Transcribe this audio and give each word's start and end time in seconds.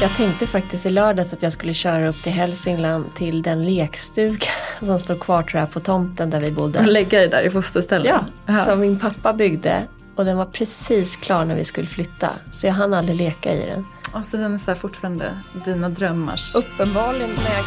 Jag 0.00 0.16
tänkte 0.16 0.46
faktiskt 0.46 0.86
i 0.86 0.88
lördags 0.88 1.32
att 1.32 1.42
jag 1.42 1.52
skulle 1.52 1.74
köra 1.74 2.08
upp 2.08 2.22
till 2.22 2.32
Hälsingland 2.32 3.14
till 3.14 3.42
den 3.42 3.64
lekstuga 3.64 4.46
som 4.80 4.98
står 4.98 5.16
kvar 5.16 5.42
tror 5.42 5.60
jag 5.60 5.70
på 5.70 5.80
tomten 5.80 6.30
där 6.30 6.40
vi 6.40 6.52
bodde. 6.52 6.78
Och 6.78 6.86
lägga 6.86 7.18
dig 7.18 7.28
där 7.28 7.42
i 7.42 7.50
fosterställning? 7.50 8.12
Ja, 8.12 8.24
Jaha. 8.46 8.64
som 8.64 8.80
min 8.80 8.98
pappa 8.98 9.32
byggde. 9.32 9.82
Och 10.16 10.24
den 10.24 10.36
var 10.36 10.44
precis 10.44 11.16
klar 11.16 11.44
när 11.44 11.54
vi 11.54 11.64
skulle 11.64 11.88
flytta. 11.88 12.30
Så 12.50 12.66
jag 12.66 12.74
hann 12.74 12.94
aldrig 12.94 13.16
leka 13.16 13.52
i 13.52 13.66
den. 13.66 13.86
Alltså 14.12 14.36
den 14.36 14.54
är 14.54 14.58
så 14.58 14.74
fortfarande 14.74 15.38
dina 15.64 15.88
drömmars... 15.88 16.54
Uppenbarligen 16.54 17.30
när 17.30 17.56
jag... 17.56 17.64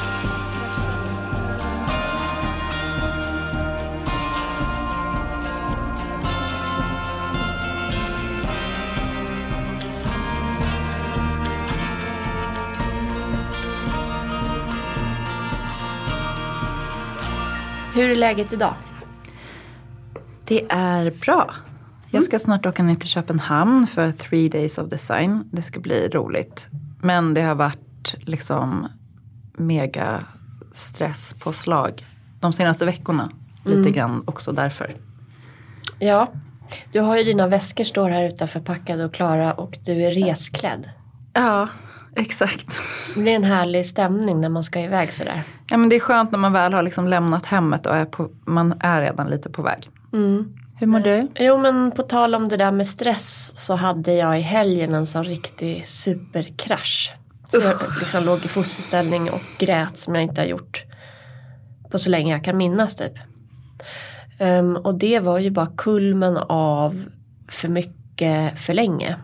Hur 18.00 18.12
är 18.12 18.16
läget 18.16 18.54
idag? 18.54 18.74
Det 20.46 20.66
är 20.70 21.12
bra. 21.12 21.54
Jag 22.12 22.24
ska 22.24 22.39
snart 22.39 22.66
åka 22.66 22.84
ner 22.84 22.96
till 22.96 23.10
Köpenhamn 23.10 23.88
för 23.88 24.12
Three 24.12 24.50
Days 24.50 24.78
of 24.78 24.89
Design. 24.89 25.44
Det 25.52 25.62
ska 25.62 25.80
bli 25.80 26.08
roligt. 26.08 26.68
Men 27.02 27.34
det 27.34 27.42
har 27.42 27.56
varit 27.56 28.16
liksom 28.20 28.88
mega 29.58 30.24
stresspåslag 30.72 32.06
de 32.39 32.53
senaste 32.53 32.86
veckorna. 32.86 33.30
Lite 33.66 33.92
grann 33.92 34.23
också 34.25 34.52
därför. 34.52 34.95
Ja, 36.00 36.31
du 36.92 37.00
har 37.00 37.17
ju 37.17 37.23
dina 37.23 37.47
väskor 37.47 37.84
står 37.84 38.09
här 38.09 38.23
utanför 38.23 38.59
packade 38.59 39.06
och 39.06 39.14
klara 39.14 39.53
och 39.53 39.78
du 39.86 40.03
är 40.03 40.11
resklädd. 40.11 40.89
Ja, 41.34 41.67
exakt. 42.19 42.80
Det 43.16 43.31
är 43.31 43.36
en 43.36 43.44
härlig 43.44 43.86
stämning 43.86 44.41
när 44.41 44.50
man 44.50 44.64
ska 44.64 44.80
iväg 44.81 45.14
sådär. 45.14 45.44
Ja, 45.69 45.77
men 45.77 45.89
det 45.89 45.95
är 45.95 45.99
skönt 45.99 46.31
när 46.31 46.39
man 46.39 46.53
väl 46.53 46.73
har 46.73 46.83
liksom 46.83 47.07
lämnat 47.07 47.45
hemmet 47.45 47.85
och 47.85 47.95
är 47.95 48.05
på, 48.05 48.30
man 48.45 48.73
är 48.80 49.02
redan 49.02 49.27
lite 49.27 49.49
på 49.49 49.61
väg. 49.61 49.89
Hur 50.79 50.88
mår 50.88 50.99
du? 50.99 51.27
Jo 51.35 51.57
men 51.57 51.91
på 51.91 52.03
tal 52.03 52.35
om 52.35 52.47
det 52.47 52.57
där 52.57 52.71
med 52.71 52.88
stress 52.88 53.53
så 53.55 53.75
hade 53.75 54.13
jag 54.13 54.39
i 54.39 54.41
helgen 54.41 54.94
en 54.94 55.07
sån 55.07 55.23
riktig 55.23 55.85
superkrasch. 55.85 57.13
Så 57.52 57.61
jag 57.61 57.75
liksom 57.99 58.23
låg 58.23 58.45
i 58.45 58.47
fosterställning 58.47 59.29
och 59.31 59.41
grät 59.57 59.97
som 59.97 60.16
jag 60.16 60.23
inte 60.23 60.41
har 60.41 60.45
gjort 60.45 60.83
på 61.91 61.99
så 61.99 62.09
länge 62.09 62.33
jag 62.33 62.44
kan 62.44 62.57
minnas 62.57 62.95
typ. 62.95 63.13
Ehm, 64.39 64.75
och 64.75 64.95
det 64.95 65.19
var 65.19 65.39
ju 65.39 65.51
bara 65.51 65.72
kulmen 65.77 66.38
av 66.49 67.03
för 67.47 67.67
mycket 67.67 68.59
för 68.59 68.73
länge. 68.73 69.16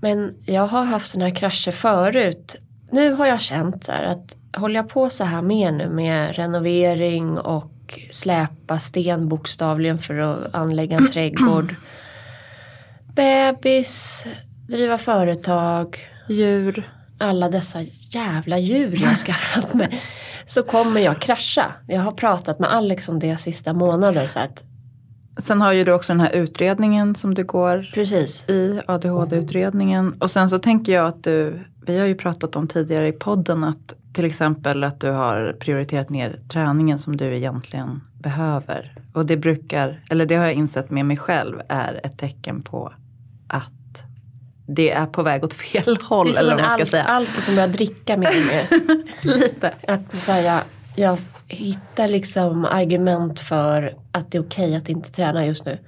Men 0.00 0.34
jag 0.44 0.66
har 0.66 0.84
haft 0.84 1.06
såna 1.06 1.24
här 1.24 1.34
krascher 1.34 1.70
förut. 1.70 2.56
Nu 2.90 3.12
har 3.12 3.26
jag 3.26 3.40
känt 3.40 3.84
så 3.84 3.92
här 3.92 4.04
att 4.04 4.36
håller 4.56 4.76
jag 4.76 4.88
på 4.88 5.10
så 5.10 5.24
här 5.24 5.42
mer 5.42 5.72
nu 5.72 5.88
med 5.88 6.36
renovering 6.36 7.38
och 7.38 8.00
släpa 8.10 8.78
sten 8.78 9.28
bokstavligen 9.28 9.98
för 9.98 10.18
att 10.18 10.54
anlägga 10.54 10.96
en 10.96 11.10
trädgård. 11.10 11.74
Bebis, 13.14 14.26
driva 14.68 14.98
företag, 14.98 15.98
Djur? 16.28 16.90
alla 17.20 17.48
dessa 17.48 17.78
jävla 18.10 18.58
djur 18.58 18.98
jag 19.00 19.08
har 19.08 19.14
skaffat 19.14 19.74
mig. 19.74 20.00
Så 20.46 20.62
kommer 20.62 21.00
jag 21.00 21.20
krascha. 21.20 21.72
Jag 21.86 22.00
har 22.00 22.12
pratat 22.12 22.58
med 22.58 22.72
Alex 22.72 23.08
om 23.08 23.18
det 23.18 23.36
sista 23.36 23.72
månaden. 23.72 24.28
Så 24.28 24.40
att, 24.40 24.64
Sen 25.38 25.60
har 25.60 25.72
ju 25.72 25.84
du 25.84 25.92
också 25.92 26.12
den 26.12 26.20
här 26.20 26.32
utredningen 26.32 27.14
som 27.14 27.34
du 27.34 27.44
går 27.44 27.90
precis. 27.94 28.48
i, 28.48 28.80
ADHD-utredningen. 28.86 30.14
Och 30.18 30.30
sen 30.30 30.48
så 30.48 30.58
tänker 30.58 30.92
jag 30.92 31.06
att 31.06 31.24
du, 31.24 31.64
vi 31.86 31.98
har 31.98 32.06
ju 32.06 32.14
pratat 32.14 32.56
om 32.56 32.68
tidigare 32.68 33.08
i 33.08 33.12
podden 33.12 33.64
att 33.64 33.94
till 34.12 34.24
exempel 34.24 34.84
att 34.84 35.00
du 35.00 35.10
har 35.10 35.56
prioriterat 35.60 36.08
ner 36.08 36.38
träningen 36.48 36.98
som 36.98 37.16
du 37.16 37.36
egentligen 37.36 38.00
behöver. 38.12 38.94
Och 39.12 39.26
det 39.26 39.36
brukar, 39.36 40.04
eller 40.10 40.26
det 40.26 40.34
har 40.34 40.44
jag 40.44 40.54
insett 40.54 40.90
med 40.90 41.06
mig 41.06 41.16
själv, 41.16 41.60
är 41.68 42.00
ett 42.04 42.18
tecken 42.18 42.62
på 42.62 42.92
att 43.48 44.02
det 44.66 44.90
är 44.90 45.06
på 45.06 45.22
väg 45.22 45.44
åt 45.44 45.54
fel 45.54 45.96
håll. 46.02 46.26
Det 46.26 46.30
är 46.30 46.34
som 46.34 46.44
eller 46.44 46.54
vad 46.54 46.62
man 46.62 46.70
ska 46.70 46.82
allt, 46.82 46.90
säga. 46.90 47.04
alltid 47.04 47.42
som 47.42 47.54
jag 47.54 47.70
dricka 47.70 48.16
mer 48.16 48.28
och 48.28 48.34
mer. 48.34 49.02
Lite. 49.38 49.72
Att 49.88 50.22
så 50.22 50.32
här, 50.32 50.42
jag, 50.42 50.60
jag 50.96 51.18
hittar 51.50 52.08
liksom 52.08 52.64
argument 52.64 53.40
för 53.40 53.96
att 54.12 54.32
det 54.32 54.38
är 54.38 54.42
okej 54.42 54.76
att 54.76 54.88
inte 54.88 55.12
träna 55.12 55.46
just 55.46 55.64
nu. 55.64 55.78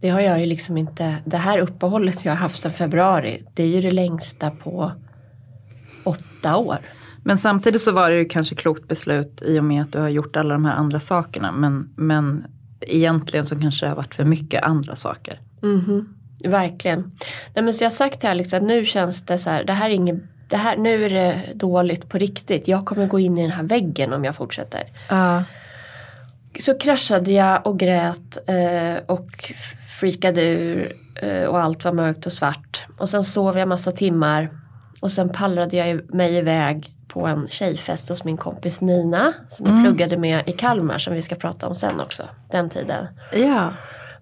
Det 0.00 0.08
har 0.08 0.20
jag 0.20 0.40
ju 0.40 0.46
liksom 0.46 0.76
inte, 0.76 1.16
det 1.24 1.36
här 1.36 1.58
uppehållet 1.58 2.24
jag 2.24 2.32
har 2.32 2.36
haft 2.36 2.62
sedan 2.62 2.72
februari, 2.72 3.44
det 3.54 3.62
är 3.62 3.66
ju 3.66 3.80
det 3.80 3.90
längsta 3.90 4.50
på 4.50 4.92
åtta 6.04 6.56
år. 6.56 6.78
Men 7.22 7.38
samtidigt 7.38 7.82
så 7.82 7.92
var 7.92 8.10
det 8.10 8.16
ju 8.16 8.24
kanske 8.24 8.54
klokt 8.54 8.88
beslut 8.88 9.42
i 9.42 9.58
och 9.58 9.64
med 9.64 9.82
att 9.82 9.92
du 9.92 9.98
har 9.98 10.08
gjort 10.08 10.36
alla 10.36 10.54
de 10.54 10.64
här 10.64 10.74
andra 10.74 11.00
sakerna. 11.00 11.52
Men, 11.52 11.94
men 11.96 12.44
egentligen 12.80 13.44
så 13.44 13.60
kanske 13.60 13.86
det 13.86 13.90
har 13.90 13.96
varit 13.96 14.14
för 14.14 14.24
mycket 14.24 14.62
andra 14.62 14.94
saker. 14.94 15.40
Verkligen. 16.44 17.00
Nej, 17.54 17.64
men 17.64 17.74
så 17.74 17.84
jag 17.84 17.90
har 17.90 17.94
sagt 17.94 18.20
till 18.20 18.28
Alex 18.28 18.54
att 18.54 18.62
nu 18.62 18.84
känns 18.84 19.22
det 19.26 19.38
så 19.38 19.50
här, 19.50 19.64
det 19.64 19.72
här 19.72 19.90
är 19.90 19.94
inget, 19.94 20.22
det 20.48 20.56
här, 20.56 20.76
nu 20.76 21.04
är 21.04 21.10
det 21.10 21.40
dåligt 21.54 22.08
på 22.08 22.18
riktigt. 22.18 22.68
Jag 22.68 22.84
kommer 22.84 23.06
gå 23.06 23.18
in 23.18 23.38
i 23.38 23.42
den 23.42 23.50
här 23.50 23.62
väggen 23.62 24.12
om 24.12 24.24
jag 24.24 24.36
fortsätter. 24.36 24.82
Ja. 25.08 25.42
Så 26.60 26.78
kraschade 26.78 27.32
jag 27.32 27.66
och 27.66 27.78
grät 27.78 28.38
eh, 28.46 29.02
och 29.06 29.52
freakade 30.00 30.42
ur 30.42 30.92
eh, 31.22 31.44
och 31.44 31.58
allt 31.58 31.84
var 31.84 31.92
mörkt 31.92 32.26
och 32.26 32.32
svart. 32.32 32.86
Och 32.98 33.08
sen 33.08 33.24
sov 33.24 33.58
jag 33.58 33.68
massa 33.68 33.92
timmar 33.92 34.50
och 35.00 35.12
sen 35.12 35.28
pallrade 35.28 35.76
jag 35.76 36.14
mig 36.14 36.34
iväg 36.36 36.90
på 37.08 37.26
en 37.26 37.48
tjejfest 37.48 38.08
hos 38.08 38.24
min 38.24 38.36
kompis 38.36 38.82
Nina 38.82 39.32
som 39.48 39.66
jag 39.66 39.82
pluggade 39.82 40.16
med 40.16 40.48
i 40.48 40.52
Kalmar 40.52 40.98
som 40.98 41.14
vi 41.14 41.22
ska 41.22 41.34
prata 41.34 41.68
om 41.68 41.74
sen 41.74 42.00
också, 42.00 42.22
den 42.50 42.70
tiden. 42.70 43.06
ja. 43.32 43.72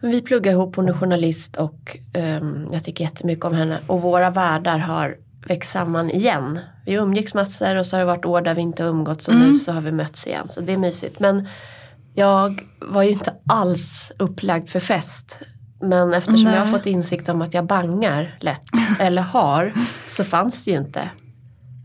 Men 0.01 0.11
vi 0.11 0.23
pluggar 0.23 0.53
ihop, 0.53 0.77
hon 0.77 0.89
är 0.89 0.93
journalist 0.93 1.57
och 1.57 1.97
ehm, 2.13 2.69
jag 2.73 2.85
tycker 2.85 3.05
jättemycket 3.05 3.45
om 3.45 3.55
henne. 3.55 3.79
Och 3.87 4.03
våra 4.03 4.31
världar 4.31 4.79
har 4.79 5.17
växt 5.47 5.71
samman 5.71 6.11
igen. 6.11 6.59
Vi 6.87 6.93
umgicks 6.93 7.35
massor 7.35 7.77
och 7.77 7.87
så 7.87 7.97
har 7.97 8.01
det 8.01 8.07
varit 8.07 8.25
år 8.25 8.41
där 8.41 8.55
vi 8.55 8.61
inte 8.61 8.83
har 8.83 8.91
umgåtts 8.91 9.29
och 9.29 9.35
nu 9.35 9.55
så 9.55 9.73
har 9.73 9.81
vi 9.81 9.93
mötts 9.93 10.27
igen. 10.27 10.49
Så 10.49 10.61
det 10.61 10.73
är 10.73 10.77
mysigt. 10.79 11.21
Men 11.21 11.49
jag 12.15 12.67
var 12.81 13.03
ju 13.03 13.11
inte 13.11 13.35
alls 13.47 14.13
upplagd 14.19 14.69
för 14.69 14.81
fest. 14.81 15.41
Men 15.81 16.15
eftersom 16.15 16.51
jag 16.53 16.59
har 16.59 16.67
fått 16.67 16.87
insikt 16.87 17.29
om 17.29 17.43
att 17.43 17.55
jag 17.55 17.67
bangar 17.67 18.39
lätt, 18.41 18.65
eller 19.01 19.23
har, 19.23 19.73
så 20.09 20.25
fanns 20.25 20.65
det 20.65 20.71
ju 20.71 20.77
inte 20.77 21.11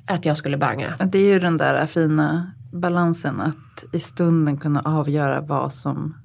att 0.07 0.25
jag 0.25 0.37
skulle 0.37 0.57
banga. 0.57 0.95
Det 1.05 1.19
är 1.19 1.27
ju 1.33 1.39
den 1.39 1.57
där 1.57 1.85
fina 1.85 2.51
balansen 2.73 3.41
att 3.41 3.83
i 3.93 3.99
stunden 3.99 4.57
kunna 4.57 4.81
avgöra 4.85 5.41
vad 5.41 5.73
som 5.73 6.15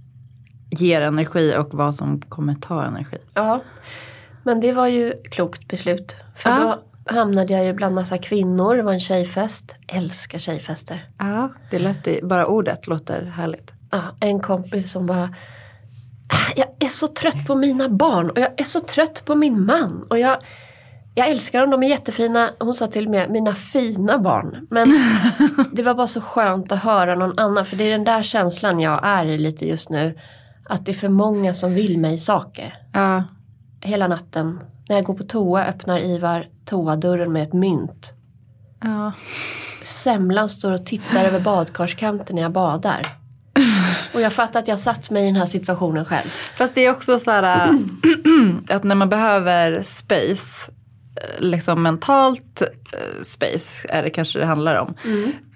ger 0.70 1.02
energi 1.02 1.54
och 1.58 1.68
vad 1.74 1.94
som 1.94 2.20
kommer 2.20 2.54
ta 2.54 2.84
energi. 2.84 3.18
Ja, 3.34 3.62
men 4.44 4.60
det 4.60 4.72
var 4.72 4.86
ju 4.86 5.12
klokt 5.30 5.68
beslut. 5.68 6.16
För 6.36 6.50
Ja. 6.50 6.58
då 6.58 6.82
hamnade 7.06 7.52
jag 7.52 7.64
ju 7.64 7.72
bland 7.72 7.94
massa 7.94 8.18
kvinnor, 8.18 8.74
det 8.76 8.82
var 8.82 8.92
en 8.92 9.00
tjejfest. 9.00 9.74
Älskar 9.88 10.38
tjejfester. 10.38 11.08
Ja, 11.18 11.52
det 11.70 11.78
lät 11.78 12.22
bara 12.22 12.46
ordet 12.46 12.86
låter 12.86 13.22
härligt. 13.22 13.72
Ja, 13.90 14.02
en 14.20 14.40
kompis 14.40 14.92
som 14.92 15.06
bara 15.06 15.22
"Ah, 16.28 16.52
Jag 16.56 16.66
är 16.80 16.86
så 16.88 17.08
trött 17.08 17.46
på 17.46 17.54
mina 17.54 17.88
barn 17.88 18.30
och 18.30 18.38
jag 18.38 18.60
är 18.60 18.64
så 18.64 18.80
trött 18.80 19.22
på 19.24 19.34
min 19.34 19.66
man. 19.66 20.06
Och 20.10 20.18
jag, 20.18 20.36
jag 21.14 21.28
älskar 21.28 21.60
dem, 21.60 21.70
de 21.70 21.82
är 21.82 21.88
jättefina. 21.88 22.50
Hon 22.60 22.74
sa 22.74 22.86
till 22.86 23.04
och 23.04 23.10
med 23.10 23.30
mina 23.30 23.54
fina 23.54 24.18
barn. 24.18 24.66
Men 24.70 24.88
det 25.72 25.82
var 25.82 25.94
bara 25.94 26.06
så 26.06 26.20
skönt 26.20 26.72
att 26.72 26.82
höra 26.82 27.14
någon 27.14 27.38
annan. 27.38 27.64
För 27.66 27.76
det 27.76 27.84
är 27.84 27.90
den 27.90 28.04
där 28.04 28.22
känslan 28.22 28.80
jag 28.80 29.00
är 29.06 29.24
i 29.24 29.38
lite 29.38 29.68
just 29.68 29.90
nu. 29.90 30.18
Att 30.68 30.86
det 30.86 30.92
är 30.92 30.94
för 30.94 31.08
många 31.08 31.54
som 31.54 31.74
vill 31.74 31.98
mig 31.98 32.18
saker. 32.18 32.74
Ja, 32.92 33.24
Hela 33.80 34.06
natten. 34.06 34.60
När 34.88 34.96
jag 34.96 35.04
går 35.04 35.14
på 35.14 35.24
toa 35.24 35.64
öppnar 35.64 35.98
Ivar 35.98 36.46
toadörren 36.64 37.32
med 37.32 37.42
ett 37.42 37.52
mynt. 37.52 38.12
ja. 38.82 39.12
Semlan 39.84 40.48
står 40.48 40.72
och 40.72 40.86
tittar 40.86 41.24
över 41.24 41.40
badkarskanten 41.40 42.36
när 42.36 42.42
jag 42.42 42.52
badar. 42.52 43.06
Och 44.14 44.20
jag 44.20 44.32
fattar 44.32 44.60
att 44.60 44.68
jag 44.68 44.78
satt 44.78 45.10
mig 45.10 45.22
i 45.22 45.26
den 45.26 45.36
här 45.36 45.46
situationen 45.46 46.04
själv. 46.04 46.28
Fast 46.54 46.74
det 46.74 46.86
är 46.86 46.90
också 46.90 47.18
så 47.18 47.30
här 47.30 47.42
äh, 47.42 47.70
att 48.76 48.84
när 48.84 48.94
man 48.94 49.08
behöver 49.08 49.82
space, 49.82 50.72
äh, 51.16 51.44
liksom 51.44 51.82
mentalt 51.82 52.62
äh, 52.62 53.22
space 53.22 53.88
är 53.88 54.02
det 54.02 54.10
kanske 54.10 54.38
det 54.38 54.46
handlar 54.46 54.76
om. 54.76 54.94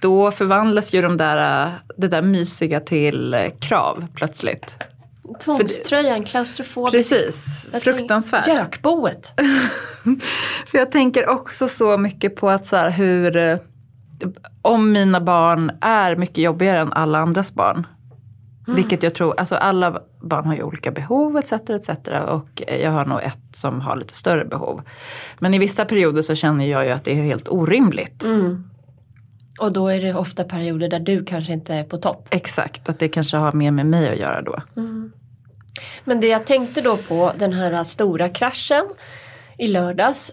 Då 0.02 0.30
förvandlas 0.30 0.92
ju 0.92 1.02
de 1.02 1.16
där, 1.16 1.66
äh, 1.66 1.72
det 1.96 2.08
där 2.08 2.22
mysiga 2.22 2.80
till 2.80 3.34
äh, 3.34 3.40
krav 3.60 4.06
plötsligt. 4.14 4.78
Tvångströjan, 5.44 6.24
klaustrofobisk. 6.24 6.92
Precis, 6.92 7.70
Jag 7.72 7.82
fruktansvärt. 7.82 8.44
tänker, 8.44 8.62
Gökboet. 8.62 9.34
För 10.66 10.78
jag 10.78 10.92
tänker 10.92 11.28
också 11.28 11.68
så 11.68 11.98
mycket 11.98 12.36
på 12.36 12.50
att 12.50 12.66
så 12.66 12.76
här, 12.76 12.90
hur, 12.90 13.36
eh, 13.36 13.58
om 14.62 14.92
mina 14.92 15.20
barn 15.20 15.72
är 15.80 16.16
mycket 16.16 16.38
jobbigare 16.38 16.78
än 16.80 16.92
alla 16.92 17.18
andras 17.18 17.54
barn. 17.54 17.86
Vilket 18.74 19.02
jag 19.02 19.14
tror, 19.14 19.34
alltså 19.40 19.54
alla 19.54 20.00
barn 20.22 20.44
har 20.46 20.54
ju 20.54 20.62
olika 20.62 20.90
behov 20.90 21.36
etc. 21.38 21.52
etc. 21.52 21.88
Och 22.28 22.62
jag 22.82 22.90
har 22.90 23.06
nog 23.06 23.22
ett 23.22 23.56
som 23.56 23.80
har 23.80 23.96
lite 23.96 24.14
större 24.14 24.44
behov. 24.44 24.82
Men 25.38 25.54
i 25.54 25.58
vissa 25.58 25.84
perioder 25.84 26.22
så 26.22 26.34
känner 26.34 26.66
jag 26.66 26.84
ju 26.84 26.90
att 26.90 27.04
det 27.04 27.10
är 27.10 27.22
helt 27.22 27.48
orimligt. 27.48 28.24
Mm. 28.24 28.70
Och 29.58 29.72
då 29.72 29.88
är 29.88 30.00
det 30.00 30.14
ofta 30.14 30.44
perioder 30.44 30.88
där 30.88 30.98
du 30.98 31.24
kanske 31.24 31.52
inte 31.52 31.74
är 31.74 31.84
på 31.84 31.98
topp. 31.98 32.28
Exakt, 32.30 32.88
att 32.88 32.98
det 32.98 33.08
kanske 33.08 33.36
har 33.36 33.52
mer 33.52 33.70
med 33.70 33.86
mig 33.86 34.08
att 34.08 34.18
göra 34.18 34.42
då. 34.42 34.62
Men 36.04 36.20
det 36.20 36.26
jag 36.26 36.46
tänkte 36.46 36.80
då 36.80 36.96
på 36.96 37.32
den 37.38 37.52
här 37.52 37.84
stora 37.84 38.28
kraschen 38.28 38.84
i 39.58 39.66
lördags 39.66 40.30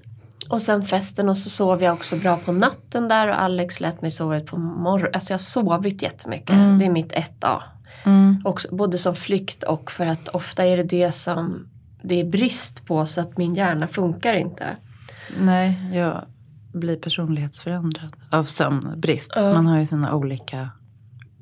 och 0.49 0.61
sen 0.61 0.83
festen 0.83 1.29
och 1.29 1.37
så 1.37 1.49
sov 1.49 1.83
jag 1.83 1.93
också 1.93 2.15
bra 2.15 2.37
på 2.37 2.51
natten 2.51 3.07
där 3.07 3.27
och 3.27 3.41
Alex 3.41 3.79
lät 3.79 4.01
mig 4.01 4.11
sova 4.11 4.37
ut 4.37 4.45
på 4.45 4.57
morgonen. 4.57 5.11
Alltså 5.13 5.33
jag 5.33 5.37
har 5.37 5.39
sovit 5.39 6.01
jättemycket. 6.01 6.55
Det 6.79 6.85
är 6.85 6.89
mitt 6.89 7.13
1A. 7.13 7.61
Också, 8.43 8.75
både 8.75 8.97
som 8.97 9.15
flykt 9.15 9.63
och 9.63 9.91
för 9.91 10.05
att 10.05 10.27
ofta 10.27 10.65
är 10.65 10.77
det 10.77 10.83
det 10.83 11.11
som 11.11 11.67
det 12.01 12.19
är 12.19 12.25
brist 12.25 12.85
på 12.85 13.05
så 13.05 13.21
att 13.21 13.37
min 13.37 13.55
hjärna 13.55 13.87
funkar 13.87 14.33
inte. 14.33 14.77
Nej, 15.39 15.77
jag 15.93 16.25
blir 16.79 16.97
personlighetsförändrad 16.97 18.15
av 18.29 18.43
sömnbrist. 18.43 19.33
Man 19.35 19.67
har 19.67 19.79
ju 19.79 19.85
sina 19.85 20.15
olika, 20.15 20.69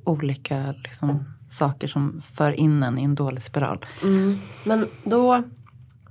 olika 0.03 0.73
liksom, 0.83 1.25
saker 1.47 1.87
som 1.87 2.21
för 2.21 2.51
in 2.51 2.83
en 2.83 2.97
i 2.99 3.03
en 3.03 3.15
dålig 3.15 3.43
spiral. 3.43 3.85
Men 4.63 4.87
då 5.03 5.43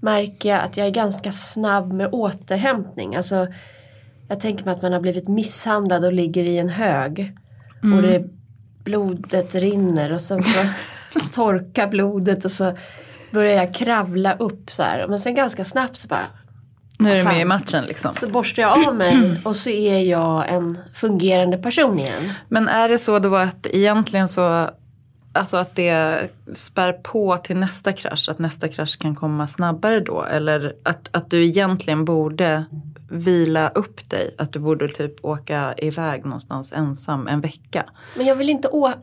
märker 0.00 0.48
jag 0.48 0.62
att 0.62 0.76
jag 0.76 0.86
är 0.86 0.90
ganska 0.90 1.32
snabb 1.32 1.92
med 1.92 2.08
återhämtning. 2.12 3.16
Alltså, 3.16 3.46
jag 4.28 4.40
tänker 4.40 4.64
mig 4.64 4.72
att 4.72 4.82
man 4.82 4.92
har 4.92 5.00
blivit 5.00 5.28
misshandlad 5.28 6.04
och 6.04 6.12
ligger 6.12 6.44
i 6.44 6.58
en 6.58 6.68
hög. 6.68 7.36
Och 7.96 8.02
det, 8.02 8.24
blodet 8.84 9.54
rinner 9.54 10.12
och 10.12 10.20
sen 10.20 10.42
så 10.42 10.58
torkar 11.34 11.88
blodet 11.88 12.44
och 12.44 12.52
så 12.52 12.76
börjar 13.30 13.54
jag 13.54 13.74
kravla 13.74 14.32
upp 14.36 14.70
så 14.70 14.82
här. 14.82 15.08
Men 15.08 15.20
sen 15.20 15.34
ganska 15.34 15.64
snabbt 15.64 15.96
så 15.96 16.08
bara 16.08 16.26
Nu 17.02 17.12
är 17.12 17.16
du 17.16 17.24
med 17.24 17.40
i 17.40 17.44
matchen 17.44 17.84
liksom. 17.84 18.14
så 18.14 18.28
borstar 18.28 18.62
jag 18.62 18.88
av 18.88 18.96
mig 18.96 19.40
och 19.44 19.56
så 19.56 19.70
är 19.70 19.98
jag 19.98 20.48
en 20.48 20.78
fungerande 20.94 21.58
person 21.58 21.98
igen. 21.98 22.32
Men 22.48 22.68
är 22.68 22.88
det 22.88 22.98
så 22.98 23.18
då 23.18 23.36
att 23.36 23.66
egentligen 23.66 24.28
så, 24.28 24.70
alltså 25.32 25.56
att 25.56 25.74
det 25.74 26.18
spär 26.52 26.92
på 26.92 27.36
till 27.36 27.56
nästa 27.56 27.92
krasch, 27.92 28.28
att 28.28 28.38
nästa 28.38 28.68
krasch 28.68 28.98
kan 28.98 29.14
komma 29.14 29.46
snabbare 29.46 30.00
då? 30.00 30.22
Eller 30.22 30.72
att, 30.82 31.08
att 31.12 31.30
du 31.30 31.44
egentligen 31.44 32.04
borde 32.04 32.64
vila 33.10 33.68
upp 33.68 34.10
dig, 34.10 34.34
att 34.38 34.52
du 34.52 34.58
borde 34.58 34.88
typ 34.88 35.24
åka 35.24 35.74
iväg 35.78 36.24
någonstans 36.24 36.72
ensam 36.72 37.28
en 37.28 37.40
vecka? 37.40 37.84
Men 38.16 38.26
jag 38.26 38.36
vill 38.36 38.50
inte 38.50 38.68
åka... 38.68 38.98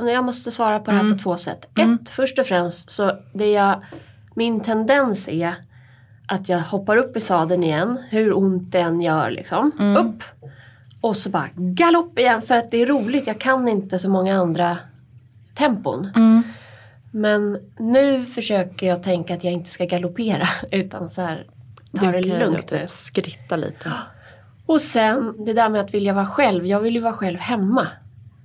Jag 0.00 0.24
måste 0.24 0.50
svara 0.50 0.78
på 0.78 0.90
det 0.90 0.96
här 0.96 1.12
på 1.12 1.18
två 1.18 1.36
sätt. 1.36 1.68
Ett, 1.78 2.08
först 2.08 2.38
och 2.38 2.46
främst 2.46 2.90
så 2.90 3.12
det 3.32 3.50
jag... 3.52 3.82
Min 4.36 4.60
tendens 4.60 5.28
är 5.28 5.56
att 6.26 6.48
jag 6.48 6.58
hoppar 6.58 6.96
upp 6.96 7.16
i 7.16 7.20
sadeln 7.20 7.64
igen, 7.64 7.98
hur 8.10 8.36
ont 8.36 8.72
det 8.72 8.78
än 8.78 9.00
gör 9.00 9.30
liksom. 9.30 9.96
Upp! 9.98 10.24
Och 11.00 11.16
så 11.16 11.30
bara 11.30 11.48
galopp 11.56 12.18
igen 12.18 12.42
för 12.42 12.56
att 12.56 12.70
det 12.70 12.82
är 12.82 12.86
roligt. 12.86 13.26
Jag 13.26 13.40
kan 13.40 13.68
inte 13.68 13.98
så 13.98 14.08
många 14.10 14.36
andra 14.38 14.78
tempon. 15.54 16.10
Men 17.10 17.58
nu 17.78 18.26
försöker 18.26 18.86
jag 18.86 19.02
tänka 19.02 19.34
att 19.34 19.44
jag 19.44 19.52
inte 19.52 19.70
ska 19.70 19.84
galoppera 19.84 20.48
utan 20.70 21.10
så 21.10 21.22
här 21.22 21.46
ta 22.00 22.10
det 22.10 22.22
lugnt 22.22 22.70
nu. 22.70 22.78
typ 22.78 22.90
skritta 22.90 23.56
lite. 23.56 23.92
Och 24.66 24.80
sen 24.80 25.44
det 25.44 25.52
där 25.52 25.68
med 25.68 25.80
att 25.80 25.94
vilja 25.94 26.12
vara 26.12 26.26
själv. 26.26 26.66
Jag 26.66 26.80
vill 26.80 26.94
ju 26.94 27.02
vara 27.02 27.12
själv 27.12 27.38
hemma. 27.38 27.86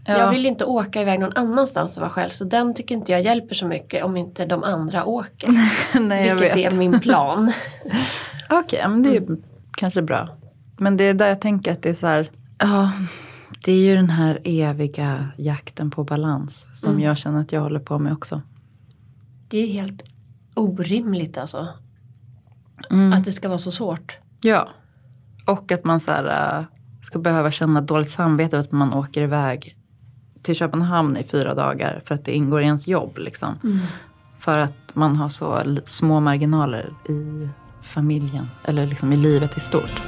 Ja. 0.06 0.18
Jag 0.18 0.32
vill 0.32 0.46
inte 0.46 0.66
åka 0.66 1.02
iväg 1.02 1.20
någon 1.20 1.34
annanstans 1.36 1.98
och 1.98 2.02
vara 2.02 2.12
själv. 2.12 2.30
Så 2.30 2.44
den 2.44 2.74
tycker 2.74 2.96
inte 2.96 3.12
jag 3.12 3.22
hjälper 3.22 3.56
så 3.56 3.66
mycket 3.68 4.04
om 4.04 4.18
inte 4.18 4.46
de 4.46 4.64
andra 4.64 5.06
åker. 5.06 5.50
Nej, 6.00 6.28
jag 6.28 6.36
Vilket 6.36 6.58
vet. 6.58 6.74
är 6.74 6.78
min 6.78 7.00
plan. 7.00 7.52
Okej, 8.50 8.86
men 8.90 9.04
det 9.04 9.10
är 9.10 9.14
ju 9.14 9.42
kanske 9.78 10.02
bra. 10.02 10.30
Men 10.78 10.98
det 10.98 11.04
är 11.04 11.14
där 11.14 11.28
jag 11.28 11.42
tänker 11.42 11.72
att 11.72 11.82
det 11.82 11.90
är 11.90 11.94
så 11.94 12.08
här, 12.08 12.32
ja, 12.58 12.92
det 13.66 13.72
är 13.72 13.80
ju 13.80 13.96
den 13.96 14.10
här 14.10 14.40
eviga 14.44 15.28
jakten 15.38 15.92
på 15.92 16.04
balans 16.04 16.68
som 16.74 17.00
jag 17.00 17.18
känner 17.18 17.42
att 17.42 17.52
jag 17.52 17.62
håller 17.62 17.80
på 17.80 18.00
med 18.00 18.14
också. 18.14 18.42
Det 19.48 19.58
är 19.58 19.68
helt 19.68 20.04
orimligt 20.54 21.38
alltså. 21.38 21.68
Mm. 22.92 23.14
Att 23.14 23.26
det 23.26 23.32
ska 23.32 23.48
vara 23.48 23.58
så 23.58 23.72
svårt. 23.72 24.16
Ja. 24.42 24.70
Och 25.48 25.72
att 25.72 25.84
man 25.84 26.00
så 26.00 26.12
här, 26.12 26.58
äh, 26.60 26.66
ska 27.02 27.20
behöva 27.20 27.52
känna 27.52 27.82
dåligt 27.82 28.10
samvete 28.10 28.58
över 28.58 28.64
att 28.64 28.72
man 28.72 28.94
åker 28.94 29.22
iväg 29.22 29.76
till 30.42 30.56
Köpenhamn 30.56 31.18
i 31.18 31.24
fyra 31.24 31.54
dagar 31.54 32.02
för 32.06 32.16
att 32.16 32.26
det 32.26 32.36
ingår 32.36 32.62
i 32.62 32.66
ens 32.66 32.88
jobb. 32.88 33.18
Liksom. 33.18 33.82
För 34.40 34.60
att 34.60 34.96
man 34.96 35.16
har 35.16 35.30
så 35.30 35.64
små 35.86 36.20
marginaler 36.20 36.94
i 37.10 37.50
familjen 37.84 38.48
eller 38.64 38.88
liksom 38.88 39.14
i 39.14 39.18
livet 39.18 39.58
i 39.58 39.60
stort. 39.60 40.02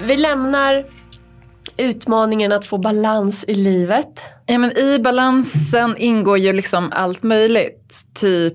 Vi 0.00 0.16
lämnar 0.16 0.86
utmaningen 1.76 2.52
att 2.52 2.66
få 2.66 2.78
balans 2.78 3.44
i 3.48 3.54
livet. 3.54 4.20
Ja, 4.46 4.58
men 4.58 4.78
I 4.78 4.98
balansen 4.98 5.96
ingår 5.96 6.38
ju 6.38 6.52
liksom 6.52 6.92
allt 6.92 7.22
möjligt. 7.22 8.06
Typ, 8.14 8.54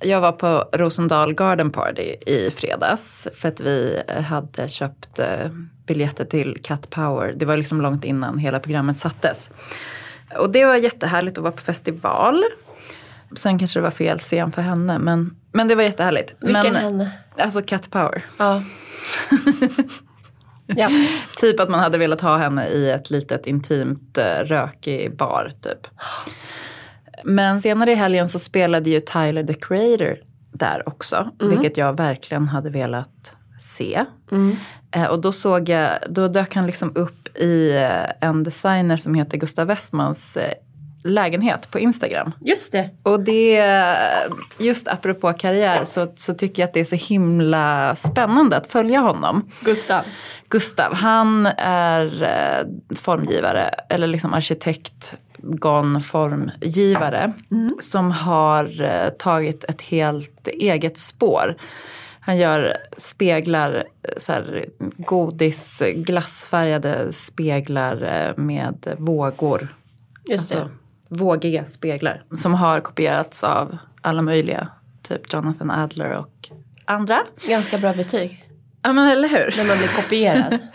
jag 0.00 0.20
var 0.20 0.32
på 0.32 0.68
Rosendal 0.72 1.34
Garden 1.34 1.70
Party 1.70 2.14
i 2.26 2.50
fredags. 2.50 3.28
För 3.34 3.48
att 3.48 3.60
vi 3.60 4.02
eh, 4.08 4.22
hade 4.22 4.68
köpt 4.68 5.18
eh, 5.18 5.50
biljetter 5.86 6.24
till 6.24 6.58
Cat 6.62 6.90
Power. 6.90 7.32
Det 7.36 7.44
var 7.44 7.56
liksom 7.56 7.80
långt 7.80 8.04
innan 8.04 8.38
hela 8.38 8.60
programmet 8.60 8.98
sattes. 8.98 9.50
Och 10.38 10.50
det 10.50 10.64
var 10.64 10.76
jättehärligt 10.76 11.38
att 11.38 11.42
vara 11.42 11.52
på 11.52 11.62
festival. 11.62 12.44
Sen 13.36 13.58
kanske 13.58 13.78
det 13.78 13.82
var 13.82 13.90
fel 13.90 14.18
scen 14.18 14.52
för 14.52 14.62
henne. 14.62 14.98
Men, 14.98 15.36
men 15.52 15.68
det 15.68 15.74
var 15.74 15.82
jättehärligt. 15.82 16.34
Vilken 16.40 16.72
men, 16.72 16.76
henne? 16.76 17.10
Alltså 17.38 17.62
Cat 17.62 17.90
Power. 17.90 18.24
Ja. 18.38 18.62
ja. 20.66 20.88
Typ 21.36 21.60
att 21.60 21.68
man 21.68 21.80
hade 21.80 21.98
velat 21.98 22.20
ha 22.20 22.36
henne 22.36 22.68
i 22.68 22.90
ett 22.90 23.10
litet 23.10 23.46
intimt 23.46 24.18
eh, 24.18 24.44
rökig 24.44 25.16
bar 25.16 25.50
typ. 25.60 25.86
Men 27.24 27.60
senare 27.60 27.92
i 27.92 27.94
helgen 27.94 28.28
så 28.28 28.38
spelade 28.38 28.90
ju 28.90 29.00
Tyler 29.00 29.44
the 29.44 29.54
Creator 29.54 30.16
där 30.52 30.88
också. 30.88 31.30
Vilket 31.50 31.76
jag 31.76 31.96
verkligen 31.96 32.48
hade 32.48 32.70
velat 32.70 33.34
se. 33.60 34.04
Eh, 34.90 35.04
och 35.04 35.20
då 35.20 35.32
såg 35.32 35.68
jag, 35.68 35.90
då 36.08 36.28
dök 36.28 36.54
han 36.54 36.66
liksom 36.66 36.92
upp 36.94 37.36
i 37.36 37.76
eh, 37.76 38.28
en 38.28 38.44
designer 38.44 38.96
som 38.96 39.14
heter 39.14 39.38
Gustav 39.38 39.66
Westmans 39.66 40.36
eh, 40.36 40.52
lägenhet 41.04 41.70
på 41.70 41.78
Instagram. 41.78 42.32
Just 42.40 42.72
det. 42.72 42.90
Och 43.02 43.20
det, 43.20 43.64
just 44.58 44.88
apropå 44.88 45.32
karriär 45.32 45.84
så, 45.84 46.12
så 46.16 46.34
tycker 46.34 46.62
jag 46.62 46.68
att 46.68 46.74
det 46.74 46.80
är 46.80 46.84
så 46.84 46.96
himla 46.96 47.96
spännande 47.96 48.56
att 48.56 48.66
följa 48.66 49.00
honom. 49.00 49.50
Gustav. 49.60 50.02
Gustav, 50.50 50.94
han 50.94 51.46
är 51.56 52.22
eh, 52.22 52.96
formgivare 52.96 53.62
eller 53.88 54.06
liksom 54.06 54.34
arkitekt, 54.34 55.16
gon 55.36 56.00
formgivare 56.00 57.32
som 57.80 58.10
har 58.10 58.82
eh, 58.84 59.08
tagit 59.08 59.64
ett 59.64 59.82
helt 59.82 60.48
eget 60.48 60.98
spår. 60.98 61.56
Han 62.20 62.38
gör 62.38 62.76
speglar, 62.96 63.74
eh, 64.02 64.10
så 64.16 64.32
här, 64.32 64.66
godis, 64.96 65.82
glassfärgade 65.94 67.12
speglar 67.12 68.34
med 68.36 68.94
vågor. 68.98 69.68
Just. 70.28 70.52
Alltså, 70.52 70.70
vågiga 71.08 71.64
speglar 71.64 72.22
som 72.34 72.54
har 72.54 72.80
kopierats 72.80 73.44
av 73.44 73.78
alla 74.00 74.22
möjliga, 74.22 74.68
typ 75.02 75.32
Jonathan 75.32 75.70
Adler 75.70 76.10
och 76.10 76.48
andra. 76.84 77.20
Ganska 77.46 77.78
bra 77.78 77.92
betyg. 77.92 78.49
Ja 78.82 78.92
men 78.92 79.08
eller 79.08 79.28
hur? 79.28 79.54
När 79.56 79.64
man 79.64 79.78
blir 79.78 79.96
kopierad. 80.02 80.58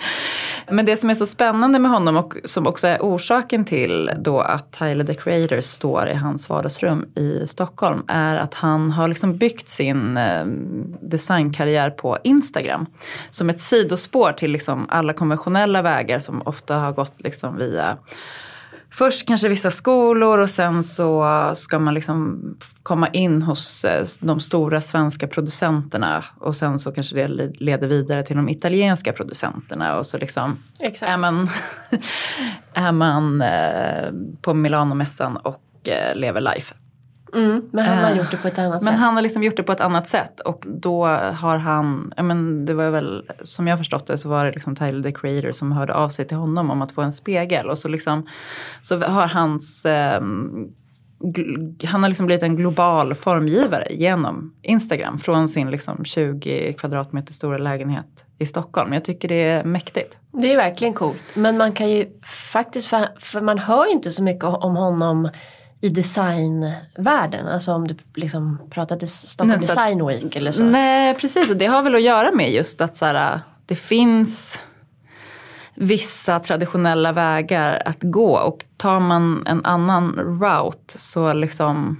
Men 0.69 0.85
det 0.85 0.97
som 0.97 1.09
är 1.09 1.15
så 1.15 1.25
spännande 1.25 1.79
med 1.79 1.91
honom 1.91 2.17
och 2.17 2.33
som 2.43 2.67
också 2.67 2.87
är 2.87 2.97
orsaken 3.01 3.65
till 3.65 4.11
då 4.17 4.39
att 4.39 4.71
Tyler 4.71 5.05
the 5.05 5.13
Creator 5.13 5.61
står 5.61 6.07
i 6.07 6.13
hans 6.13 6.49
vardagsrum 6.49 7.05
i 7.15 7.47
Stockholm 7.47 8.03
är 8.07 8.35
att 8.35 8.53
han 8.53 8.91
har 8.91 9.07
liksom 9.07 9.37
byggt 9.37 9.69
sin 9.69 10.17
eh, 10.17 10.45
designkarriär 11.01 11.89
på 11.89 12.17
Instagram. 12.23 12.85
Som 13.29 13.49
ett 13.49 13.61
sidospår 13.61 14.31
till 14.31 14.51
liksom 14.51 14.87
alla 14.89 15.13
konventionella 15.13 15.81
vägar 15.81 16.19
som 16.19 16.41
ofta 16.41 16.75
har 16.75 16.91
gått 16.91 17.21
liksom 17.21 17.57
via 17.57 17.97
Först 18.97 19.27
kanske 19.27 19.49
vissa 19.49 19.71
skolor 19.71 20.37
och 20.37 20.49
sen 20.49 20.83
så 20.83 21.25
ska 21.55 21.79
man 21.79 21.93
liksom 21.93 22.41
komma 22.83 23.07
in 23.07 23.41
hos 23.41 23.85
eh, 23.85 24.05
de 24.19 24.39
stora 24.39 24.81
svenska 24.81 25.27
producenterna 25.27 26.25
och 26.39 26.55
sen 26.55 26.79
så 26.79 26.91
kanske 26.91 27.15
det 27.15 27.51
leder 27.59 27.87
vidare 27.87 28.23
till 28.23 28.35
de 28.35 28.49
italienska 28.49 29.13
producenterna 29.13 29.97
och 29.97 30.05
så 30.05 30.17
liksom 30.17 30.57
Exakt. 30.79 31.11
är 31.11 31.17
man, 31.17 31.49
är 32.73 32.91
man 32.91 33.41
eh, 33.41 34.11
på 34.41 34.53
Milanomässan 34.53 35.37
och 35.37 35.87
eh, 35.87 36.15
lever 36.15 36.41
life. 36.41 36.73
Mm, 37.35 37.61
men 37.71 37.85
han 37.85 37.97
har 38.03 38.11
Eh, 38.11 38.17
gjort 38.17 38.31
det 38.31 38.37
på 38.37 38.47
ett 38.47 38.57
annat 38.59 38.83
Men 38.83 38.93
sätt. 38.93 38.99
han 38.99 39.15
har 39.15 39.21
liksom 39.21 39.43
gjort 39.43 39.57
det 39.57 39.63
på 39.63 39.71
ett 39.71 39.81
annat 39.81 40.07
sätt 40.09 40.39
och 40.39 40.63
då 40.67 41.05
har 41.07 41.57
han, 41.57 42.13
men 42.23 42.65
det 42.65 42.73
var 42.73 42.89
väl, 42.89 43.29
som 43.43 43.67
jag 43.67 43.77
förstått 43.77 44.07
det 44.07 44.17
så 44.17 44.29
var 44.29 44.45
det 44.45 44.51
liksom 44.51 44.75
Tyler 44.75 45.03
the 45.03 45.11
Creator 45.11 45.51
som 45.51 45.71
hörde 45.71 45.93
av 45.93 46.09
sig 46.09 46.27
till 46.27 46.37
honom 46.37 46.71
om 46.71 46.81
att 46.81 46.91
få 46.91 47.01
en 47.01 47.13
spegel 47.13 47.69
och 47.69 47.77
så 47.77 47.87
liksom, 47.87 48.27
så 48.81 48.99
har 49.01 49.27
hans, 49.27 49.85
gl- 51.19 51.85
han 51.87 52.03
har 52.03 52.09
liksom 52.09 52.25
blivit 52.25 52.43
en 52.43 52.55
global 52.55 53.13
formgivare 53.15 53.87
genom 53.89 54.53
Instagram 54.61 55.17
från 55.17 55.49
sin 55.49 55.71
liksom 55.71 56.05
20 56.05 56.73
kvadratmeter 56.73 57.33
stora 57.33 57.57
lägenhet 57.57 58.25
i 58.39 58.45
Stockholm. 58.45 58.93
Jag 58.93 59.05
tycker 59.05 59.27
det 59.27 59.43
är 59.43 59.63
mäktigt. 59.63 60.17
Det 60.31 60.51
är 60.53 60.55
verkligen 60.55 60.93
coolt. 60.93 61.17
Men 61.33 61.57
man 61.57 61.71
kan 61.71 61.89
ju 61.89 62.05
faktiskt, 62.51 62.87
för, 62.87 63.07
för 63.19 63.41
man 63.41 63.57
hör 63.59 63.85
ju 63.85 63.91
inte 63.91 64.11
så 64.11 64.23
mycket 64.23 64.43
om 64.43 64.75
honom 64.75 65.29
i 65.85 65.89
designvärlden. 65.89 67.47
Alltså 67.47 67.73
om 67.73 67.87
du 67.87 67.95
liksom 68.15 68.59
pratade 68.69 69.07
Stockholm 69.07 69.49
Nej, 69.59 69.67
Design 69.67 70.07
Week 70.07 70.35
eller 70.35 70.51
så. 70.51 70.63
Nej, 70.63 71.13
precis. 71.13 71.49
Och 71.51 71.57
det 71.57 71.65
har 71.65 71.81
väl 71.81 71.95
att 71.95 72.01
göra 72.01 72.31
med 72.31 72.51
just 72.51 72.81
att 72.81 72.97
så 72.97 73.05
här, 73.05 73.39
det 73.65 73.75
finns 73.75 74.63
vissa 75.75 76.39
traditionella 76.39 77.11
vägar 77.11 77.81
att 77.85 77.97
gå. 78.03 78.37
Och 78.37 78.65
tar 78.77 78.99
man 78.99 79.47
en 79.47 79.65
annan 79.65 80.13
route 80.41 80.97
så, 80.99 81.33
liksom, 81.33 81.99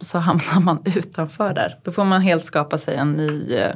så 0.00 0.18
hamnar 0.18 0.60
man 0.60 0.82
utanför 0.84 1.54
där. 1.54 1.78
Då 1.84 1.92
får 1.92 2.04
man 2.04 2.20
helt 2.20 2.44
skapa 2.44 2.78
sig 2.78 2.96
en 2.96 3.12
ny... 3.12 3.54
eh, 3.54 3.74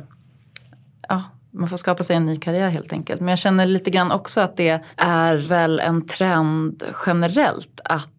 Ja, 1.09 1.23
man 1.51 1.69
får 1.69 1.77
skapa 1.77 2.03
sig 2.03 2.17
en 2.17 2.27
ny 2.27 2.37
karriär 2.37 2.69
helt 2.69 2.93
enkelt. 2.93 3.21
Men 3.21 3.29
jag 3.29 3.39
känner 3.39 3.67
lite 3.67 3.91
grann 3.91 4.13
också 4.13 4.41
att 4.41 4.57
det 4.57 4.81
är 4.97 5.37
väl 5.37 5.81
en 5.81 6.07
trend 6.07 6.83
generellt 7.07 7.81
att 7.85 8.11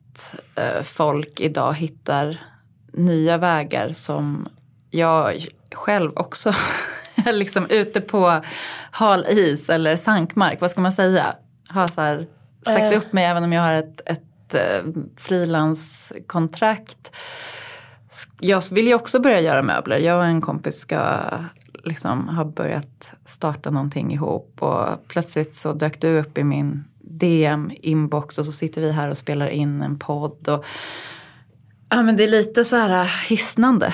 eh, 0.56 0.82
folk 0.84 1.39
idag 1.39 1.74
hittar 1.74 2.38
nya 2.94 3.38
vägar 3.38 3.89
som 3.89 4.48
jag 4.89 5.48
själv 5.72 6.12
också 6.15 6.50
är 7.25 7.34
liksom 7.34 7.65
ute 7.70 8.01
på 8.01 8.41
hal 8.91 9.25
is 9.30 9.70
eller 9.70 9.96
sankmark, 9.96 10.62
vad 10.62 10.72
ska 10.72 10.82
man 10.82 10.91
säga? 10.91 11.36
Har 11.68 11.88
så 11.88 12.01
här 12.01 12.27
sagt 12.65 12.94
Eh. 12.94 12.98
upp 12.98 13.13
mig 13.13 13.25
även 13.25 13.44
om 13.44 13.53
jag 13.53 13.62
har 13.62 13.74
ett, 13.74 14.01
ett 14.06 14.53
eh, 14.53 14.91
frilanskontrakt. 15.18 17.15
Jag 18.39 18.63
vill 18.72 18.88
ju 18.88 18.94
också 18.94 19.20
börja 19.20 19.39
göra 19.39 19.62
möbler. 19.62 19.98
Jag 19.98 20.18
och 20.18 20.25
en 20.25 20.41
kompis 20.41 20.80
ska 20.80 21.18
liksom 21.84 22.27
ha 22.27 22.46
börjat 22.46 23.13
starta 23.25 23.70
någonting 23.70 24.13
ihop 24.13 24.56
och 24.60 24.88
plötsligt 25.08 25.56
så 25.56 25.74
dök 25.74 26.01
du 26.01 26.20
upp 26.20 26.38
i 26.38 26.44
min 26.44 26.84
DM-inbox 27.03 28.39
och 28.39 28.46
så 28.46 28.51
sitter 28.51 28.81
vi 28.81 28.91
här 28.91 29.10
och 29.10 29.17
spelar 29.17 29.48
in 29.48 29.81
en 29.81 30.00
podd. 30.00 30.50
Och, 30.50 30.65
ja 31.89 32.01
men 32.01 32.17
det 32.17 32.24
är 32.24 32.27
lite 32.27 32.63
så 32.63 32.75
här 32.75 33.29
hisnande. 33.29 33.93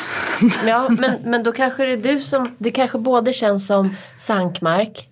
Ja, 0.67 0.89
men, 0.99 1.19
men 1.23 1.43
då 1.43 1.51
kanske 1.51 1.85
det 1.85 1.91
är 1.91 2.13
du 2.13 2.19
som, 2.19 2.55
det 2.57 2.71
kanske 2.71 2.97
både 2.97 3.33
känns 3.33 3.67
som 3.67 3.95
sankmark. 4.17 5.09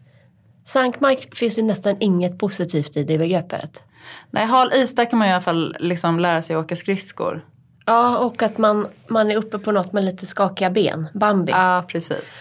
Sankmark 0.66 1.36
finns 1.36 1.60
ju 1.60 1.64
nästan 1.64 1.96
inget 2.00 2.40
positivt 2.40 2.98
i 2.98 3.04
det 3.04 3.18
begreppet. 3.18 3.84
Nej, 4.32 4.46
hal 4.46 4.74
is, 4.74 4.96
där 4.96 5.06
kan 5.06 5.20
man 5.20 5.28
i 5.28 5.32
alla 5.32 5.42
fall 5.42 5.76
liksom 5.80 6.20
lära 6.20 6.42
sig 6.42 6.58
åka 6.58 6.76
skridskor. 6.76 7.46
Ja, 7.86 8.18
och 8.18 8.44
att 8.44 8.58
man, 8.58 8.88
man 9.08 9.32
är 9.32 9.36
uppe 9.36 9.60
på 9.60 9.72
något 9.72 9.94
med 9.94 10.04
lite 10.04 10.26
skakiga 10.26 10.70
ben, 10.70 11.08
Bambi. 11.14 11.52
Ja, 11.52 11.86
precis. 11.88 12.36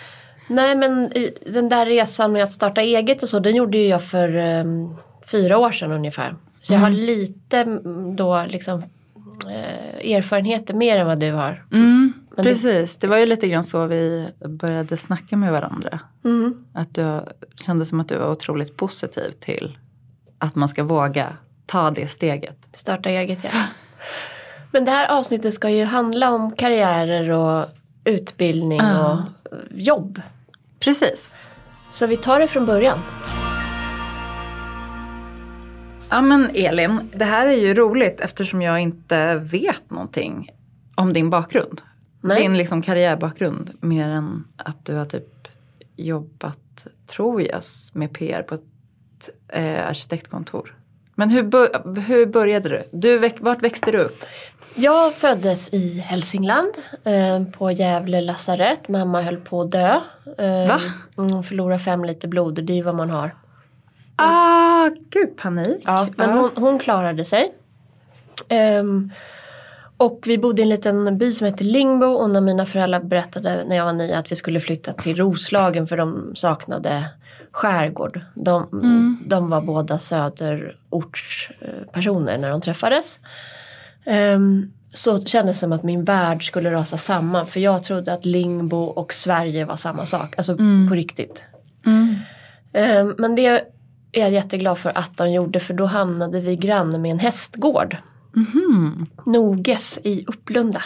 Nej 0.48 0.74
men 0.74 1.12
den 1.46 1.68
där 1.68 1.86
resan 1.86 2.32
med 2.32 2.42
att 2.42 2.52
starta 2.52 2.80
eget 2.80 3.22
och 3.22 3.28
så, 3.28 3.38
den 3.38 3.56
gjorde 3.56 3.78
ju 3.78 3.88
jag 3.88 4.04
för 4.04 4.36
um, 4.36 4.96
fyra 5.30 5.58
år 5.58 5.70
sedan 5.72 5.92
ungefär. 5.92 6.34
Så 6.60 6.72
jag 6.72 6.80
har 6.80 6.90
lite 6.90 7.58
mm, 7.60 8.16
då 8.16 8.44
liksom 8.48 8.82
eh, 9.50 10.12
erfarenheter 10.16 10.74
mer 10.74 10.96
än 10.98 11.06
vad 11.06 11.20
du 11.20 11.32
har. 11.32 11.64
Mm, 11.72 12.12
Men 12.36 12.44
det- 12.44 12.50
precis, 12.50 12.96
det 12.96 13.06
var 13.06 13.16
ju 13.16 13.26
lite 13.26 13.48
grann 13.48 13.64
så 13.64 13.86
vi 13.86 14.28
började 14.48 14.96
snacka 14.96 15.36
med 15.36 15.52
varandra. 15.52 15.98
Att 16.74 16.94
du 16.94 17.20
kände 17.56 17.86
som 17.86 18.00
att 18.00 18.08
du 18.08 18.18
var 18.18 18.30
otroligt 18.30 18.76
positiv 18.76 19.30
till 19.30 19.78
att 20.38 20.54
man 20.54 20.68
ska 20.68 20.84
våga 20.84 21.26
ta 21.66 21.90
det 21.90 22.06
steget. 22.08 22.56
Starta 22.72 23.08
eget 23.10 23.44
ja. 23.44 23.50
Men 24.70 24.84
det 24.84 24.90
här 24.90 25.08
avsnittet 25.08 25.54
ska 25.54 25.70
ju 25.70 25.84
handla 25.84 26.30
om 26.30 26.50
karriärer 26.56 27.30
och 27.30 27.66
utbildning 28.04 28.78
Ja. 28.80 29.24
och 29.44 29.56
jobb. 29.74 30.20
Precis. 30.84 31.46
Så 31.90 32.06
vi 32.06 32.16
tar 32.16 32.40
det 32.40 32.46
från 32.48 32.66
början. 32.66 32.98
Ja 36.10 36.20
men 36.20 36.50
Elin, 36.54 37.10
det 37.14 37.24
här 37.24 37.46
är 37.46 37.56
ju 37.56 37.74
roligt 37.74 38.20
eftersom 38.20 38.62
jag 38.62 38.80
inte 38.80 39.34
vet 39.34 39.90
någonting 39.90 40.50
om 40.94 41.12
din 41.12 41.30
bakgrund. 41.30 41.82
Nej. 42.20 42.42
Din 42.42 42.56
liksom 42.56 42.82
karriärbakgrund. 42.82 43.70
Mer 43.80 44.08
än 44.08 44.44
att 44.56 44.86
du 44.86 44.94
har 44.94 45.04
typ 45.04 45.48
jobbat, 45.96 46.86
tror 47.06 47.42
jag, 47.42 47.62
med 47.94 48.12
PR 48.12 48.42
på 48.42 48.54
ett 48.54 49.30
eh, 49.48 49.88
arkitektkontor. 49.88 50.76
Men 51.14 51.30
hur, 51.30 51.42
bör, 51.42 52.00
hur 52.00 52.26
började 52.26 52.68
du? 52.68 52.82
du 52.92 53.30
vart 53.40 53.62
växte 53.62 53.90
du 53.90 53.98
upp? 53.98 54.24
Jag 54.74 55.14
föddes 55.14 55.68
i 55.68 55.98
Hälsingland 55.98 56.74
eh, 57.04 57.44
på 57.44 57.70
Gävle 57.70 58.20
lasarett. 58.20 58.88
Mamma 58.88 59.22
höll 59.22 59.36
på 59.36 59.60
att 59.60 59.70
dö. 59.70 60.00
Eh, 60.38 60.68
Va? 60.68 60.80
mm, 61.18 61.42
förlorade 61.42 61.78
fem 61.78 62.04
liter 62.04 62.28
blod 62.28 62.58
och 62.58 62.64
det 62.64 62.78
är 62.78 62.82
vad 62.82 62.94
man 62.94 63.10
har. 63.10 63.34
Ah, 64.16 64.90
gud 65.10 65.36
panik. 65.36 65.82
Ja, 65.84 66.08
men 66.16 66.30
hon, 66.30 66.50
hon 66.54 66.78
klarade 66.78 67.24
sig. 67.24 67.54
Ehm, 68.48 69.10
och 69.96 70.20
vi 70.26 70.38
bodde 70.38 70.62
i 70.62 70.64
en 70.64 70.68
liten 70.68 71.18
by 71.18 71.32
som 71.32 71.44
heter 71.44 71.64
Lingbo 71.64 72.06
och 72.06 72.30
när 72.30 72.40
mina 72.40 72.66
föräldrar 72.66 73.00
berättade 73.00 73.64
när 73.68 73.76
jag 73.76 73.84
var 73.84 73.92
nio 73.92 74.18
att 74.18 74.32
vi 74.32 74.36
skulle 74.36 74.60
flytta 74.60 74.92
till 74.92 75.16
Roslagen 75.16 75.86
för 75.86 75.96
de 75.96 76.32
saknade 76.34 77.04
skärgård. 77.50 78.20
De, 78.34 78.68
de 79.26 79.50
var 79.50 79.60
båda 79.60 79.98
söderortspersoner 79.98 82.38
när 82.38 82.50
de 82.50 82.60
träffades. 82.60 83.18
Ehm, 84.04 84.72
så 84.92 85.20
kändes 85.20 85.56
det 85.56 85.60
som 85.60 85.72
att 85.72 85.82
min 85.82 86.04
värld 86.04 86.46
skulle 86.46 86.72
rasa 86.72 86.96
samman 86.96 87.46
för 87.46 87.60
jag 87.60 87.84
trodde 87.84 88.12
att 88.12 88.24
Lingbo 88.24 88.84
och 88.84 89.12
Sverige 89.12 89.64
var 89.64 89.76
samma 89.76 90.06
sak, 90.06 90.34
alltså 90.36 90.56
på 90.88 90.94
riktigt. 90.94 91.44
Ehm, 92.72 93.14
Men 93.18 93.34
det 93.34 93.64
är 94.18 94.20
jag 94.20 94.30
jätteglad 94.30 94.78
för 94.78 94.98
att 94.98 95.16
de 95.16 95.32
gjorde 95.32 95.60
för 95.60 95.74
då 95.74 95.84
hamnade 95.84 96.40
vi 96.40 96.56
granne 96.56 96.98
med 96.98 97.10
en 97.10 97.18
hästgård. 97.18 97.96
Noges 99.26 99.98
i 100.04 100.24
Upplunda. 100.26 100.82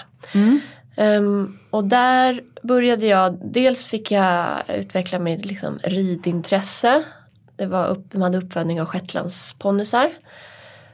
Ehm, 0.97 1.59
och 1.71 1.85
där 1.85 2.43
började 2.63 3.07
jag, 3.07 3.39
dels 3.53 3.87
fick 3.87 4.11
jag 4.11 4.47
utveckla 4.69 5.19
mitt 5.19 5.45
liksom, 5.45 5.79
ridintresse. 5.83 7.05
Det 7.57 7.67
var 7.67 7.87
upp, 7.87 8.11
de 8.11 8.23
hade 8.23 8.39
uppfödning 8.39 8.81
av 8.81 8.87
shetlandsponnysar. 8.87 10.11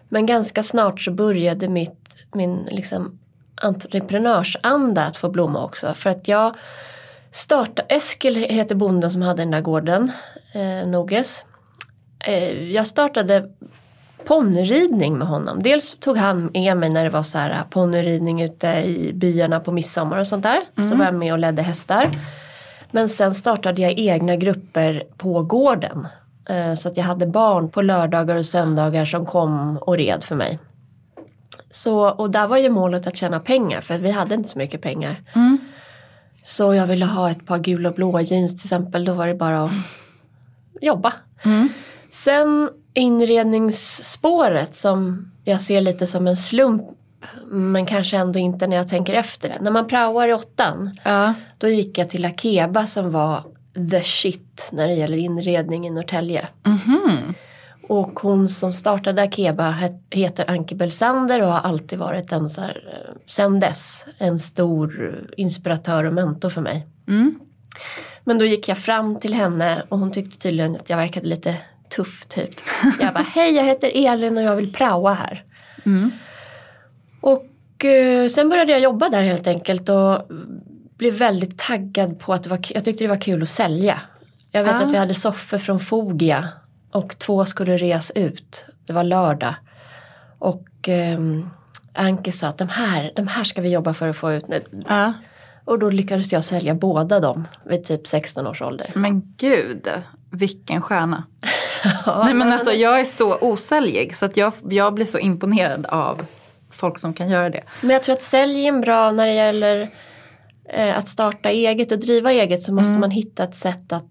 Men 0.09 0.27
ganska 0.27 0.63
snart 0.63 1.01
så 1.01 1.11
började 1.11 1.69
mitt, 1.69 2.17
min 2.33 2.69
liksom, 2.71 3.19
entreprenörsanda 3.55 5.05
att 5.05 5.17
få 5.17 5.29
blomma 5.29 5.65
också. 5.65 5.95
För 5.95 6.11
att 6.11 6.29
jag 6.29 6.55
startade, 7.31 7.95
Eskil 7.95 8.37
heter 8.37 8.75
bonden 8.75 9.11
som 9.11 9.23
hade 9.23 9.43
den 9.43 9.51
där 9.51 9.61
gården, 9.61 10.13
eh, 10.53 10.89
Noges. 10.89 11.45
Eh, 12.27 12.71
jag 12.73 12.87
startade 12.87 13.49
ponnyridning 14.25 15.19
med 15.19 15.29
honom. 15.29 15.63
Dels 15.63 15.97
tog 15.99 16.17
han 16.17 16.51
med 16.55 16.77
mig 16.77 16.91
när 16.91 17.05
det 17.05 17.11
var 17.11 17.23
så 17.23 17.39
här 17.39 17.51
eh, 17.51 17.63
ponnyridning 17.71 18.43
ute 18.43 18.67
i 18.69 19.13
byarna 19.15 19.61
på 19.61 19.73
midsommar 19.73 20.19
och 20.19 20.27
sånt 20.27 20.43
där. 20.43 20.61
Så 20.89 20.97
var 20.97 21.05
jag 21.05 21.15
med 21.15 21.33
och 21.33 21.39
ledde 21.39 21.63
hästar. 21.63 22.07
Men 22.91 23.09
sen 23.09 23.35
startade 23.35 23.83
jag 23.83 23.99
egna 23.99 24.37
grupper 24.37 25.03
på 25.17 25.43
gården. 25.43 26.07
Eh, 26.49 26.75
Så 26.75 26.89
att 26.89 26.97
jag 26.97 27.05
hade 27.05 27.27
barn 27.27 27.69
på 27.71 27.83
lördagar 27.83 28.37
och 28.37 28.47
söndagar 28.47 29.05
som 29.05 29.27
kom 29.27 29.77
och 29.79 29.97
red 29.97 30.25
för 30.25 30.37
mig. 30.37 30.59
Så, 31.71 32.09
och 32.11 32.31
där 32.31 32.47
var 32.47 32.57
ju 32.59 32.71
målet 32.71 33.07
att 33.07 33.17
tjäna 33.17 33.41
pengar 33.41 33.81
för 33.81 33.99
vi 33.99 34.11
hade 34.11 34.35
inte 34.35 34.49
så 34.49 34.59
mycket 34.59 34.83
pengar. 34.83 35.23
Så 36.43 36.75
jag 36.75 36.87
ville 36.87 37.05
ha 37.07 37.31
ett 37.31 37.47
par 37.47 37.59
gula 37.59 37.89
och 37.89 37.95
blåa 37.95 38.21
jeans 38.23 38.53
till 38.63 38.67
exempel. 38.67 39.05
Då 39.05 39.15
var 39.15 39.27
det 39.27 39.35
bara 39.35 39.65
att 39.65 39.71
jobba. 40.81 41.13
Sen 42.15 42.71
inredningsspåret 42.95 44.75
som 44.77 45.31
jag 45.45 45.61
ser 45.61 45.81
lite 45.81 46.07
som 46.07 46.27
en 46.27 46.37
slump 46.37 46.83
men 47.47 47.87
kanske 47.87 48.17
ändå 48.17 48.39
inte 48.39 48.67
när 48.67 48.77
jag 48.77 48.89
tänker 48.89 49.15
efter 49.15 49.49
det. 49.49 49.59
När 49.61 49.71
man 49.71 49.87
praoar 49.87 50.29
i 50.29 50.33
åttan 50.35 50.91
Ja. 51.05 51.35
då 51.59 51.69
gick 51.69 51.99
jag 51.99 52.11
till 52.11 52.25
Akeba 52.25 52.87
som 52.87 53.13
var 53.13 53.45
the 53.91 54.01
shit 54.01 54.71
när 54.73 54.89
det 54.89 54.95
gäller 54.95 55.17
inredning 55.17 55.87
i 55.87 55.91
Norrtälje. 55.91 56.49
Och 57.89 58.21
hon 58.21 58.49
som 58.49 58.73
startade 58.73 59.23
Akeba 59.23 59.71
het- 59.71 60.03
heter 60.11 60.51
Anke 60.51 60.75
Belsander 60.75 61.43
och 61.43 61.49
har 61.53 61.61
alltid 61.61 61.99
varit 61.99 62.33
en 62.33 62.51
så 62.51 62.61
här, 62.61 62.79
sen 63.27 63.61
dess, 63.61 64.07
en 64.19 64.39
stor 64.39 65.19
inspiratör 65.37 66.05
och 66.05 66.15
mentor 66.15 66.51
för 66.51 66.61
mig. 66.61 66.87
Men 68.25 68.39
då 68.39 68.45
gick 68.45 68.69
jag 68.69 68.79
fram 68.79 69.17
till 69.21 69.35
henne 69.35 69.83
och 69.89 69.99
hon 69.99 70.11
tyckte 70.13 70.39
tydligen 70.39 70.77
att 70.77 70.91
jag 70.91 70.97
verkade 70.97 71.27
lite 71.27 71.57
tuff 71.97 72.25
typ. 72.27 72.51
Jag 73.01 73.15
bara, 73.15 73.25
hej 73.35 73.55
jag 73.55 73.65
heter 73.65 73.91
Elin 73.95 74.37
och 74.37 74.43
jag 74.43 74.57
vill 74.57 74.73
praoa 74.73 75.13
här. 75.15 75.45
Och 77.21 77.45
Och 77.75 77.85
eh, 77.85 78.29
sen 78.29 78.49
började 78.49 78.73
jag 78.73 78.81
jobba 78.81 79.09
där 79.09 79.23
helt 79.23 79.47
enkelt 79.47 79.89
och 79.89 80.19
blev 80.97 81.15
väldigt 81.15 81.59
taggad 81.59 82.19
på 82.19 82.33
att 82.35 82.43
det 82.43 82.51
var, 82.51 82.59
jag 82.75 82.85
tyckte 82.85 83.05
det 83.05 83.09
var 83.09 83.21
kul 83.21 83.43
att 83.43 83.49
sälja. 83.49 84.01
Jag 84.51 84.65
vet 84.65 84.75
Ah. 84.75 84.79
att 84.79 84.93
vi 84.93 84.97
hade 84.97 85.15
soffor 85.15 85.59
från 85.59 85.81
Fogia 85.81 86.49
och 86.91 87.19
två 87.19 87.45
skulle 87.45 87.77
res 87.77 88.13
ut. 88.15 88.67
Det 88.87 88.93
var 88.93 89.05
lördag. 89.05 89.55
Och 90.39 90.89
eh, 90.89 91.19
Anke 91.95 92.33
sa 92.33 92.49
att 92.49 92.59
de 92.59 92.69
här, 92.69 93.13
de 93.17 93.29
här 93.29 93.45
ska 93.45 93.63
vi 93.63 93.69
jobba 93.69 93.95
för 93.95 94.09
att 94.09 94.17
få 94.17 94.33
ut 94.33 94.49
nu. 94.49 94.65
Ja. 94.89 95.13
Och 95.65 95.79
då 95.79 95.91
lyckades 95.91 96.33
jag 96.33 96.45
sälja 96.45 96.75
båda 96.75 97.21
dem 97.21 97.49
vid 97.67 97.85
typ 97.85 98.07
16 98.07 98.47
års 98.47 98.63
ålder. 98.63 98.91
Men 98.95 99.35
gud, 99.37 99.89
vilken 100.31 100.83
stjärna. 100.83 101.25
Nej 102.25 102.35
men 102.35 102.53
alltså 102.53 102.73
jag 102.73 103.01
är 103.01 103.05
så 103.05 103.39
osäljig 103.41 104.17
så 104.17 104.27
att 104.27 104.37
jag, 104.37 104.53
jag 104.71 104.95
blir 104.95 105.07
så 105.07 105.19
imponerad 105.19 105.87
av 105.87 106.27
folk 106.71 106.99
som 106.99 107.15
kan 107.15 107.29
göra 107.29 107.51
det. 107.51 107.65
Men 107.81 107.91
jag 107.91 108.03
tror 108.03 108.13
att 108.13 108.23
säljen 108.23 108.81
bra 108.81 109.13
när 109.13 109.27
det 109.27 109.33
gäller 109.35 109.89
eh, 110.69 110.99
att 110.99 111.09
starta 111.09 111.51
eget 111.51 111.93
och 111.93 111.99
driva 111.99 112.33
eget 112.33 112.63
så 112.63 112.73
måste 112.73 112.91
man 112.99 113.11
hitta 113.11 113.45
ett 113.45 113.57
sätt 113.57 113.93
att 113.93 114.07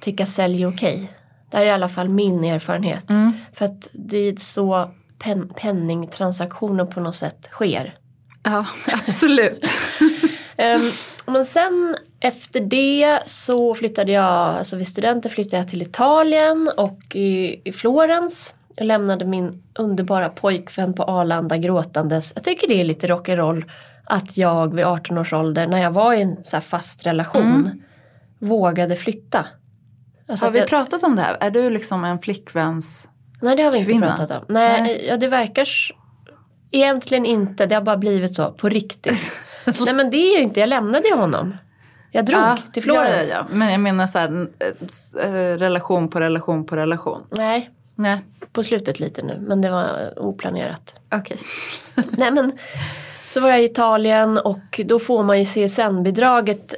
tycka 0.00 0.26
sälj 0.26 0.62
är 0.62 0.68
okej. 0.68 1.12
Det 1.50 1.56
här 1.56 1.64
är 1.64 1.68
i 1.68 1.72
alla 1.72 1.88
fall 1.88 2.08
min 2.08 2.44
erfarenhet. 2.44 3.06
För 3.54 3.64
att 3.64 3.88
det 3.92 4.18
är 4.18 4.36
så 4.36 4.90
pen, 5.18 5.48
penningtransaktioner 5.48 6.84
på 6.84 7.00
något 7.00 7.16
sätt 7.16 7.48
sker. 7.52 7.98
Ja, 8.42 8.66
absolut. 9.06 9.66
Ehm, 10.56 10.80
men 11.26 11.44
sen 11.44 11.96
efter 12.20 12.60
det 12.60 13.18
så 13.24 13.74
flyttade 13.74 14.12
jag, 14.12 14.24
alltså 14.24 14.76
vid 14.76 14.86
studenten 14.86 15.30
flyttade 15.30 15.56
jag 15.56 15.68
till 15.68 15.82
Italien 15.82 16.70
och 16.76 17.16
i, 17.16 17.60
i 17.64 17.72
Florens. 17.72 18.54
Jag 18.76 18.86
lämnade 18.86 19.24
min 19.24 19.62
underbara 19.78 20.28
pojkvän 20.28 20.94
på 20.94 21.02
Arlanda 21.04 21.56
gråtandes. 21.56 22.32
Jag 22.34 22.44
tycker 22.44 22.68
det 22.68 22.80
är 22.80 22.84
lite 22.84 23.06
rock'n'roll 23.06 23.64
att 24.04 24.36
jag 24.36 24.74
vid 24.74 24.84
18 24.84 25.18
års 25.18 25.32
ålder 25.32 25.66
när 25.66 25.78
jag 25.78 25.90
var 25.90 26.14
i 26.14 26.22
en 26.22 26.44
så 26.44 26.60
fast 26.60 27.06
relation 27.06 27.82
vågade 28.38 28.96
flytta. 28.96 29.46
Alltså 30.28 30.46
Har 30.46 30.52
vi 30.52 30.58
jag, 30.58 30.68
pratat 30.68 31.02
om 31.02 31.16
det 31.16 31.22
här? 31.22 31.36
Är 31.40 31.50
du 31.50 31.70
liksom 31.70 32.04
en 32.04 32.18
flickväns... 32.18 33.08
nej 33.42 33.56
det 33.56 33.62
har 33.62 33.72
vi 33.72 33.78
inte 33.78 33.90
kvinna? 33.90 34.06
pratat 34.16 34.30
om. 34.30 34.44
Nej, 34.48 34.82
Nej. 34.82 35.06
Ja, 35.08 35.16
det 35.16 35.28
verkar 35.28 35.68
egentligen 36.70 37.26
inte. 37.26 37.66
Det 37.66 37.74
har 37.74 37.82
bara 37.82 37.96
blivit 37.96 38.36
så 38.36 38.50
på 38.50 38.68
riktigt. 38.68 39.32
nej 39.84 39.94
men 39.94 40.10
det 40.10 40.16
är 40.16 40.36
ju 40.36 40.42
inte, 40.42 40.60
jag 40.60 40.68
lämnade 40.68 41.08
ju 41.08 41.14
honom. 41.14 41.54
Jag 42.12 42.26
drog 42.26 42.40
Ja, 42.40 42.58
till 42.72 42.82
Florens. 42.82 43.30
Ja, 43.30 43.36
ja. 43.36 43.46
Men 43.56 43.70
jag 43.72 43.80
menar 43.80 44.06
så 44.06 44.18
här, 44.18 44.48
eh, 45.22 45.58
relation 45.58 46.08
på 46.08 46.20
relation 46.20 46.66
på 46.66 46.76
relation. 46.76 47.22
Nej, 47.30 47.70
Nej, 47.94 48.20
på 48.52 48.62
slutet 48.62 49.00
lite 49.00 49.22
nu. 49.22 49.38
Men 49.40 49.60
det 49.60 49.70
var 49.70 50.12
oplanerat. 50.18 51.00
okej. 51.12 51.36
Nej 52.10 52.30
men 52.30 52.52
så 53.28 53.40
var 53.40 53.48
jag 53.48 53.60
i 53.60 53.64
Italien 53.64 54.38
och 54.38 54.80
då 54.86 54.98
får 54.98 55.22
man 55.22 55.38
ju 55.38 55.44
CSN-bidraget. 55.44 56.74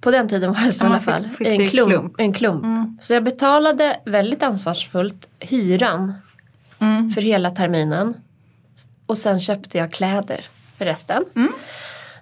På 0.00 0.10
den 0.10 0.28
tiden 0.28 0.52
var 0.52 0.60
det 0.64 0.72
så 0.72 0.84
i 0.84 0.88
alla 0.88 1.00
fall. 1.00 1.28
fick- 1.28 1.36
fick 1.38 1.60
en 1.60 1.68
klump. 1.70 1.90
klump. 1.92 2.14
En 2.18 2.32
klump. 2.32 2.64
Så 3.02 3.14
jag 3.14 3.24
betalade 3.24 4.00
väldigt 4.04 4.42
ansvarsfullt 4.42 5.28
hyran 5.40 6.12
Mm. 6.78 7.10
för 7.10 7.20
hela 7.20 7.50
terminen. 7.50 8.14
Och 9.06 9.18
sen 9.18 9.40
köpte 9.40 9.78
jag 9.78 9.92
kläder 9.92 10.44
för 10.78 10.84
resten. 10.84 11.24
Mm. 11.36 11.52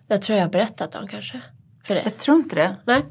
Det 0.07 0.19
tror 0.19 0.37
jag 0.37 0.41
jag 0.43 0.47
har 0.49 0.53
berättat 0.53 0.95
om 0.95 1.09
kanske. 1.09 1.41
För 1.85 1.95
det. 1.95 2.03
Jag 2.05 2.17
tror 2.17 2.37
inte 2.37 2.57
det. 2.57 2.77
Nej. 2.85 3.05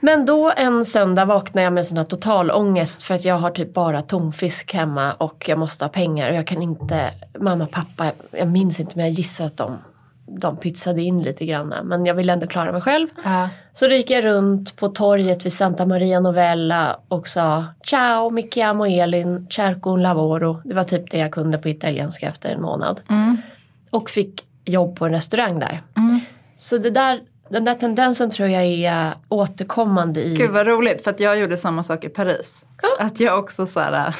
Men 0.00 0.26
då 0.26 0.52
en 0.56 0.84
söndag 0.84 1.24
vaknar 1.24 1.62
jag 1.62 1.72
med 1.72 1.86
sån 1.86 1.96
här 1.96 2.04
total 2.04 2.50
ångest 2.50 3.02
för 3.02 3.14
att 3.14 3.24
jag 3.24 3.34
har 3.38 3.50
typ 3.50 3.74
bara 3.74 4.02
tonfisk 4.02 4.74
hemma 4.74 5.12
och 5.12 5.44
jag 5.48 5.58
måste 5.58 5.84
ha 5.84 5.88
pengar 5.88 6.30
och 6.30 6.36
jag 6.36 6.46
kan 6.46 6.62
inte, 6.62 7.10
mamma 7.38 7.66
pappa, 7.66 8.12
jag 8.30 8.48
minns 8.48 8.80
inte 8.80 8.92
men 8.96 9.04
jag 9.04 9.12
gissar 9.12 9.46
att 9.46 9.56
de, 9.56 9.78
de 10.26 10.56
pytsade 10.56 11.02
in 11.02 11.22
lite 11.22 11.46
grann 11.46 11.74
men 11.84 12.06
jag 12.06 12.14
ville 12.14 12.32
ändå 12.32 12.46
klara 12.46 12.72
mig 12.72 12.80
själv. 12.80 13.08
Ja. 13.24 13.48
Så 13.72 13.88
då 13.88 13.94
gick 13.94 14.10
jag 14.10 14.24
runt 14.24 14.76
på 14.76 14.88
torget 14.88 15.46
vid 15.46 15.52
Santa 15.52 15.86
Maria 15.86 16.20
Novella 16.20 17.00
och 17.08 17.28
sa 17.28 17.64
Ciao, 17.84 18.30
mi 18.30 18.50
chiamo 18.50 18.86
Elin, 18.86 19.46
cerco 19.50 19.90
un 19.90 20.02
lavoro. 20.02 20.62
Det 20.64 20.74
var 20.74 20.84
typ 20.84 21.10
det 21.10 21.18
jag 21.18 21.32
kunde 21.32 21.58
på 21.58 21.68
italienska 21.68 22.28
efter 22.28 22.50
en 22.50 22.62
månad. 22.62 23.00
Mm. 23.08 23.36
Och 23.90 24.10
fick 24.10 24.44
jobb 24.64 24.96
på 24.96 25.06
en 25.06 25.12
restaurang 25.12 25.58
där. 25.58 25.82
Så 26.56 26.78
det 26.78 26.90
där, 26.90 27.20
den 27.50 27.64
där 27.64 27.74
tendensen 27.74 28.30
tror 28.30 28.48
jag 28.48 28.64
är 28.64 29.14
återkommande 29.28 30.22
i... 30.22 30.34
Gud 30.34 30.50
vad 30.50 30.66
roligt 30.66 31.04
för 31.04 31.10
att 31.10 31.20
jag 31.20 31.38
gjorde 31.38 31.56
samma 31.56 31.82
sak 31.82 32.04
i 32.04 32.08
Paris. 32.08 32.66
Att 32.98 33.20
jag 33.20 33.38
också 33.38 33.66
så 33.66 33.80
här, 33.80 34.16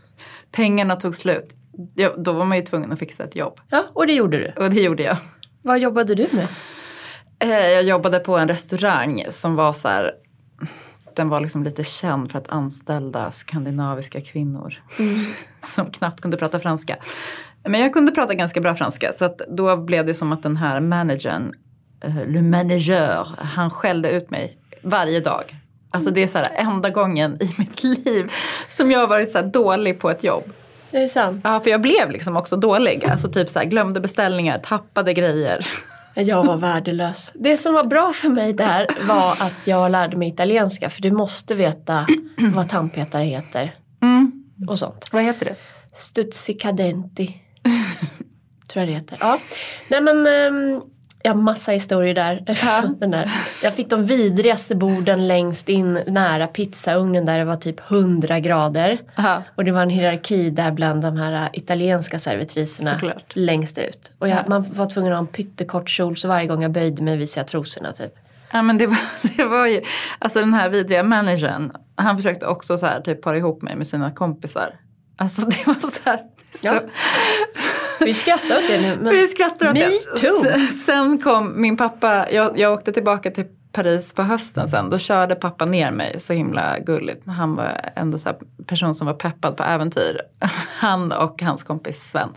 pengarna 0.52 0.96
tog 0.96 1.16
slut. 1.16 1.54
Jag, 1.94 2.12
då 2.24 2.32
var 2.32 2.44
man 2.44 2.58
ju 2.58 2.64
tvungen 2.64 2.92
att 2.92 2.98
fixa 2.98 3.24
ett 3.24 3.36
jobb. 3.36 3.60
Ja, 3.68 3.84
och 3.92 4.06
det 4.06 4.12
gjorde 4.12 4.38
du. 4.38 4.62
Och 4.64 4.70
det 4.70 4.80
gjorde 4.80 5.02
jag. 5.02 5.16
Vad 5.62 5.78
jobbade 5.78 6.14
du 6.14 6.26
med? 6.32 6.46
Eh, 7.38 7.68
Jag 7.70 7.82
jobbade 7.82 8.18
på 8.18 8.38
en 8.38 8.48
restaurang 8.48 9.24
som 9.28 9.54
var 9.56 9.72
så 9.72 9.88
här, 9.88 10.12
den 11.16 11.28
var 11.28 11.40
liksom 11.40 11.62
lite 11.62 11.84
känd 11.84 12.30
för 12.30 12.38
att 12.38 12.48
anställda 12.48 13.30
skandinaviska 13.30 14.20
kvinnor 14.20 14.74
som 15.60 15.86
knappt 15.90 16.20
kunde 16.20 16.36
prata 16.36 16.60
franska. 16.60 16.96
Men 17.68 17.80
jag 17.80 17.92
kunde 17.92 18.12
prata 18.12 18.34
ganska 18.34 18.60
bra 18.60 18.74
franska 18.74 19.12
så 19.12 19.24
att 19.24 19.38
då 19.38 19.76
blev 19.76 20.06
det 20.06 20.14
som 20.14 20.32
att 20.32 20.42
den 20.42 20.56
här 20.56 20.80
managern, 20.80 21.52
le 22.26 22.42
manager, 22.42 23.26
han 23.38 23.70
skällde 23.70 24.10
ut 24.10 24.30
mig 24.30 24.56
varje 24.82 25.20
dag. 25.20 25.56
Alltså 25.90 26.10
det 26.10 26.22
är 26.22 26.26
så 26.26 26.38
här 26.38 26.48
enda 26.54 26.90
gången 26.90 27.42
i 27.42 27.54
mitt 27.58 27.84
liv 27.84 28.32
som 28.68 28.90
jag 28.90 29.00
har 29.00 29.06
varit 29.06 29.32
så 29.32 29.42
dålig 29.42 30.00
på 30.00 30.10
ett 30.10 30.24
jobb. 30.24 30.52
Är 30.90 31.00
det 31.00 31.08
sant? 31.08 31.40
Ja, 31.44 31.60
för 31.60 31.70
jag 31.70 31.80
blev 31.80 32.10
liksom 32.10 32.36
också 32.36 32.56
dålig. 32.56 33.04
Alltså 33.04 33.28
typ 33.28 33.48
så 33.48 33.58
här 33.58 33.66
glömde 33.66 34.00
beställningar, 34.00 34.58
tappade 34.58 35.14
grejer. 35.14 35.66
Jag 36.14 36.46
var 36.46 36.56
värdelös. 36.56 37.32
Det 37.34 37.56
som 37.56 37.74
var 37.74 37.84
bra 37.84 38.12
för 38.12 38.28
mig 38.28 38.52
där 38.52 38.86
var 39.02 39.30
att 39.30 39.66
jag 39.66 39.90
lärde 39.90 40.16
mig 40.16 40.28
italienska 40.28 40.90
för 40.90 41.02
du 41.02 41.10
måste 41.10 41.54
veta 41.54 42.06
vad 42.54 42.68
tandpetare 42.68 43.24
heter. 43.24 43.74
Och 44.68 44.78
sånt. 44.78 45.08
Vad 45.12 45.22
heter 45.22 45.44
det? 45.44 45.56
Stuzzicadenti. 45.92 47.26
Tror 48.68 48.80
jag 48.80 48.88
det 48.88 48.92
heter. 48.92 49.18
Ja. 49.20 49.38
Nej 49.88 50.00
men 50.00 50.26
ehm, 50.26 50.82
jag 51.22 51.32
har 51.34 51.42
massa 51.42 51.72
historier 51.72 52.14
där. 52.14 52.44
Den 53.00 53.10
där. 53.10 53.30
Jag 53.62 53.74
fick 53.74 53.90
de 53.90 54.06
vidrigaste 54.06 54.74
borden 54.74 55.28
längst 55.28 55.68
in 55.68 55.92
nära 56.06 56.46
pizzaugnen 56.46 57.26
där 57.26 57.38
det 57.38 57.44
var 57.44 57.56
typ 57.56 57.90
100 57.90 58.40
grader. 58.40 58.98
Aha. 59.18 59.42
Och 59.54 59.64
det 59.64 59.72
var 59.72 59.82
en 59.82 59.90
hierarki 59.90 60.50
där 60.50 60.70
bland 60.70 61.02
de 61.02 61.16
här 61.16 61.50
italienska 61.52 62.18
servitriserna 62.18 62.92
Såklart. 62.94 63.24
längst 63.36 63.78
ut. 63.78 64.12
Och 64.18 64.28
jag, 64.28 64.48
man 64.48 64.62
var 64.72 64.86
tvungen 64.90 65.12
att 65.12 65.16
ha 65.16 65.20
en 65.20 65.26
pyttekort 65.26 65.88
kjol 65.88 66.16
så 66.16 66.28
varje 66.28 66.46
gång 66.46 66.62
jag 66.62 66.70
böjde 66.72 67.02
mig 67.02 67.16
visade 67.16 67.40
jag 67.40 67.48
trosorna 67.48 67.92
typ. 67.92 68.14
Ja 68.52 68.62
men 68.62 68.78
det 68.78 68.86
var, 68.86 68.98
det 69.36 69.44
var 69.44 69.66
ju, 69.66 69.80
alltså 70.18 70.40
den 70.40 70.54
här 70.54 70.68
vidriga 70.68 71.02
managern, 71.02 71.72
han 71.96 72.16
försökte 72.16 72.46
också 72.46 72.78
så 72.78 72.86
här 72.86 73.00
typ 73.00 73.22
para 73.22 73.36
ihop 73.36 73.62
mig 73.62 73.76
med 73.76 73.86
sina 73.86 74.10
kompisar. 74.10 74.74
Alltså 75.16 75.42
det 75.42 75.66
var 75.66 75.74
så 75.74 75.88
här. 76.04 76.16
Så, 76.54 76.66
Ja. 76.66 76.80
Vi 78.04 78.14
skrattar 78.14 78.58
åt 78.58 78.68
det 78.68 78.80
nu 78.80 78.96
men 78.96 79.12
Vi 79.12 79.28
skrattar 79.28 79.68
åt 79.68 79.74
Me 79.74 79.80
det. 79.80 80.20
too. 80.20 80.44
Sen 80.86 81.18
kom 81.18 81.60
min 81.62 81.76
pappa, 81.76 82.30
jag, 82.32 82.58
jag 82.58 82.72
åkte 82.72 82.92
tillbaka 82.92 83.30
till 83.30 83.44
Paris 83.72 84.12
på 84.14 84.22
hösten 84.22 84.68
sen. 84.68 84.90
Då 84.90 84.98
körde 84.98 85.34
pappa 85.34 85.64
ner 85.64 85.90
mig, 85.90 86.20
så 86.20 86.32
himla 86.32 86.78
gulligt. 86.78 87.22
Han 87.26 87.54
var 87.56 87.80
ändå 87.96 88.18
så 88.18 88.28
här 88.28 88.38
person 88.66 88.94
som 88.94 89.06
var 89.06 89.14
peppad 89.14 89.56
på 89.56 89.62
äventyr. 89.62 90.20
Han 90.78 91.12
och 91.12 91.42
hans 91.42 91.62
kompis 91.62 92.10
Sven. 92.10 92.28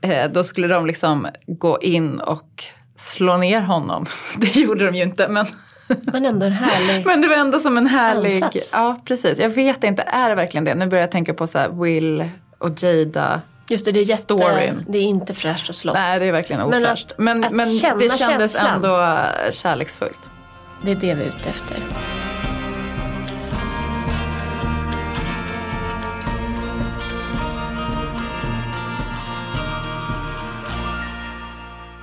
Eh, 0.00 0.30
då 0.32 0.44
skulle 0.44 0.68
de 0.68 0.86
liksom 0.86 1.26
gå 1.46 1.78
in 1.82 2.20
och 2.20 2.64
slå 2.98 3.36
ner 3.36 3.60
honom. 3.60 4.06
Det 4.36 4.56
gjorde 4.56 4.86
de 4.86 4.94
ju 4.94 5.02
inte 5.02 5.28
men, 5.28 5.46
men 6.12 6.26
ändå 6.26 6.46
en 6.46 6.52
härlig. 6.52 7.06
men 7.06 7.20
det 7.20 7.28
var 7.28 7.36
ändå 7.36 7.58
som 7.58 7.78
en 7.78 7.86
härlig... 7.86 8.42
Ansats. 8.42 8.70
Ja 8.72 9.00
precis, 9.04 9.38
jag 9.38 9.50
vet 9.50 9.84
inte, 9.84 10.02
är 10.02 10.28
det 10.28 10.34
verkligen 10.34 10.64
det? 10.64 10.74
Nu 10.74 10.86
börjar 10.86 11.02
jag 11.02 11.10
tänka 11.10 11.34
på 11.34 11.46
så 11.46 11.58
här 11.58 11.68
Will 11.82 12.30
och 12.58 12.82
Jada. 12.82 13.40
Just 13.70 13.84
det, 13.84 13.92
det 13.92 14.00
är 14.00 14.04
jätte, 14.04 14.22
storyn. 14.22 14.84
det 14.88 14.98
är 14.98 15.02
inte 15.02 15.34
fräscht 15.34 15.70
att 15.70 15.76
slåss. 15.76 15.94
Nej 15.94 16.18
det 16.18 16.24
är 16.26 16.32
verkligen 16.32 16.68
Men 16.70 16.82
ofräscht. 16.84 17.10
att- 17.10 17.18
Men, 17.18 17.44
att 17.44 17.52
men, 17.52 17.66
känna 17.66 17.96
det 17.96 18.08
kändes 18.18 18.58
känslan. 18.58 18.74
ändå 18.74 19.16
kärleksfullt. 19.50 20.20
Det 20.84 20.90
är 20.90 20.94
det 20.94 21.14
vi 21.14 21.22
är 21.24 21.26
ute 21.28 21.48
efter. 21.48 21.76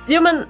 Jo 0.06 0.22
men 0.22 0.44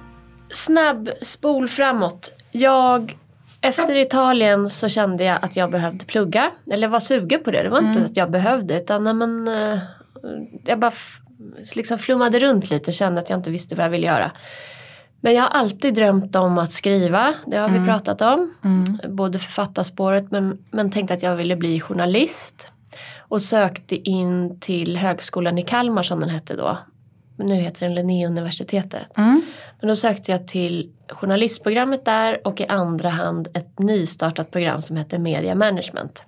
snabb 0.51 1.09
spol 1.21 1.67
framåt. 1.67 2.31
Jag, 2.51 3.17
efter 3.61 3.95
Italien 3.95 4.69
så 4.69 4.89
kände 4.89 5.23
jag 5.23 5.37
att 5.41 5.55
jag 5.55 5.71
behövde 5.71 6.05
plugga. 6.05 6.51
Eller 6.71 6.83
jag 6.83 6.89
var 6.91 6.99
sugen 6.99 7.43
på 7.43 7.51
det. 7.51 7.63
Det 7.63 7.69
var 7.69 7.79
inte 7.79 7.99
att 8.05 8.17
jag 8.17 8.31
behövde 8.31 8.75
utan 8.75 9.17
men, 9.17 9.47
eh, 9.47 9.79
jag 10.65 10.79
bara 10.79 10.91
liksom 11.75 11.97
flummade 11.97 12.39
runt 12.39 12.69
lite 12.69 12.91
kände 12.91 13.21
att 13.21 13.29
jag 13.29 13.39
inte 13.39 13.51
visste 13.51 13.75
vad 13.75 13.85
jag 13.85 13.89
ville 13.89 14.07
göra. 14.07 14.31
Men 15.21 15.33
jag 15.33 15.41
har 15.41 15.49
alltid 15.49 15.93
drömt 15.93 16.35
om 16.35 16.57
att 16.57 16.71
skriva, 16.71 17.33
det 17.47 17.57
har 17.57 17.69
vi 17.69 17.85
pratat 17.85 18.21
om. 18.21 18.53
Både 19.07 19.39
författarspåret 19.39 20.31
men, 20.31 20.57
men 20.71 20.91
tänkte 20.91 21.13
att 21.13 21.23
jag 21.23 21.35
ville 21.35 21.55
bli 21.55 21.79
journalist. 21.79 22.71
Och 23.17 23.41
sökte 23.41 23.95
in 23.95 24.59
till 24.59 24.97
högskolan 24.97 25.57
i 25.57 25.61
Kalmar 25.61 26.03
som 26.03 26.19
den 26.19 26.29
hette 26.29 26.55
då. 26.55 26.77
nu 27.37 27.55
heter 27.55 27.85
den 27.85 27.95
Linnéuniversitetet. 27.95 29.17
Mm. 29.17 29.41
Men 29.79 29.87
då 29.87 29.95
sökte 29.95 30.31
jag 30.31 30.47
till 30.47 30.91
journalistprogrammet 31.09 32.05
där 32.05 32.47
och 32.47 32.61
i 32.61 32.67
andra 32.67 33.09
hand 33.09 33.47
ett 33.53 33.79
nystartat 33.79 34.51
program 34.51 34.81
som 34.81 34.97
heter 34.97 35.19
Media 35.19 35.55
Management. 35.55 36.25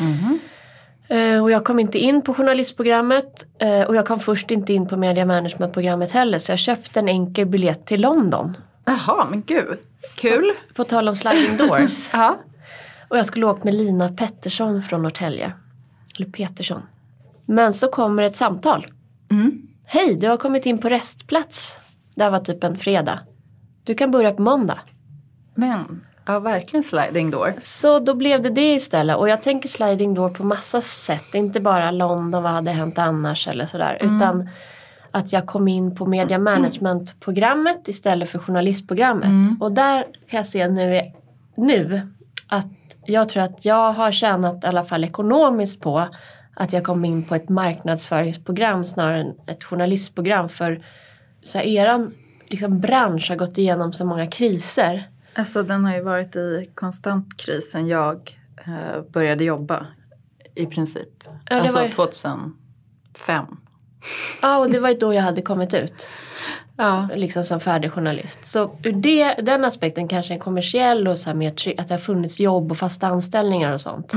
Mhm. 0.00 0.38
Eh, 1.12 1.42
Och 1.42 1.50
jag 1.50 1.64
kom 1.64 1.78
inte 1.80 1.98
in 1.98 2.22
på 2.22 2.34
journalistprogrammet 2.34 3.46
eh, 3.58 3.82
och 3.82 3.96
jag 3.96 4.06
kom 4.06 4.20
först 4.20 4.50
inte 4.50 4.72
in 4.72 4.86
på 4.88 4.96
Media 4.96 5.24
Management-programmet 5.26 6.12
heller 6.12 6.38
så 6.38 6.52
jag 6.52 6.58
köpte 6.58 7.00
en 7.00 7.08
enkel 7.08 7.46
biljett 7.46 7.86
till 7.86 8.00
London. 8.00 8.56
Jaha, 8.84 9.26
men 9.30 9.42
gud. 9.42 9.78
Kul. 10.14 10.52
På 10.74 10.84
tal 10.84 11.08
om 11.08 11.14
sliding 11.16 11.56
doors. 11.56 12.10
Ja. 12.12 12.38
Och 13.08 13.18
jag 13.18 13.26
skulle 13.26 13.46
åka 13.46 13.60
med 13.64 13.74
Lina 13.74 14.08
Pettersson 14.08 14.82
från 14.82 15.02
Norrtälje. 15.02 15.52
Eller 16.18 16.30
Petersson. 16.30 16.82
Men 17.46 17.74
så 17.74 17.88
kommer 17.88 18.22
ett 18.22 18.36
samtal. 18.36 18.86
Mm. 19.30 19.62
Hej, 19.84 20.14
du 20.16 20.28
har 20.28 20.36
kommit 20.36 20.66
in 20.66 20.78
på 20.78 20.88
restplats. 20.88 21.78
Det 22.14 22.22
här 22.24 22.30
var 22.30 22.38
typ 22.38 22.64
en 22.64 22.78
fredag. 22.78 23.18
Du 23.84 23.94
kan 23.94 24.10
börja 24.10 24.30
på 24.30 24.42
måndag. 24.42 24.78
Men, 25.54 26.04
ja 26.26 26.38
verkligen 26.38 26.84
sliding 26.84 27.30
door. 27.30 27.54
Så 27.58 27.98
då 27.98 28.14
blev 28.14 28.42
det 28.42 28.50
det 28.50 28.74
istället. 28.74 29.16
Och 29.16 29.28
jag 29.28 29.42
tänker 29.42 29.68
sliding 29.68 30.14
door 30.14 30.30
på 30.30 30.44
massa 30.44 30.80
sätt. 30.80 31.34
Inte 31.34 31.60
bara 31.60 31.90
London, 31.90 32.42
vad 32.42 32.52
hade 32.52 32.70
hänt 32.70 32.98
annars 32.98 33.48
eller 33.48 33.66
sådär. 33.66 33.98
Utan 34.00 34.48
att 35.10 35.32
jag 35.32 35.46
kom 35.46 35.68
in 35.68 35.94
på 35.94 36.06
media 36.06 36.38
management-programmet 36.38 37.88
istället 37.88 38.28
för 38.28 38.38
journalistprogrammet. 38.38 39.60
Och 39.60 39.72
där 39.72 40.02
kan 40.02 40.36
jag 40.36 40.46
se 40.46 40.68
nu, 40.68 41.00
nu 41.54 42.00
att 42.46 42.66
jag 43.06 43.28
tror 43.28 43.42
att 43.42 43.64
jag 43.64 43.92
har 43.92 44.12
tjänat 44.12 44.64
i 44.64 44.66
alla 44.66 44.84
fall 44.84 45.04
ekonomiskt 45.04 45.80
på 45.80 46.08
att 46.54 46.72
jag 46.72 46.84
kom 46.84 47.04
in 47.04 47.22
på 47.22 47.34
ett 47.34 47.48
marknadsföringsprogram 47.48 48.84
snarare 48.84 49.20
än 49.20 49.34
ett 49.46 49.64
journalistprogram. 49.64 50.48
För 50.48 50.84
så 51.42 51.58
här, 51.58 51.64
eran 51.64 52.14
liksom, 52.48 52.80
bransch 52.80 53.30
har 53.30 53.36
gått 53.36 53.58
igenom 53.58 53.92
så 53.92 54.04
många 54.04 54.26
kriser. 54.26 55.02
Alltså 55.34 55.62
den 55.62 55.84
har 55.84 55.94
ju 55.94 56.02
varit 56.02 56.36
i 56.36 56.70
konstant 56.74 57.36
kris 57.36 57.70
sen 57.70 57.86
jag 57.86 58.38
eh, 58.64 59.02
började 59.12 59.44
jobba. 59.44 59.86
I 60.54 60.66
princip. 60.66 61.08
det 61.48 61.54
alltså 61.54 61.76
var 61.76 61.84
ju- 61.84 61.90
2005. 61.90 63.44
Ja, 64.42 64.58
och 64.58 64.70
det 64.70 64.80
var 64.80 64.88
ju 64.88 64.94
då 64.94 65.14
jag 65.14 65.22
hade 65.22 65.42
kommit 65.42 65.74
ut. 65.74 66.08
Ja. 66.76 67.08
liksom 67.16 67.44
som 67.44 67.60
färdig 67.60 67.92
journalist. 67.92 68.46
Så 68.46 68.76
ur 68.84 68.92
det, 68.92 69.34
den 69.34 69.64
aspekten 69.64 70.08
kanske 70.08 70.34
en 70.34 70.40
kommersiell 70.40 71.08
och 71.08 71.18
så 71.18 71.30
här 71.30 71.34
mer 71.34 71.50
att 71.80 71.88
det 71.88 71.94
har 71.94 71.98
funnits 71.98 72.40
jobb 72.40 72.70
och 72.70 72.78
fasta 72.78 73.06
anställningar 73.06 73.72
och 73.72 73.80
sånt 73.80 74.12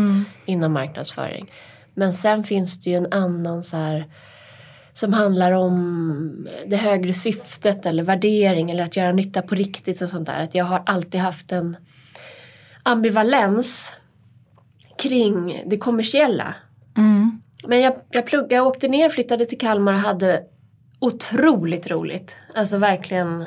inom 0.46 0.74
marknadsföring. 0.74 1.52
Men 1.94 2.14
sen 2.14 2.44
finns 2.44 2.80
det 2.80 2.90
ju 2.90 2.96
en 2.96 3.14
annan 3.14 3.64
så 3.64 3.78
här 3.78 4.08
som 4.96 5.14
handlar 5.14 5.52
om 5.52 6.48
det 6.68 6.76
högre 6.76 7.14
syftet 7.14 7.86
eller 7.86 8.04
värdering 8.04 8.72
eller 8.72 8.84
att 8.84 8.96
göra 8.96 9.12
nytta 9.12 9.42
på 9.42 9.56
riktigt 9.56 10.02
och 10.02 10.10
sånt 10.10 10.26
där. 10.26 10.40
Att 10.40 10.56
jag 10.56 10.66
har 10.66 10.84
alltid 10.86 11.22
haft 11.22 11.52
en 11.52 11.78
ambivalens 12.84 13.98
kring 14.98 15.64
det 15.66 15.78
kommersiella. 15.78 16.56
Mm. 16.98 17.42
Men 17.68 17.82
jag, 17.82 17.96
jag, 18.10 18.26
pluggade, 18.26 18.56
jag 18.56 18.68
åkte 18.68 18.88
ner, 18.88 19.10
flyttade 19.10 19.46
till 19.46 19.58
Kalmar 19.58 19.94
och 19.94 20.00
hade 20.00 20.44
otroligt 21.00 21.88
roligt. 21.92 22.38
Alltså 22.56 22.78
verkligen, 22.78 23.46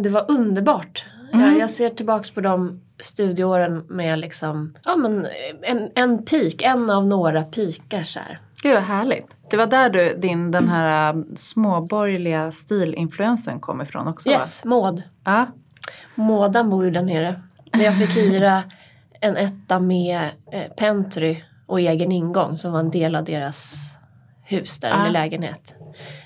det 0.00 0.08
var 0.08 0.30
underbart. 0.30 1.04
Jag, 1.32 1.58
jag 1.58 1.70
ser 1.70 1.90
tillbaks 1.90 2.30
på 2.30 2.40
de 2.40 2.80
studieåren 3.00 3.86
med 3.88 4.18
liksom, 4.18 4.74
ja 4.84 4.96
men 4.96 5.26
en, 5.62 5.90
en 5.94 6.24
peak, 6.24 6.62
en 6.62 6.90
av 6.90 7.06
några 7.06 7.42
pikar 7.42 8.02
så 8.02 8.20
här. 8.20 8.40
Gud 8.66 8.74
vad 8.74 8.82
härligt. 8.82 9.36
Det 9.50 9.56
var 9.56 9.66
där 9.66 9.90
du, 9.90 10.14
din 10.14 10.50
den 10.50 10.68
här 10.68 11.14
äh, 11.14 11.22
småborgerliga 11.36 12.52
stilinfluensen 12.52 13.60
kom 13.60 13.80
ifrån 13.82 14.08
också 14.08 14.28
Yes, 14.28 14.64
Maud. 14.64 15.02
Ja. 15.24 15.46
Mådan 16.14 16.70
bor 16.70 16.84
ju 16.84 16.90
där 16.90 17.02
nere. 17.02 17.42
Där 17.72 17.84
jag 17.84 17.98
fick 17.98 18.16
hyra 18.16 18.62
en 19.20 19.36
etta 19.36 19.80
med 19.80 20.30
eh, 20.52 20.72
pentry 20.78 21.42
och 21.66 21.80
egen 21.80 22.12
ingång 22.12 22.56
som 22.56 22.72
var 22.72 22.80
en 22.80 22.90
del 22.90 23.14
av 23.16 23.24
deras 23.24 23.76
hus 24.44 24.78
där, 24.78 24.90
Ah. 24.90 25.00
eller 25.00 25.10
lägenhet. 25.10 25.74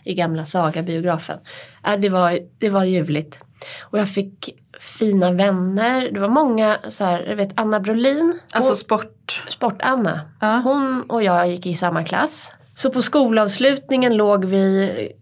I 0.05 0.15
gamla 0.15 0.45
Saga-biografen. 0.45 1.39
Ja, 1.83 1.97
det, 1.97 2.09
var, 2.09 2.39
det 2.59 2.69
var 2.69 2.85
ljuvligt. 2.85 3.43
Och 3.83 3.99
jag 3.99 4.09
fick 4.09 4.51
fina 4.81 5.33
vänner. 5.33 6.11
Det 6.13 6.21
var 6.21 6.29
många, 6.29 6.79
så 6.89 7.05
här, 7.05 7.23
jag 7.27 7.37
vet 7.37 7.53
Anna 7.55 7.81
Brolin. 7.81 8.41
Alltså 8.53 8.71
hon, 8.71 8.77
sport. 8.77 9.20
Sport-Anna. 9.49 10.21
Ja. 10.41 10.61
Hon 10.65 11.03
och 11.09 11.23
jag 11.23 11.49
gick 11.49 11.67
i 11.67 11.75
samma 11.75 12.05
klass. 12.05 12.53
Så 12.75 12.91
på 12.91 13.03
skolavslutningen 13.03 14.17
låg 14.17 14.45
vi 14.45 15.13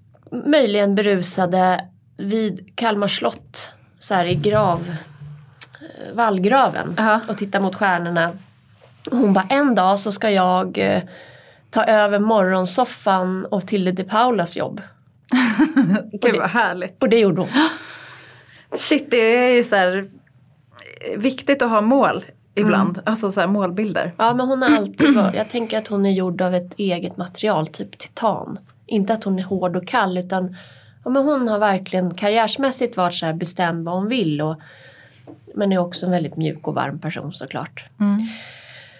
möjligen 0.46 0.94
berusade 0.94 1.84
vid 2.16 2.76
Kalmar 2.76 3.08
slott. 3.08 3.74
Så 3.98 4.14
här 4.14 4.24
i 4.24 4.34
grav, 4.34 4.94
eh, 5.80 6.14
vallgraven. 6.14 6.94
Ja. 6.96 7.20
Och 7.28 7.38
tittade 7.38 7.64
mot 7.64 7.74
stjärnorna. 7.74 8.32
Hon 9.10 9.32
bara, 9.32 9.46
en 9.50 9.74
dag 9.74 10.00
så 10.00 10.12
ska 10.12 10.30
jag 10.30 10.78
eh, 10.78 11.02
ta 11.70 11.84
över 11.84 12.18
morgonsoffan 12.18 13.44
och 13.44 13.66
Tilde 13.66 13.92
de 13.92 14.04
Paulas 14.04 14.56
jobb. 14.56 14.80
Gud 16.12 16.36
vad 16.36 16.50
härligt. 16.50 17.02
Och 17.02 17.08
det 17.08 17.18
gjorde 17.18 17.40
hon. 17.40 17.50
Shit, 18.78 19.10
det 19.10 19.16
är 19.16 19.54
ju 19.54 19.64
så 19.64 19.76
här 19.76 20.08
eh, 21.00 21.18
viktigt 21.18 21.62
att 21.62 21.70
ha 21.70 21.80
mål 21.80 22.24
ibland. 22.58 23.02
Alltså 23.04 23.30
så 23.30 23.40
här 23.40 23.48
målbilder. 23.48 24.12
Ja 24.16 24.34
men 24.34 24.48
hon 24.48 24.62
har 24.62 24.76
alltid 24.76 25.14
varit, 25.14 25.34
jag 25.34 25.50
tänker 25.50 25.78
att 25.78 25.88
hon 25.88 26.06
är 26.06 26.10
gjord 26.10 26.40
av 26.40 26.54
ett 26.54 26.74
eget 26.76 27.16
material, 27.16 27.66
typ 27.66 27.98
titan. 27.98 28.58
Inte 28.86 29.12
att 29.12 29.24
hon 29.24 29.38
är 29.38 29.42
hård 29.42 29.76
och 29.76 29.86
kall 29.86 30.18
utan 30.18 30.56
ja, 31.04 31.10
men 31.10 31.22
hon 31.24 31.48
har 31.48 31.58
verkligen 31.58 32.14
karriärsmässigt 32.14 32.96
varit 32.96 33.14
så 33.14 33.26
här 33.26 33.32
bestämd 33.32 33.84
vad 33.84 33.94
hon 33.94 34.08
vill. 34.08 34.42
Och, 34.42 34.56
men 35.54 35.72
är 35.72 35.78
också 35.78 36.06
en 36.06 36.12
väldigt 36.12 36.36
mjuk 36.36 36.68
och 36.68 36.74
varm 36.74 36.98
person 36.98 37.32
såklart. 37.32 37.84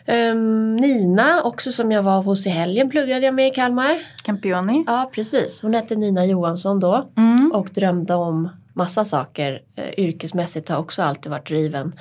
Ehm, 0.08 0.76
Nina, 0.76 1.42
också 1.42 1.72
som 1.72 1.92
jag 1.92 2.02
var 2.02 2.22
hos 2.22 2.46
i 2.46 2.50
helgen, 2.50 2.90
pluggade 2.90 3.24
jag 3.26 3.34
med 3.34 3.46
i 3.46 3.50
Kalmar. 3.50 3.98
Campioni. 4.24 4.84
Ja 4.86 5.10
precis, 5.14 5.62
hon 5.62 5.74
hette 5.74 5.94
Nina 5.94 6.26
Johansson 6.26 6.80
då. 6.80 7.08
Mm. 7.16 7.52
Och 7.54 7.68
drömde 7.74 8.14
om 8.14 8.48
massa 8.72 9.04
saker. 9.04 9.62
Eh, 9.74 10.04
yrkesmässigt 10.04 10.68
har 10.68 10.78
också 10.78 11.02
alltid 11.02 11.30
varit 11.30 11.48
driven. 11.48 11.92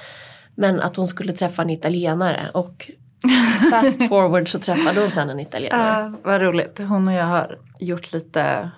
Men 0.58 0.82
att 0.82 0.96
hon 0.96 1.08
skulle 1.08 1.34
träffa 1.34 1.62
en 1.62 1.70
italienare 1.70 2.50
och 2.54 2.92
fast 3.72 4.08
forward 4.10 4.50
så 4.52 4.60
träffade 4.60 5.00
hon 5.02 5.10
sen 5.10 5.30
en 5.30 5.40
italienare. 5.40 6.12
Ja, 6.24 6.32
vad 6.32 6.42
roligt. 6.42 6.80
Hon 6.80 7.08
och 7.08 7.14
jag 7.14 7.26
har 7.26 7.60
gjort 7.80 8.14
lite 8.14 8.72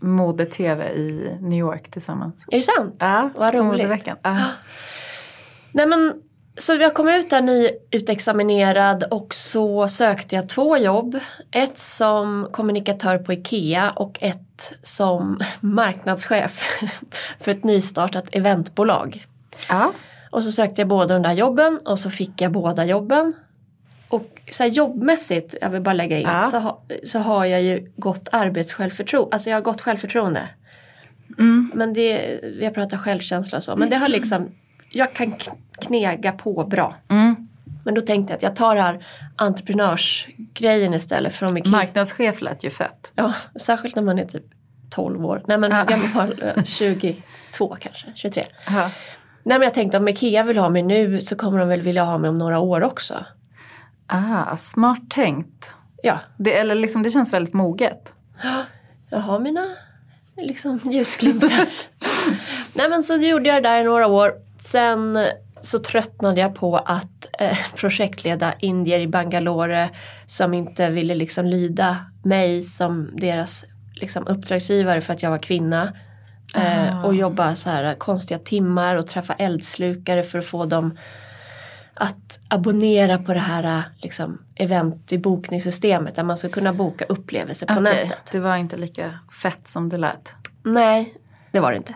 mode-tv 0.00 0.88
i 0.92 1.36
New 1.40 1.58
York 1.58 1.90
tillsammans. 1.90 2.44
Är 2.48 2.56
det 2.56 2.62
sant? 2.62 2.96
Ja, 2.98 3.30
Vad 3.36 3.54
roligt. 3.54 3.66
modeveckan. 3.66 4.16
Ja. 4.22 4.38
Nej 5.72 5.86
men 5.86 6.14
så 6.56 6.74
jag 6.74 6.94
kom 6.94 7.08
ut 7.08 7.30
där 7.30 7.40
nyutexaminerad 7.40 9.04
och 9.10 9.34
så 9.34 9.88
sökte 9.88 10.34
jag 10.36 10.48
två 10.48 10.76
jobb. 10.76 11.18
Ett 11.50 11.78
som 11.78 12.48
kommunikatör 12.52 13.18
på 13.18 13.32
IKEA 13.32 13.90
och 13.90 14.18
ett 14.20 14.78
som 14.82 15.40
marknadschef 15.60 16.80
för 17.40 17.50
ett 17.50 17.64
nystartat 17.64 18.24
eventbolag. 18.32 19.26
Ja. 19.68 19.92
Och 20.30 20.44
så 20.44 20.52
sökte 20.52 20.80
jag 20.80 20.88
båda 20.88 21.14
de 21.14 21.22
där 21.22 21.32
jobben 21.32 21.80
och 21.84 21.98
så 21.98 22.10
fick 22.10 22.40
jag 22.40 22.52
båda 22.52 22.84
jobben. 22.84 23.32
Och 24.08 24.40
så 24.50 24.62
här 24.62 24.70
jobbmässigt, 24.70 25.54
jag 25.60 25.70
vill 25.70 25.80
bara 25.82 25.92
lägga 25.94 26.18
in, 26.18 26.26
Ja. 26.26 26.42
så, 26.42 26.58
ha, 26.58 26.82
så 27.04 27.18
har 27.18 27.44
jag 27.44 27.62
ju 27.62 27.92
gott 27.96 28.28
arbetssjälvförtroende. 28.32 29.34
Alltså 29.34 29.50
jag 29.50 29.56
har 29.56 29.62
gott 29.62 29.80
självförtroende. 29.80 30.48
Mm. 31.38 31.70
Men 31.74 31.92
det, 31.92 32.40
jag 32.60 32.74
pratar 32.74 32.96
självkänsla 32.96 33.58
och 33.58 33.64
så. 33.64 33.76
Men 33.76 33.90
det 33.90 33.96
har 33.96 34.08
liksom, 34.08 34.48
jag 34.90 35.12
kan 35.12 35.34
knega 35.80 36.32
på 36.32 36.64
bra. 36.64 36.94
Mm. 37.08 37.36
Men 37.84 37.94
då 37.94 38.00
tänkte 38.00 38.32
jag 38.32 38.36
att 38.36 38.42
jag 38.42 38.56
tar 38.56 38.74
det 38.76 38.82
här 38.82 39.06
entreprenörsgrejen 39.36 40.94
istället 40.94 41.34
från 41.34 41.56
Ikea. 41.56 41.70
Marknadschef 41.70 42.40
lät 42.42 42.64
ju 42.64 42.70
fett. 42.70 43.12
Ja, 43.14 43.34
särskilt 43.60 43.96
när 43.96 44.02
man 44.02 44.18
är 44.18 44.24
typ 44.24 44.44
12 44.90 45.24
år. 45.26 45.42
Nej 45.46 45.58
men 45.58 45.70
Ja. 45.70 45.84
gammal, 45.84 46.42
eh, 46.42 46.64
22 46.64 47.76
kanske, 47.80 48.06
23. 48.14 48.44
Ja. 48.66 48.90
Nej 49.42 49.58
men 49.58 49.62
jag 49.66 49.74
tänkte 49.74 49.98
om 49.98 50.08
Ikea 50.08 50.42
vill 50.42 50.58
ha 50.58 50.68
mig 50.68 50.82
nu 50.82 51.20
så 51.20 51.36
kommer 51.36 51.58
de 51.58 51.68
väl 51.68 51.82
vilja 51.82 52.04
ha 52.04 52.18
mig 52.18 52.30
om 52.30 52.38
några 52.38 52.58
år 52.58 52.82
också. 52.82 53.24
Ah, 54.06 54.56
smart 54.56 55.10
tänkt. 55.10 55.74
Ja, 56.02 56.18
Det, 56.38 56.58
eller 56.58 56.74
liksom, 56.74 57.02
det 57.02 57.10
känns 57.10 57.32
väldigt 57.32 57.54
moget. 57.54 58.14
jag 59.10 59.18
har 59.18 59.40
mina 59.40 59.66
liksom, 60.36 60.80
ljusglimtar. 60.84 61.50
Nej 62.74 62.88
men 62.88 63.02
så 63.02 63.16
gjorde 63.16 63.48
jag 63.48 63.62
det 63.62 63.68
där 63.68 63.80
i 63.80 63.84
några 63.84 64.06
år. 64.06 64.32
Sen 64.60 65.18
så 65.60 65.78
tröttnade 65.78 66.40
jag 66.40 66.54
på 66.54 66.76
att 66.76 67.28
eh, 67.38 67.56
projektleda 67.76 68.54
indier 68.60 69.00
i 69.00 69.08
Bangalore 69.08 69.90
som 70.26 70.54
inte 70.54 70.90
ville 70.90 71.14
liksom 71.14 71.46
lyda 71.46 71.96
mig 72.24 72.62
som 72.62 73.10
deras 73.16 73.64
liksom, 73.94 74.26
uppdragsgivare 74.26 75.00
för 75.00 75.12
att 75.12 75.22
jag 75.22 75.30
var 75.30 75.38
kvinna. 75.38 75.92
Eh, 76.56 77.00
Ah. 77.00 77.04
och 77.06 77.14
jobba 77.14 77.54
så 77.54 77.70
här 77.70 77.94
konstiga 77.94 78.38
timmar 78.38 78.96
och 78.96 79.06
träffa 79.06 79.34
eldslukare 79.34 80.22
för 80.22 80.38
att 80.38 80.46
få 80.46 80.64
dem 80.64 80.98
att 81.94 82.40
abonnera 82.48 83.18
på 83.18 83.34
det 83.34 83.40
här 83.40 83.82
liksom, 83.98 84.38
event 84.54 85.12
i 85.12 85.18
bokningssystemet 85.18 86.14
där 86.14 86.22
man 86.22 86.38
ska 86.38 86.48
kunna 86.48 86.72
boka 86.72 87.04
upplevelser 87.04 87.66
på 87.66 87.72
Okej, 87.72 87.82
nätet. 87.82 88.28
Det 88.32 88.40
var 88.40 88.56
inte 88.56 88.76
lika 88.76 89.18
fett 89.42 89.68
som 89.68 89.88
det 89.88 89.98
lät. 89.98 90.34
Nej, 90.62 91.14
det 91.50 91.60
var 91.60 91.70
det 91.70 91.76
inte. 91.76 91.94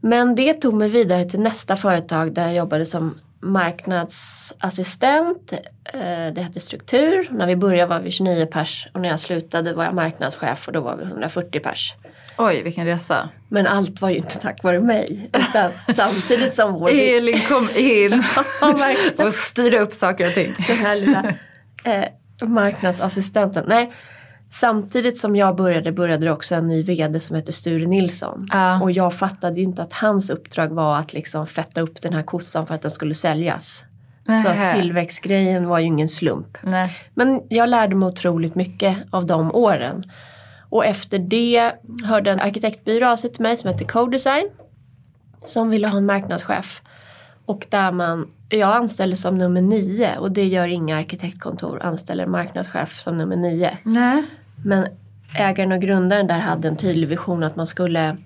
Men 0.00 0.34
det 0.34 0.54
tog 0.54 0.74
mig 0.74 0.88
vidare 0.88 1.24
till 1.24 1.40
nästa 1.40 1.76
företag 1.76 2.34
där 2.34 2.42
jag 2.46 2.54
jobbade 2.54 2.86
som 2.86 3.18
marknadsassistent. 3.40 5.52
Eh, 5.84 6.00
det 6.34 6.40
hette 6.42 6.60
Struktur. 6.60 7.28
När 7.30 7.46
vi 7.46 7.56
började 7.56 7.88
var 7.88 8.00
vi 8.00 8.10
29 8.10 8.46
pers 8.46 8.88
och 8.94 9.00
när 9.00 9.08
jag 9.08 9.20
slutade 9.20 9.74
var 9.74 9.84
jag 9.84 9.94
marknadschef 9.94 10.66
och 10.66 10.72
då 10.72 10.80
var 10.80 10.96
vi 10.96 11.04
140 11.04 11.60
pers. 11.60 11.94
Oj, 12.38 12.62
vilken 12.62 12.86
resa. 12.86 13.28
Men 13.48 13.66
allt 13.66 14.00
var 14.00 14.10
ju 14.10 14.16
inte 14.16 14.38
tack 14.38 14.62
vare 14.62 14.80
mig. 14.80 15.30
Utan 15.32 15.70
samtidigt 15.94 16.54
som 16.54 16.74
vår... 16.74 16.90
Elin 16.90 17.40
kom 17.48 17.68
in 17.76 18.12
och 19.18 19.32
styrde 19.32 19.78
upp 19.78 19.94
saker 19.94 20.26
och 20.26 20.34
ting. 20.34 20.54
Den 20.68 20.76
här 20.76 20.96
lilla 20.96 21.24
eh, 21.84 22.48
marknadsassistenten. 22.48 23.64
Nej, 23.68 23.92
samtidigt 24.52 25.18
som 25.18 25.36
jag 25.36 25.56
började 25.56 25.92
började 25.92 26.26
det 26.26 26.32
också 26.32 26.54
en 26.54 26.68
ny 26.68 26.82
vd 26.82 27.20
som 27.20 27.36
hette 27.36 27.52
Sture 27.52 27.86
Nilsson. 27.86 28.46
Ja. 28.52 28.82
Och 28.82 28.90
jag 28.90 29.14
fattade 29.14 29.56
ju 29.56 29.62
inte 29.62 29.82
att 29.82 29.92
hans 29.92 30.30
uppdrag 30.30 30.68
var 30.68 30.98
att 30.98 31.12
liksom 31.12 31.46
fetta 31.46 31.80
upp 31.80 32.02
den 32.02 32.12
här 32.12 32.22
kossan 32.22 32.66
för 32.66 32.74
att 32.74 32.82
den 32.82 32.90
skulle 32.90 33.14
säljas. 33.14 33.84
Så 34.44 34.74
tillväxtgrejen 34.74 35.68
var 35.68 35.78
ju 35.78 35.84
ingen 35.84 36.08
slump. 36.08 36.58
Nej. 36.62 36.96
Men 37.14 37.42
jag 37.48 37.68
lärde 37.68 37.94
mig 37.94 38.06
otroligt 38.06 38.54
mycket 38.54 38.96
av 39.10 39.26
de 39.26 39.54
åren. 39.54 40.04
Och 40.68 40.84
efter 40.84 41.18
det 41.18 41.72
hörde 42.04 42.30
en 42.30 42.40
arkitektbyrå 42.40 43.08
av 43.08 43.16
sig 43.16 43.32
till 43.32 43.42
mig 43.42 43.56
som 43.56 43.70
heter 43.70 43.84
Co-design. 43.84 44.48
Som 45.44 45.70
ville 45.70 45.88
ha 45.88 45.98
en 45.98 46.06
marknadschef. 46.06 46.82
Och 47.44 47.66
där 47.70 47.92
man, 47.92 48.28
jag 48.48 48.76
anställdes 48.76 49.22
som 49.22 49.38
nummer 49.38 49.60
nio 49.60 50.18
och 50.18 50.32
det 50.32 50.46
gör 50.46 50.66
inga 50.66 50.96
arkitektkontor, 50.96 51.82
anställer 51.82 52.26
marknadschef 52.26 53.00
som 53.00 53.18
nummer 53.18 53.36
nio. 53.36 53.78
Nej. 53.82 54.24
Men 54.64 54.86
ägaren 55.34 55.72
och 55.72 55.80
grundaren 55.80 56.26
där 56.26 56.38
hade 56.38 56.68
en 56.68 56.76
tydlig 56.76 57.08
vision 57.08 57.42
att 57.42 57.56
man 57.56 57.66
skulle 57.66 58.16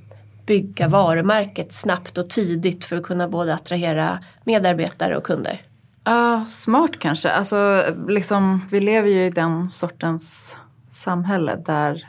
bygga 0.47 0.89
varumärket 0.89 1.73
snabbt 1.73 2.19
och 2.19 2.31
tidigt 2.31 2.85
för 2.85 2.97
att 2.97 3.03
kunna 3.03 3.29
både 3.29 3.55
attrahera 3.55 4.19
medarbetare 4.45 5.17
och 5.17 5.25
kunder. 5.25 5.63
Ja, 6.05 6.45
smart 6.47 6.99
kanske. 6.99 7.31
Alltså, 7.31 7.85
liksom, 8.09 8.63
vi 8.71 8.81
lever 8.81 9.09
ju 9.09 9.27
i 9.27 9.31
den 9.31 9.69
sortens 9.69 10.57
samhälle 10.91 11.57
där 11.67 12.09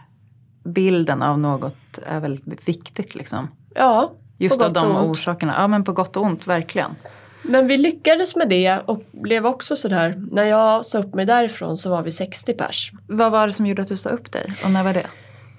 bilden 0.63 1.21
av 1.21 1.39
något 1.39 1.99
är 2.05 2.19
väldigt 2.19 2.67
viktigt. 2.69 3.15
Liksom. 3.15 3.47
Ja, 3.75 4.11
Just 4.37 4.59
på 4.59 4.65
av 4.65 4.73
gott 4.73 4.83
de 4.83 4.91
och 4.95 5.01
ont. 5.03 5.11
orsakerna. 5.11 5.53
Ja, 5.57 5.67
men 5.67 5.83
på 5.83 5.93
gott 5.93 6.17
och 6.17 6.23
ont, 6.23 6.47
verkligen. 6.47 6.95
Men 7.43 7.67
vi 7.67 7.77
lyckades 7.77 8.35
med 8.35 8.49
det 8.49 8.79
och 8.85 9.01
blev 9.11 9.45
också 9.45 9.75
sådär, 9.75 10.23
när 10.31 10.43
jag 10.43 10.85
sa 10.85 10.99
upp 10.99 11.13
mig 11.13 11.25
därifrån 11.25 11.77
så 11.77 11.89
var 11.89 12.01
vi 12.01 12.11
60 12.11 12.53
pers. 12.53 12.91
Vad 13.07 13.31
var 13.31 13.47
det 13.47 13.53
som 13.53 13.65
gjorde 13.65 13.81
att 13.81 13.87
du 13.87 13.97
sa 13.97 14.09
upp 14.09 14.31
dig? 14.31 14.55
Och 14.63 14.71
när 14.71 14.83
var 14.83 14.93
det? 14.93 15.05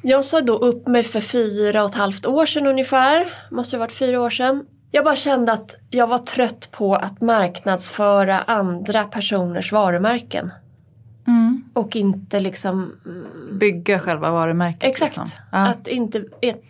Jag 0.02 0.24
sa 0.24 0.40
då 0.40 0.56
upp 0.56 0.86
mig 0.88 1.02
för 1.02 1.20
fyra 1.20 1.84
och 1.84 1.90
ett 1.90 1.96
halvt 1.96 2.26
år 2.26 2.46
sedan 2.46 2.66
ungefär, 2.66 3.32
måste 3.50 3.76
ha 3.76 3.80
varit 3.80 3.92
fyra 3.92 4.20
år 4.20 4.30
sedan. 4.30 4.64
Jag 4.90 5.04
bara 5.04 5.16
kände 5.16 5.52
att 5.52 5.74
jag 5.90 6.06
var 6.06 6.18
trött 6.18 6.68
på 6.72 6.94
att 6.94 7.20
marknadsföra 7.20 8.40
andra 8.40 9.04
personers 9.04 9.72
varumärken. 9.72 10.50
Och 11.72 11.96
inte 11.96 12.40
liksom 12.40 12.92
Bygga 13.60 13.98
själva 13.98 14.30
varumärket. 14.30 14.84
Exakt. 14.84 15.16
Liksom. 15.16 15.44
Ja. 15.52 15.58
Att 15.58 15.86
inte, 15.88 16.24
ett, 16.40 16.64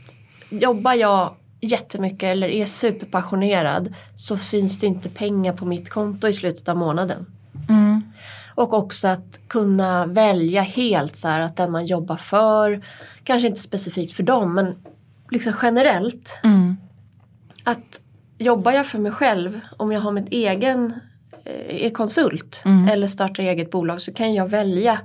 jobbar 0.50 0.94
jag 0.94 1.34
jättemycket 1.60 2.22
eller 2.22 2.48
är 2.48 2.66
superpassionerad 2.66 3.94
så 4.14 4.36
syns 4.36 4.80
det 4.80 4.86
inte 4.86 5.08
pengar 5.08 5.52
på 5.52 5.66
mitt 5.66 5.90
konto 5.90 6.28
i 6.28 6.32
slutet 6.32 6.68
av 6.68 6.76
månaden. 6.76 7.26
Mm. 7.68 8.02
Och 8.54 8.72
också 8.72 9.08
att 9.08 9.40
kunna 9.48 10.06
välja 10.06 10.62
helt 10.62 11.16
så 11.16 11.28
här 11.28 11.40
att 11.40 11.56
den 11.56 11.70
man 11.70 11.86
jobbar 11.86 12.16
för, 12.16 12.80
kanske 13.24 13.48
inte 13.48 13.60
specifikt 13.60 14.12
för 14.12 14.22
dem 14.22 14.54
men 14.54 14.74
liksom 15.30 15.52
generellt. 15.62 16.40
Mm. 16.44 16.76
Att 17.64 18.00
jobbar 18.38 18.72
jag 18.72 18.86
för 18.86 18.98
mig 18.98 19.12
själv, 19.12 19.60
om 19.76 19.92
jag 19.92 20.00
har 20.00 20.12
mitt 20.12 20.28
egen, 20.28 20.94
är 21.68 21.90
konsult 21.90 22.62
Mm. 22.64 22.88
eller 22.88 23.06
startar 23.06 23.42
eget 23.42 23.70
bolag 23.70 24.00
så 24.00 24.12
kan 24.12 24.34
jag 24.34 24.48
välja 24.50 24.98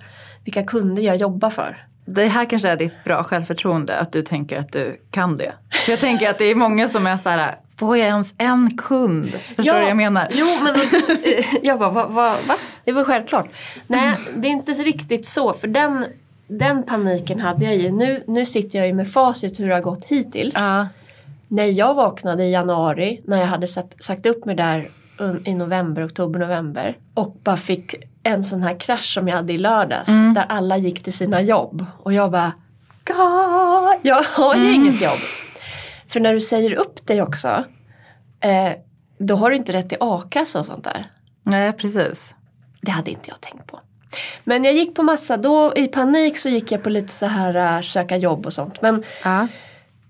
vilka 0.43 0.63
kunder 0.63 1.04
jag 1.04 1.15
jobbar 1.15 1.50
för. 1.50 1.84
Det 2.06 2.28
här 2.28 2.45
kanske 2.45 2.69
är 2.69 2.76
ditt 2.78 3.04
bra 3.04 3.23
självförtroende, 3.23 4.00
att 4.00 4.12
du 4.12 4.21
tänker 4.21 4.60
att 4.60 4.71
du 4.71 5.02
kan 5.12 5.38
det. 5.38 5.54
För 5.86 5.91
jag 5.91 6.00
tänker 6.00 6.30
att 6.30 6.38
det 6.38 6.45
är 6.45 6.56
många 6.56 6.88
som 6.88 7.08
är 7.08 7.17
så 7.17 7.30
här, 7.30 7.56
får 7.80 7.97
jag 7.97 8.08
ens 8.08 8.34
en 8.38 8.78
kund? 8.78 9.30
Förstår 9.56 9.73
du 9.73 9.80
vad 9.80 9.89
jag 9.89 9.97
menar? 9.97 10.28
Jo, 10.32 10.45
men 10.63 10.76
jag 11.63 11.80
bara, 11.80 11.89
va, 11.89 12.08
va, 12.08 12.36
va? 12.47 12.56
Det 12.86 12.91
var 12.91 13.04
självklart. 13.04 13.50
Nej, 13.88 14.15
det 14.36 14.47
är 14.47 14.52
inte 14.52 14.76
så 14.76 14.84
riktigt 14.84 15.28
så. 15.28 15.54
För 15.54 15.67
den, 15.67 16.06
den 16.47 16.84
paniken 16.84 17.39
hade 17.39 17.65
jag 17.65 17.76
ju. 17.76 17.91
Nu, 17.91 18.23
nu 18.28 18.45
sitter 18.45 18.80
jag 18.80 18.88
ju 18.88 18.93
med 18.93 19.12
facit 19.12 19.60
hur 19.60 19.67
det 19.67 19.73
har 19.73 19.82
gått 19.82 20.06
hittills. 20.06 20.54
Ja. 20.58 20.88
När 21.47 21.65
jag 21.65 21.93
vaknade 21.93 22.43
i 22.43 22.52
januari, 22.52 23.21
när 23.26 23.38
jag 23.38 23.47
hade 23.47 23.67
sagt, 23.67 24.04
sagt 24.04 24.26
upp 24.26 24.45
mig 24.45 24.56
där 24.56 24.89
i 25.45 25.53
november, 25.53 26.06
oktober, 26.08 26.39
november. 26.39 26.97
Och 27.13 27.38
bara 27.43 27.58
fick 27.58 27.95
en 28.23 28.43
sån 28.43 28.63
här 28.63 28.80
krasch 28.80 29.13
som 29.13 29.27
jag 29.27 29.36
hade 29.36 29.53
i 29.53 29.58
lördags. 29.58 30.08
Där 30.36 30.45
alla 30.49 30.77
gick 30.77 31.03
till 31.03 31.13
sina 31.13 31.41
jobb. 31.41 31.86
Och 32.03 32.13
jag 32.13 32.32
bara, 32.32 32.51
"Ga, 33.03 33.99
jag 34.01 34.23
har 34.23 34.56
ju 34.56 34.73
inget 34.73 35.01
jobb. 35.01 35.19
För 36.08 36.19
när 36.19 36.34
du 36.34 36.41
säger 36.41 36.73
upp 36.73 37.06
dig 37.08 37.21
också, 37.21 37.63
eh, 38.39 38.71
då 39.17 39.36
har 39.36 39.49
du 39.49 39.56
inte 39.56 39.73
rätt 39.73 39.89
till 39.89 39.97
a-kassa 40.01 40.60
och 40.60 40.65
sånt 40.65 40.84
där. 40.84 41.12
Nej, 41.43 41.73
precis. 41.73 42.36
Det 42.82 42.91
hade 42.91 43.12
inte 43.12 43.30
jag 43.30 43.41
tänkt 43.41 43.67
på. 43.67 43.80
Men 44.43 44.63
jag 44.63 44.73
gick 44.73 44.95
på 44.95 45.03
massa, 45.03 45.38
då 45.38 45.73
i 45.75 45.88
panik 45.88 46.38
så 46.38 46.49
gick 46.49 46.71
jag 46.71 46.84
på 46.84 46.89
lite 46.89 47.13
så 47.13 47.25
här 47.25 47.75
äh, 47.77 47.82
söka 47.82 48.17
jobb 48.17 48.45
och 48.45 48.53
sånt. 48.53 48.82
Men 48.82 49.03
Ja. 49.23 49.47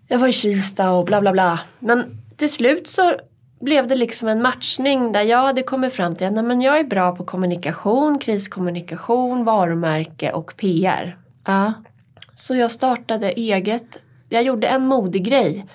jag 0.07 0.19
var 0.19 0.27
i 0.27 0.33
Kista 0.33 0.91
och 0.91 1.05
bla 1.05 1.21
bla 1.21 1.31
bla. 1.31 1.59
Men 1.79 2.21
till 2.35 2.51
slut 2.51 2.87
så 2.87 3.13
blev 3.59 3.87
det 3.87 3.95
liksom 3.95 4.27
en 4.27 4.41
matchning 4.41 5.11
där 5.11 5.21
jag 5.21 5.41
hade 5.41 5.63
kommit 5.63 5.93
fram 5.93 6.15
till 6.15 6.27
att 6.27 6.33
nej, 6.33 6.43
men 6.43 6.61
jag 6.61 6.79
är 6.79 6.83
bra 6.83 7.15
på 7.15 7.23
kommunikation, 7.23 8.19
kriskommunikation, 8.19 9.43
varumärke 9.43 10.31
och 10.31 10.53
PR. 10.57 11.17
Ja. 11.45 11.73
Så 12.33 12.55
jag 12.55 12.71
startade 12.71 13.31
eget. 13.31 13.97
Jag 14.29 14.43
gjorde 14.43 14.67
en 14.67 14.85
modig 14.85 15.25
grej. 15.25 15.65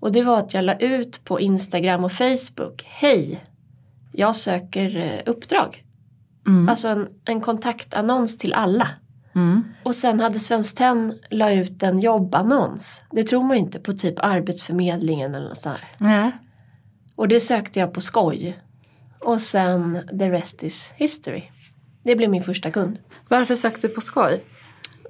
Och 0.00 0.12
det 0.12 0.22
var 0.22 0.38
att 0.38 0.54
jag 0.54 0.64
la 0.64 0.74
ut 0.74 1.24
på 1.24 1.40
Instagram 1.40 2.04
och 2.04 2.12
Facebook. 2.12 2.84
Hej, 2.86 3.40
jag 4.12 4.36
söker 4.36 4.96
eh, 4.96 5.30
uppdrag. 5.30 5.84
Mm. 6.46 6.68
Alltså 6.68 6.88
en, 6.88 7.08
en 7.24 7.40
kontaktannons 7.40 8.38
till 8.38 8.54
alla. 8.54 8.88
Mm. 9.34 9.64
Och 9.82 9.94
sen 9.94 10.20
hade 10.20 10.40
Svenskt 10.40 10.78
Tenn 10.78 11.14
la 11.30 11.52
ut 11.52 11.82
en 11.82 11.98
jobbannons. 11.98 13.02
Det 13.10 13.22
tror 13.22 13.42
man 13.42 13.56
ju 13.56 13.62
inte 13.62 13.80
på 13.80 13.92
typ 13.92 14.14
Arbetsförmedlingen 14.18 15.34
eller 15.34 15.48
något 15.48 15.60
sånt 15.60 15.78
här. 15.78 15.88
Nej. 15.98 16.32
Och 17.16 17.28
det 17.28 17.40
sökte 17.40 17.80
jag 17.80 17.92
på 17.92 18.00
skoj. 18.00 18.58
Och 19.20 19.40
sen 19.40 20.08
the 20.18 20.30
rest 20.30 20.62
is 20.62 20.94
history. 20.96 21.42
Det 22.02 22.16
blev 22.16 22.30
min 22.30 22.42
första 22.42 22.70
kund. 22.70 22.98
Varför 23.28 23.54
sökte 23.54 23.88
du 23.88 23.94
på 23.94 24.00
skoj? 24.00 24.44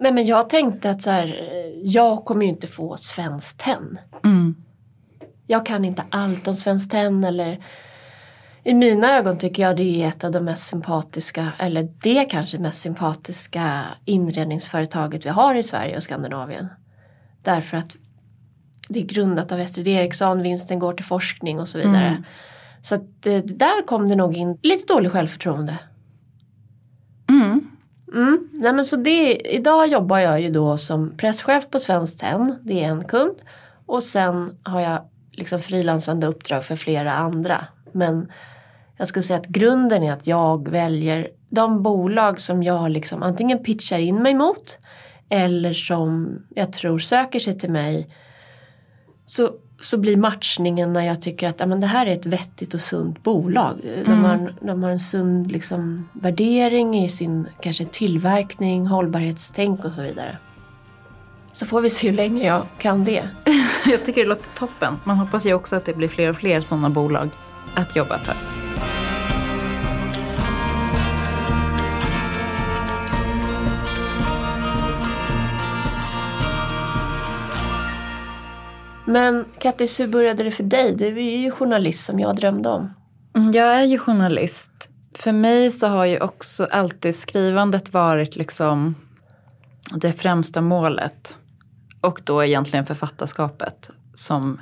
Nej 0.01 0.13
men 0.13 0.27
jag 0.27 0.51
tänkte 0.51 0.91
att 0.91 1.03
så 1.03 1.11
här, 1.11 1.51
jag 1.83 2.25
kommer 2.25 2.43
ju 2.43 2.49
inte 2.49 2.67
få 2.67 2.97
Svenskt 2.97 3.61
Tenn. 3.61 3.99
Mm. 4.25 4.55
Jag 5.47 5.67
kan 5.67 5.85
inte 5.85 6.03
allt 6.11 6.49
om 6.49 6.55
Svenskt 6.55 6.91
Tenn 6.91 7.25
eller 7.25 7.65
i 8.65 8.75
mina 8.75 9.17
ögon 9.17 9.39
tycker 9.39 9.63
jag 9.63 9.77
det 9.77 10.03
är 10.03 10.09
ett 10.09 10.25
av 10.25 10.33
de 10.33 10.45
mest 10.45 10.67
sympatiska, 10.67 11.53
eller 11.59 11.89
det 12.03 12.25
kanske 12.25 12.59
mest 12.59 12.79
sympatiska 12.79 13.85
inredningsföretaget 14.05 15.27
vi 15.27 15.29
har 15.29 15.55
i 15.55 15.63
Sverige 15.63 15.97
och 15.97 16.03
Skandinavien. 16.03 16.69
Därför 17.43 17.77
att 17.77 17.97
det 18.89 19.01
är 19.01 19.05
grundat 19.05 19.53
av 19.53 19.61
Estrid 19.61 19.89
Eriksson, 19.89 20.43
vinsten 20.43 20.79
går 20.79 20.93
till 20.93 21.05
forskning 21.05 21.61
och 21.61 21.69
så 21.69 21.79
vidare. 21.79 22.09
Mm. 22.09 22.23
Så 22.83 22.95
att 22.95 23.27
eh, 23.27 23.37
där 23.37 23.87
kom 23.87 24.09
det 24.09 24.17
nog 24.17 24.37
in 24.37 24.59
lite 24.63 24.95
dålig 24.95 25.13
självförtroende. 25.13 25.79
Mm. 27.29 27.71
Mm. 28.15 28.49
Nej, 28.53 28.73
men 28.73 28.85
så 28.85 28.97
det, 28.97 29.35
idag 29.35 29.89
jobbar 29.89 30.19
jag 30.19 30.41
ju 30.41 30.51
då 30.51 30.77
som 30.77 31.17
presschef 31.17 31.71
på 31.71 31.79
Svenskt 31.79 32.21
Tenn, 32.21 32.59
det 32.63 32.85
är 32.85 32.89
en 32.89 33.05
kund. 33.05 33.35
Och 33.87 34.03
sen 34.03 34.57
har 34.63 34.81
jag 34.81 35.01
liksom 35.33 35.61
frilansande 35.61 36.27
uppdrag 36.27 36.65
för 36.65 36.77
flera 36.77 37.13
andra. 37.13 37.65
Men 37.93 38.33
jag 38.97 39.09
skulle 39.09 39.23
säga 39.23 39.39
att 39.39 39.47
grunden 39.47 40.03
är 40.03 40.13
att 40.13 40.27
jag 40.27 40.69
väljer 40.69 41.29
de 41.49 41.83
bolag 41.83 42.41
som 42.41 42.63
jag 42.63 42.91
liksom 42.91 43.23
antingen 43.23 43.65
pitchar 43.65 43.99
in 43.99 44.23
mig 44.23 44.35
mot 44.35 44.79
eller 45.29 45.73
som 45.73 46.39
jag 46.55 46.73
tror 46.73 46.99
söker 46.99 47.39
sig 47.39 47.59
till 47.59 47.71
mig. 47.71 48.09
Så, 49.27 49.51
så 49.81 49.99
blir 49.99 50.17
matchningen 50.17 50.93
när 50.93 51.07
jag 51.07 51.23
tycker 51.23 51.49
att 51.49 51.61
ja, 51.61 51.67
men 51.67 51.81
det 51.81 51.87
här 51.87 52.07
är 52.07 52.11
ett 52.11 52.27
vettigt 52.27 52.75
och 52.75 52.81
sunt 52.81 53.23
bolag. 53.23 53.81
De, 54.05 54.25
har, 54.25 54.53
de 54.61 54.83
har 54.83 54.91
en 54.91 54.99
sund 54.99 55.53
liksom, 55.53 56.09
värdering 56.13 57.05
i 57.05 57.09
sin 57.09 57.49
kanske 57.61 57.85
tillverkning, 57.85 58.87
hållbarhetstänk 58.87 59.85
och 59.85 59.93
så 59.93 60.03
vidare. 60.03 60.39
Så 61.53 61.67
får 61.67 61.81
vi 61.81 61.91
se 61.91 62.09
hur 62.09 62.17
länge 62.17 62.47
jag 62.47 62.67
kan 62.79 63.05
det. 63.05 63.29
Jag 63.87 64.05
tycker 64.05 64.23
det 64.23 64.29
låter 64.29 64.51
toppen. 64.55 64.97
Man 65.05 65.17
hoppas 65.17 65.47
ju 65.47 65.55
också 65.55 65.77
att 65.77 65.85
det 65.85 65.95
blir 65.95 66.09
fler 66.09 66.31
och 66.31 66.37
fler 66.37 66.61
sådana 66.61 66.91
bolag 66.91 67.31
att 67.75 67.97
jobba 67.97 68.19
för. 68.19 68.66
Men 79.17 79.45
Kattis, 79.59 80.01
hur 80.01 80.07
började 80.07 80.43
det 80.43 80.51
för 80.51 80.63
dig? 80.63 80.95
Du 80.95 81.07
är 81.07 81.37
ju 81.37 81.51
journalist 81.51 82.05
som 82.05 82.21
jag 82.21 82.37
drömde 82.37 82.69
om. 82.69 82.95
Mm, 83.37 83.53
jag 83.53 83.67
är 83.67 83.83
ju 83.83 83.99
journalist. 83.99 84.71
För 85.15 85.33
mig 85.33 85.71
så 85.71 85.87
har 85.87 86.05
ju 86.05 86.21
också 86.21 86.65
alltid 86.71 87.15
skrivandet 87.15 87.93
varit 87.93 88.37
liksom 88.37 88.95
det 89.95 90.13
främsta 90.13 90.61
målet. 90.61 91.37
Och 92.01 92.21
då 92.25 92.45
egentligen 92.45 92.87
författarskapet 92.87 93.91
som 94.15 94.61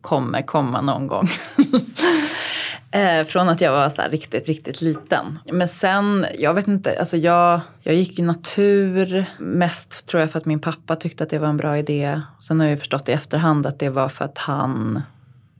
kommer 0.00 0.42
komma 0.42 0.80
någon 0.80 1.06
gång. 1.06 1.26
Eh, 2.94 3.24
Från 3.24 3.48
att 3.48 3.60
jag 3.60 3.72
var 3.72 3.88
så 3.88 4.02
riktigt, 4.10 4.48
riktigt 4.48 4.82
liten. 4.82 5.38
Men 5.52 5.68
sen, 5.68 6.26
jag 6.38 6.54
vet 6.54 6.68
inte, 6.68 6.98
alltså 6.98 7.16
jag, 7.16 7.60
jag 7.82 7.94
gick 7.94 8.18
ju 8.18 8.24
natur 8.24 9.26
mest 9.38 10.06
tror 10.06 10.20
jag 10.20 10.30
för 10.30 10.38
att 10.38 10.44
min 10.44 10.60
pappa 10.60 10.96
tyckte 10.96 11.24
att 11.24 11.30
det 11.30 11.38
var 11.38 11.48
en 11.48 11.56
bra 11.56 11.78
idé. 11.78 12.20
Sen 12.40 12.60
har 12.60 12.66
jag 12.66 12.70
ju 12.70 12.76
förstått 12.76 13.08
i 13.08 13.12
efterhand 13.12 13.66
att 13.66 13.78
det 13.78 13.90
var 13.90 14.08
för 14.08 14.24
att 14.24 14.38
han 14.38 15.02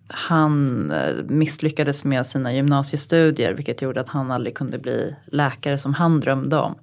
han 0.09 0.91
eh, 0.91 1.15
misslyckades 1.29 2.05
med 2.05 2.27
sina 2.27 2.53
gymnasiestudier 2.53 3.55
vilket 3.55 3.83
gjorde 3.83 4.01
att 4.01 4.09
han 4.09 4.31
aldrig 4.31 4.57
kunde 4.57 4.79
bli 4.79 5.17
läkare 5.27 5.79
som 5.79 5.95
han 5.95 6.21
drömde 6.21 6.57
om. 6.57 6.75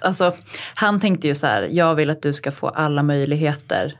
Alltså, 0.00 0.32
han 0.74 1.00
tänkte 1.00 1.28
ju 1.28 1.34
så 1.34 1.46
här, 1.46 1.68
jag 1.72 1.94
vill 1.94 2.10
att 2.10 2.22
du 2.22 2.32
ska 2.32 2.52
få 2.52 2.68
alla 2.68 3.02
möjligheter 3.02 3.98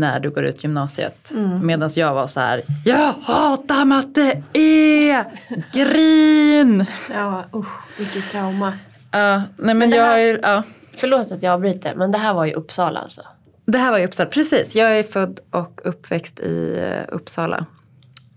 när 0.00 0.20
du 0.20 0.30
går 0.30 0.44
ut 0.44 0.62
gymnasiet. 0.64 1.32
Medan 1.62 1.90
jag 1.96 2.14
var 2.14 2.26
så 2.26 2.40
här, 2.40 2.62
jag 2.84 3.12
hatar 3.12 3.84
matte 3.84 4.42
E! 4.52 5.24
Grin! 5.72 6.86
Ja, 7.10 7.44
usch, 7.54 7.98
vilket 7.98 8.30
trauma. 8.30 8.72
Ja, 9.10 9.42
nej 9.56 9.74
men 9.74 9.90
det 9.90 9.96
jag 9.96 10.04
här- 10.04 10.18
är, 10.18 10.40
ja. 10.42 10.62
Förlåt 10.96 11.30
att 11.32 11.42
jag 11.42 11.52
avbryter, 11.54 11.94
men 11.94 12.10
det 12.12 12.18
här 12.18 12.34
var 12.34 12.44
ju 12.44 12.52
Uppsala 12.52 13.00
alltså. 13.00 13.22
Det 13.66 13.78
här 13.78 13.90
var 13.90 13.98
i 13.98 14.04
Uppsala, 14.06 14.30
precis. 14.30 14.74
Jag 14.76 14.98
är 14.98 15.02
född 15.02 15.40
och 15.50 15.80
uppväxt 15.84 16.40
i 16.40 16.78
eh, 16.82 17.14
Uppsala. 17.14 17.66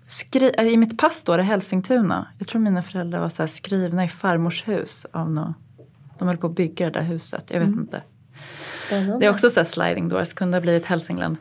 Skri- 0.07 0.53
äh, 0.57 0.67
I 0.67 0.77
mitt 0.77 0.97
pass 0.97 1.15
står 1.15 1.37
det 1.37 1.43
Hälsingtuna. 1.43 2.27
Jag 2.37 2.47
tror 2.47 2.61
mina 2.61 2.81
föräldrar 2.81 3.19
var 3.19 3.29
så 3.29 3.47
skrivna 3.47 4.05
i 4.05 4.07
farmors 4.07 4.67
hus. 4.67 5.05
Av 5.11 5.31
nå 5.31 5.53
de 6.19 6.27
höll 6.27 6.37
på 6.37 6.47
att 6.47 6.55
bygga 6.55 6.85
det 6.85 6.91
där 6.91 7.01
huset. 7.05 7.43
Jag 7.47 7.59
vet 7.59 7.69
inte. 7.69 8.01
Spännande. 8.77 9.19
Det 9.19 9.25
är 9.25 9.29
också 9.29 9.49
så 9.49 9.59
här 9.59 9.65
sliding 9.65 10.09
doors, 10.09 10.33
kunde 10.33 10.57
ha 10.57 10.61
blivit 10.61 10.85
Hälsingland. 10.85 11.37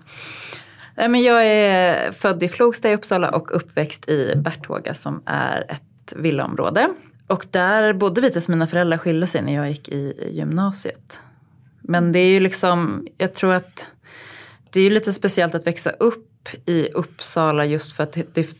Nej, 0.97 1.09
men 1.09 1.23
jag 1.23 1.47
är 1.47 2.13
född 2.13 2.43
i 2.43 2.49
Flogsta 2.49 2.91
i 2.91 2.95
Uppsala 2.95 3.31
och 3.31 3.57
uppväxt 3.57 4.09
i 4.09 4.33
Berthåga 4.37 4.95
som 4.95 5.23
är 5.27 5.65
ett 5.69 6.13
villaområde. 6.17 6.89
Och 7.27 7.47
där 7.51 7.93
bodde 7.93 8.21
vi 8.21 8.31
tills 8.31 8.49
mina 8.49 8.67
föräldrar 8.67 8.99
skilde 8.99 9.27
sig 9.27 9.43
när 9.43 9.55
jag 9.55 9.69
gick 9.71 9.89
i 9.89 10.31
gymnasiet. 10.33 11.21
Men 11.81 12.13
det 12.13 12.19
är 12.19 12.29
ju 12.29 12.41
liksom, 12.41 13.07
jag 13.19 13.35
tror 13.35 13.53
att 13.53 13.87
det 14.71 14.81
är 14.81 14.85
ju 14.85 14.91
lite 14.91 15.13
speciellt 15.13 15.55
att 15.55 15.67
växa 15.67 15.91
upp 15.91 16.49
i 16.67 16.89
Uppsala 16.89 17.65
just 17.65 17.97
för 17.97 18.03
att 18.03 18.13
det, 18.13 18.35
det, 18.35 18.57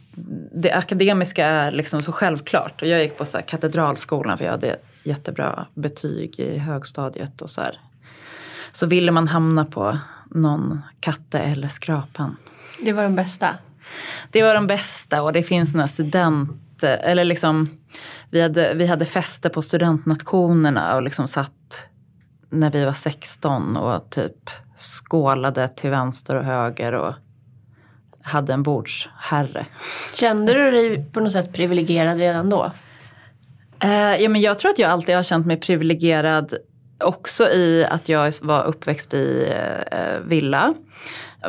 det 0.55 0.73
akademiska 0.73 1.47
är 1.47 1.71
liksom 1.71 2.03
så 2.03 2.13
självklart. 2.13 2.83
Och 2.83 2.89
jag 2.89 3.03
gick 3.03 3.19
på 3.19 3.25
så 3.25 3.37
här 3.37 3.45
katedralskolan 3.45 4.39
för 4.39 4.45
jag 4.45 4.53
hade 4.53 4.77
jättebra 5.03 5.67
betyg 5.75 6.41
i 6.41 6.59
högstadiet 6.59 7.43
och 7.43 7.51
så 7.51 7.61
här. 7.61 7.81
Så 8.77 8.87
ville 8.87 9.13
man 9.13 9.29
hamna 9.29 9.65
på 9.65 9.99
någon 10.31 10.83
katte 11.01 11.39
eller 11.39 11.69
skrapan. 11.69 12.37
Det 12.81 12.93
var 12.93 13.03
den 13.03 13.17
bästa. 13.17 13.55
Det 14.31 14.43
var 14.43 14.55
de 14.55 14.67
bästa 14.67 15.23
och 15.23 15.33
det 15.33 15.43
finns 15.43 15.75
några 15.75 15.89
student, 15.89 16.83
eller 16.83 17.25
liksom 17.25 17.69
vi 18.31 18.43
hade, 18.43 18.75
vi 18.75 18.87
hade 18.87 19.05
fester 19.05 19.49
på 19.49 19.63
studentnationerna 19.63 20.97
och 20.97 21.03
liksom 21.03 21.29
satt 21.29 21.89
när 22.51 22.71
vi 22.71 22.85
var 22.85 22.93
16 22.93 23.77
och 23.77 24.11
typ 24.11 24.51
skålade 24.77 25.69
till 25.69 25.91
vänster 25.91 26.35
och 26.35 26.45
höger 26.45 26.93
och 26.93 27.15
hade 28.23 28.53
en 28.53 28.63
bordsherre. 28.63 29.67
Kände 30.15 30.53
du 30.55 30.71
dig 30.71 31.05
på 31.13 31.21
något 31.21 31.33
sätt 31.33 31.53
privilegierad 31.53 32.19
redan 32.19 32.51
då? 32.51 32.73
Eh, 33.83 34.17
ja, 34.17 34.29
men 34.29 34.41
jag 34.41 34.59
tror 34.59 34.71
att 34.71 34.79
jag 34.79 34.91
alltid 34.91 35.17
har 35.17 35.23
känt 35.23 35.47
mig 35.47 35.61
privilegierad 35.61 36.55
också 36.99 37.49
i 37.49 37.87
att 37.91 38.09
jag 38.09 38.33
var 38.43 38.65
uppväxt 38.65 39.15
i 39.15 39.53
eh, 39.91 40.21
villa. 40.25 40.75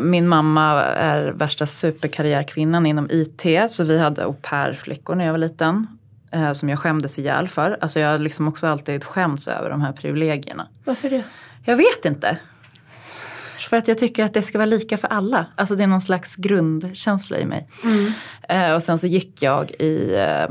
Min 0.01 0.27
mamma 0.27 0.83
är 0.83 1.31
värsta 1.31 1.65
superkarriärkvinnan 1.65 2.85
inom 2.85 3.07
IT 3.11 3.71
så 3.71 3.83
vi 3.83 3.97
hade 3.99 4.23
au 4.23 4.33
pair-flickor 4.33 5.15
när 5.15 5.25
jag 5.25 5.31
var 5.31 5.37
liten. 5.37 5.87
Eh, 6.31 6.51
som 6.51 6.69
jag 6.69 6.79
skämdes 6.79 7.19
ihjäl 7.19 7.47
för. 7.47 7.77
Alltså 7.81 7.99
jag 7.99 8.11
har 8.11 8.17
liksom 8.17 8.47
också 8.47 8.67
alltid 8.67 9.03
skämts 9.03 9.47
över 9.47 9.69
de 9.69 9.81
här 9.81 9.93
privilegierna. 9.93 10.67
Varför 10.83 11.09
det? 11.09 11.23
Jag 11.65 11.77
vet 11.77 12.05
inte. 12.05 12.39
För 13.69 13.77
att 13.77 13.87
jag 13.87 13.97
tycker 13.97 14.23
att 14.23 14.33
det 14.33 14.41
ska 14.41 14.57
vara 14.57 14.65
lika 14.65 14.97
för 14.97 15.07
alla. 15.07 15.45
Alltså 15.55 15.75
det 15.75 15.83
är 15.83 15.87
någon 15.87 16.01
slags 16.01 16.35
grundkänsla 16.35 17.37
i 17.37 17.45
mig. 17.45 17.69
Eh, 18.49 18.75
och 18.75 18.83
sen 18.83 18.99
så 18.99 19.07
gick 19.07 19.41
jag 19.41 19.71
i 19.71 20.15
eh, 20.15 20.49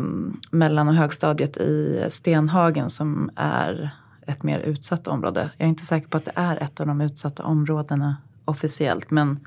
mellan 0.51 0.89
och 0.89 0.95
högstadiet 0.95 1.57
i 1.57 2.07
Stenhagen 2.09 2.91
som 2.91 3.31
är 3.37 3.91
ett 4.27 4.43
mer 4.43 4.59
utsatt 4.59 5.09
område. 5.09 5.51
Jag 5.57 5.65
är 5.65 5.69
inte 5.69 5.85
säker 5.85 6.09
på 6.09 6.17
att 6.17 6.25
det 6.25 6.33
är 6.35 6.57
ett 6.57 6.81
av 6.81 6.87
de 6.87 7.01
utsatta 7.01 7.43
områdena 7.43 8.17
officiellt. 8.45 9.11
Men, 9.11 9.41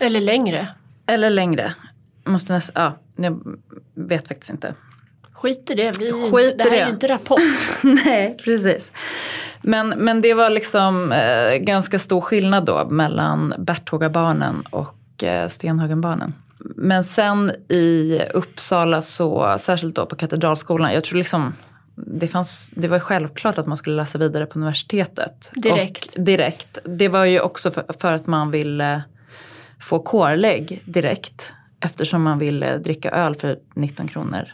Eller 0.00 0.20
längre? 0.20 0.68
eller 1.06 1.30
längre. 1.30 1.74
Måste 2.24 2.52
näst, 2.52 2.70
ja, 2.74 2.92
jag 3.16 3.42
vet 3.94 4.28
faktiskt 4.28 4.50
inte. 4.50 4.74
Skit 5.32 5.70
i 5.70 5.74
det. 5.74 5.98
Vi 5.98 6.12
Skit 6.12 6.52
inte, 6.52 6.64
det 6.64 6.70
här 6.70 6.76
är 6.76 6.86
ju 6.86 6.92
inte 6.92 7.08
Rapport. 7.08 7.40
Nej, 7.82 8.36
precis. 8.44 8.92
Men, 9.62 9.88
men 9.88 10.20
det 10.20 10.34
var 10.34 10.50
liksom 10.50 11.12
eh, 11.12 11.56
ganska 11.56 11.98
stor 11.98 12.20
skillnad 12.20 12.64
då 12.64 12.88
mellan 12.90 13.54
Berthågabarnen 13.58 14.62
och 14.70 15.24
eh, 15.24 15.48
Stenhagenbarnen. 15.48 16.34
Men 16.58 17.04
sen 17.04 17.50
i 17.68 18.20
Uppsala 18.34 19.02
så, 19.02 19.56
särskilt 19.58 19.96
då 19.96 20.06
på 20.06 20.16
Katedralskolan, 20.16 20.92
jag 20.94 21.04
tror 21.04 21.18
liksom 21.18 21.54
det, 21.94 22.28
fanns, 22.28 22.72
det 22.76 22.88
var 22.88 22.98
självklart 22.98 23.58
att 23.58 23.66
man 23.66 23.76
skulle 23.76 23.96
läsa 23.96 24.18
vidare 24.18 24.46
på 24.46 24.58
universitetet. 24.58 25.50
Direkt. 25.54 26.14
Och 26.14 26.20
direkt. 26.20 26.78
Det 26.84 27.08
var 27.08 27.24
ju 27.24 27.40
också 27.40 27.70
för, 27.70 27.84
för 27.98 28.12
att 28.12 28.26
man 28.26 28.50
ville 28.50 29.02
få 29.80 29.98
kårlägg 29.98 30.82
direkt. 30.84 31.52
Eftersom 31.80 32.22
man 32.22 32.38
ville 32.38 32.78
dricka 32.78 33.10
öl 33.10 33.34
för 33.34 33.58
19 33.74 34.08
kronor 34.08 34.48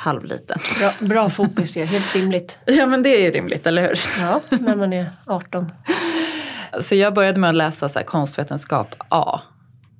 halvliten. 0.00 0.58
Bra, 0.78 1.08
bra 1.08 1.30
fokus 1.30 1.76
ju, 1.76 1.84
helt 1.84 2.14
rimligt. 2.16 2.58
Ja 2.66 2.86
men 2.86 3.02
det 3.02 3.08
är 3.08 3.20
ju 3.24 3.30
rimligt, 3.30 3.66
eller 3.66 3.82
hur? 3.82 4.00
Ja, 4.20 4.40
när 4.50 4.76
man 4.76 4.92
är 4.92 5.10
18. 5.26 5.72
Så 6.80 6.94
jag 6.94 7.14
började 7.14 7.38
med 7.38 7.50
att 7.50 7.56
läsa 7.56 7.88
så 7.88 8.00
konstvetenskap 8.00 8.94
A 9.08 9.40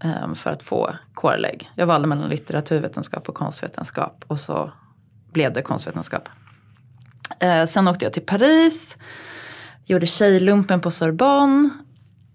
eh, 0.04 0.34
för 0.34 0.50
att 0.50 0.62
få 0.62 0.94
kårlägg. 1.14 1.70
Jag 1.74 1.86
valde 1.86 2.08
mellan 2.08 2.28
litteraturvetenskap 2.28 3.28
och 3.28 3.34
konstvetenskap 3.34 4.24
och 4.26 4.40
så 4.40 4.72
blev 5.32 5.52
det 5.52 5.62
konstvetenskap. 5.62 6.28
Eh, 7.38 7.66
sen 7.66 7.88
åkte 7.88 8.04
jag 8.04 8.12
till 8.12 8.26
Paris, 8.26 8.96
gjorde 9.84 10.06
tjejlumpen 10.06 10.80
på 10.80 10.90
Sorbonne 10.90 11.70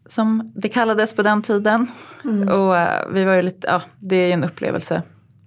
som 0.09 0.51
det 0.55 0.69
kallades 0.69 1.15
på 1.15 1.23
den 1.23 1.41
tiden. 1.41 1.87
Och 2.51 2.77
eh, 2.77 3.07
vi 3.13 3.23
var 3.23 3.33
ju 3.33 3.41
lite, 3.41 3.67
ja 3.67 3.81
det 3.99 4.15
är 4.15 4.25
ju 4.27 4.31
en 4.31 4.43
upplevelse 4.43 5.01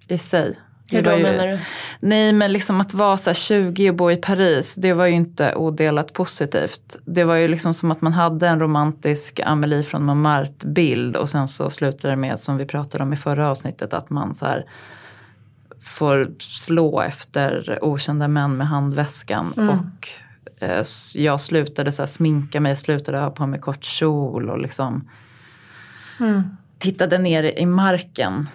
i 0.09 0.19
sig. 0.19 0.59
Hur 0.91 1.03
då 1.03 1.17
ju- 1.17 1.23
menar 1.23 1.47
du? 1.47 1.59
Nej 2.01 2.33
men 2.33 2.53
liksom 2.53 2.81
att 2.81 2.95
vara 2.95 3.17
så 3.17 3.31
här 3.31 3.35
20 3.35 3.91
och 3.91 3.97
bo 3.97 4.11
i 4.11 4.17
Paris, 4.17 4.75
det 4.75 4.93
var 4.93 5.07
ju 5.07 5.13
inte 5.15 5.55
odelat 5.55 6.13
positivt. 6.13 6.99
Det 7.05 7.25
var 7.25 7.35
ju 7.35 7.49
liksom 7.49 7.75
som 7.75 7.91
att 7.91 8.01
man 8.01 8.13
hade 8.13 8.49
en 8.49 8.61
romantisk 8.61 9.41
Amelie 9.45 9.83
från 9.83 10.05
Montmartre-bild 10.05 11.17
och 11.17 11.29
sen 11.29 11.49
så 11.49 11.71
slutade 11.71 12.13
det 12.13 12.17
med, 12.17 12.39
som 12.39 12.57
vi 12.57 12.67
pratade 12.67 13.05
om 13.05 13.13
i 13.13 13.17
förra 13.17 13.51
avsnittet, 13.51 13.95
att 13.95 14.11
man 14.11 14.35
så 14.35 14.47
här 14.47 14.65
får 15.88 16.31
slå 16.38 17.01
efter 17.01 17.79
okända 17.83 18.29
män 18.29 18.57
med 18.57 18.66
handväskan. 18.66 19.53
Och 19.53 20.09
eh, 20.66 20.85
jag 21.14 21.40
slutade 21.40 21.92
så 21.92 22.03
här 22.03 22.07
sminka 22.07 22.61
mig, 22.61 22.77
slutade 22.77 23.18
ha 23.18 23.31
på 23.31 23.46
mig 23.46 23.61
kort 23.61 23.85
kjol 23.85 24.51
och 24.51 24.59
liksom 24.59 25.09
tittade 26.79 27.18
ner 27.18 27.59
i 27.59 27.66
marken 27.66 28.48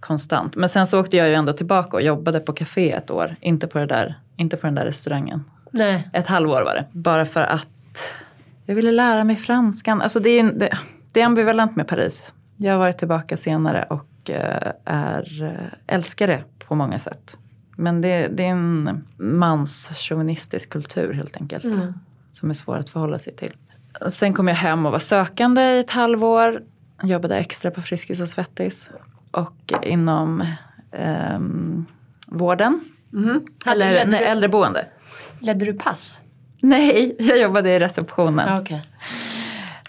konstant. 0.00 0.56
Men 0.56 0.68
sen 0.68 0.86
så 0.86 1.00
åkte 1.00 1.16
jag 1.16 1.28
ju 1.28 1.34
ändå 1.34 1.52
tillbaka 1.52 1.96
och 1.96 2.02
jobbade 2.02 2.40
på 2.40 2.52
café 2.52 2.92
ett 2.92 3.10
år. 3.10 3.36
Inte 3.40 3.66
på, 3.66 3.78
det 3.78 3.86
där, 3.86 4.18
inte 4.36 4.56
på 4.56 4.66
den 4.66 4.74
där 4.74 4.84
restaurangen. 4.84 5.44
Nej. 5.70 6.10
Ett 6.12 6.26
halvår 6.26 6.62
var 6.62 6.74
det. 6.74 6.84
Bara 6.92 7.26
för 7.26 7.42
att 7.42 8.14
jag 8.66 8.74
ville 8.74 8.92
lära 8.92 9.24
mig 9.24 9.36
franskan. 9.36 10.02
Alltså 10.02 10.20
det, 10.20 10.30
är, 10.30 10.52
det, 10.52 10.78
det 11.12 11.20
är 11.20 11.26
ambivalent 11.26 11.76
med 11.76 11.88
Paris. 11.88 12.34
Jag 12.56 12.72
har 12.72 12.78
varit 12.78 12.98
tillbaka 12.98 13.36
senare 13.36 13.86
och 13.90 14.06
är 14.84 15.42
eh, 15.42 15.94
älskar 15.94 16.26
det 16.26 16.44
på 16.68 16.74
många 16.74 16.98
sätt. 16.98 17.36
Men 17.76 18.00
det, 18.00 18.28
det 18.28 18.42
är 18.44 18.48
en 18.50 19.04
manschauvinistisk 19.16 20.70
kultur 20.70 21.12
helt 21.12 21.36
enkelt. 21.36 21.64
Som 22.30 22.50
är 22.50 22.54
svår 22.54 22.76
att 22.76 22.90
förhålla 22.90 23.18
sig 23.18 23.36
till. 23.36 23.52
Sen 24.08 24.34
kom 24.34 24.48
jag 24.48 24.54
hem 24.54 24.86
och 24.86 24.92
var 24.92 24.98
sökande 24.98 25.62
i 25.62 25.78
ett 25.80 25.90
halvår. 25.90 26.62
Jobbade 27.02 27.36
extra 27.36 27.70
på 27.70 27.82
Friskis 27.82 28.20
och 28.20 28.28
Svettis. 28.28 28.90
Och 29.30 29.72
inom 29.82 30.46
ehm, 30.92 31.86
vården. 32.28 32.80
Hade- 33.64 33.84
Eller 33.84 33.92
ledde 33.92 34.10
nej, 34.10 34.20
du- 34.20 34.26
äldreboende. 34.26 34.86
Ledde 35.40 35.64
du 35.64 35.72
pass? 35.72 36.20
Nej, 36.60 37.16
jag 37.18 37.38
jobbade 37.40 37.70
i 37.70 37.78
receptionen. 37.78 38.48
Ja, 38.48 38.60
okej. 38.60 38.86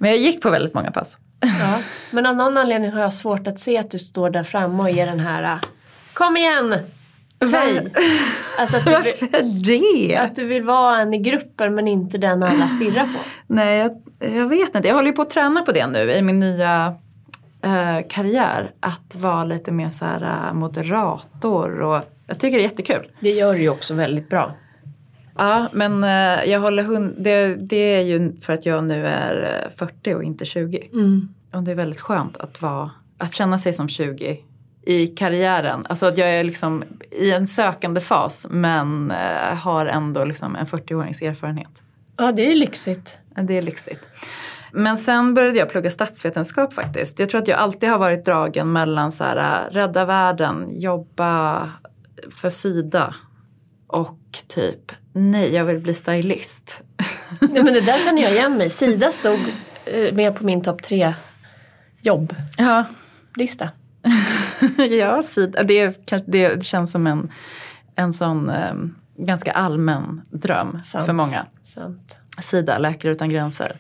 Men 0.02 0.10
jag 0.10 0.20
gick 0.20 0.42
på 0.42 0.50
väldigt 0.50 0.74
många 0.74 0.92
pass. 0.92 1.18
Ja. 1.40 1.80
Men 2.12 2.26
av 2.26 2.36
någon 2.36 2.58
anledning 2.58 2.92
har 2.92 3.02
jag 3.02 3.14
svårt 3.14 3.48
att 3.48 3.60
se 3.60 3.78
att 3.78 3.92
du 3.92 4.00
står 4.00 4.30
där 4.30 4.44
framme 4.44 4.84
och 4.84 4.90
ger 4.90 5.06
den 5.06 5.20
här 5.20 5.44
äh, 5.44 5.60
Kom 6.14 6.38
igen! 6.38 6.76
Töj! 7.40 7.94
Alltså 8.60 8.78
att 8.78 8.86
du, 8.86 8.90
vill, 8.90 8.98
Varför 8.98 10.08
det? 10.08 10.18
att 10.18 10.36
du 10.36 10.46
vill 10.46 10.64
vara 10.64 11.02
en 11.02 11.14
i 11.14 11.18
gruppen 11.18 11.76
men 11.76 11.88
inte 11.88 12.18
den 12.18 12.44
alla 12.44 12.68
stirrar 12.68 13.04
på. 13.04 13.20
Nej, 13.48 13.78
jag, 13.78 14.02
jag 14.34 14.48
vet 14.48 14.76
inte. 14.76 14.88
Jag 14.88 14.96
håller 14.96 15.08
ju 15.08 15.14
på 15.14 15.22
att 15.22 15.30
träna 15.30 15.62
på 15.62 15.72
det 15.72 15.88
nu 15.88 16.12
i 16.12 16.22
min 16.22 16.40
nya 16.40 16.96
eh, 17.64 18.08
karriär. 18.10 18.72
Att 18.80 19.16
vara 19.16 19.44
lite 19.44 19.72
mer 19.72 19.90
så 19.90 20.06
här 20.06 20.22
eh, 20.22 20.54
moderator 20.54 21.82
och 21.82 22.02
jag 22.28 22.40
tycker 22.40 22.58
det 22.58 22.64
är 22.64 22.70
jättekul. 22.70 23.12
Det 23.20 23.32
gör 23.32 23.54
du 23.54 23.62
ju 23.62 23.70
också 23.70 23.94
väldigt 23.94 24.30
bra. 24.30 24.56
Ja, 25.38 25.70
men 25.72 26.04
eh, 26.04 26.50
jag 26.52 26.60
håller 26.60 26.84
hund, 26.84 27.16
det, 27.18 27.56
det 27.56 27.96
är 27.96 28.02
ju 28.02 28.40
för 28.40 28.54
att 28.54 28.66
jag 28.66 28.84
nu 28.84 29.08
är 29.08 29.64
eh, 29.66 29.78
40 29.78 30.14
och 30.14 30.24
inte 30.24 30.46
20. 30.46 30.90
Och 31.54 31.64
det 31.64 31.72
är 31.72 31.76
väldigt 31.76 32.02
skönt 32.02 32.38
att, 32.38 32.62
vara, 32.62 32.92
att 33.18 33.34
känna 33.34 33.60
sig 33.60 33.74
som 33.74 33.90
20 33.90 34.40
i 34.86 35.08
karriären. 35.08 35.84
Alltså 35.90 36.06
att 36.06 36.18
jag 36.18 36.30
är 36.30 36.44
liksom 36.44 36.84
i 37.12 37.32
en 37.32 37.48
sökande 37.48 38.02
fas 38.02 38.48
men 38.50 39.12
eh, 39.12 39.56
har 39.58 39.86
ändå 39.86 40.26
liksom 40.26 40.56
en 40.56 40.66
40-årings 40.66 41.24
erfarenhet. 41.30 41.84
Ja, 42.18 42.32
det 42.32 42.52
är 42.52 42.56
lyxigt. 42.56 43.20
Det 43.36 43.58
är 43.58 43.62
lyxigt. 43.62 44.00
Men 44.72 44.98
sen 44.98 45.34
började 45.34 45.58
jag 45.58 45.70
plugga 45.70 45.90
statsvetenskap 45.90 46.74
faktiskt. 46.74 47.20
Jag 47.20 47.30
tror 47.30 47.42
att 47.42 47.48
jag 47.48 47.60
alltid 47.60 47.90
har 47.90 47.98
varit 47.98 48.26
dragen 48.26 48.72
mellan 48.72 49.12
så 49.12 49.24
här, 49.24 49.70
rädda 49.72 50.06
världen, 50.06 50.68
jobba 50.80 51.70
för 52.30 52.50
Sida 52.50 53.16
och 53.88 54.20
typ 54.48 54.92
nej, 55.14 55.54
jag 55.54 55.66
vill 55.66 55.80
bli 55.80 55.94
stylist. 55.94 56.82
Nej, 57.42 57.64
men 57.64 57.74
det 57.74 57.82
där 57.82 58.06
känner 58.06 58.22
jag 58.22 58.32
igen 58.32 58.58
mig 58.58 58.70
Sida 58.70 59.12
stod 59.12 59.40
eh, 59.86 60.14
med 60.14 60.36
på 60.36 60.46
min 60.46 60.64
topp 60.64 60.84
tre 60.84 61.14
jobblista. 62.02 63.70
Ja, 64.78 64.86
ja 64.86 65.24
Sida, 65.24 65.64
det, 65.64 66.08
det 66.26 66.64
känns 66.64 66.92
som 66.92 67.08
en, 67.08 67.32
en 67.96 68.14
sån 68.14 68.50
eh, 68.50 68.74
ganska 69.18 69.52
allmän 69.52 70.22
dröm 70.30 70.80
Sant. 70.84 71.06
för 71.06 71.14
många. 71.14 71.46
Sant. 71.66 72.16
Sida, 72.42 72.78
Läkare 72.78 73.12
utan 73.12 73.30
gränser. 73.30 73.76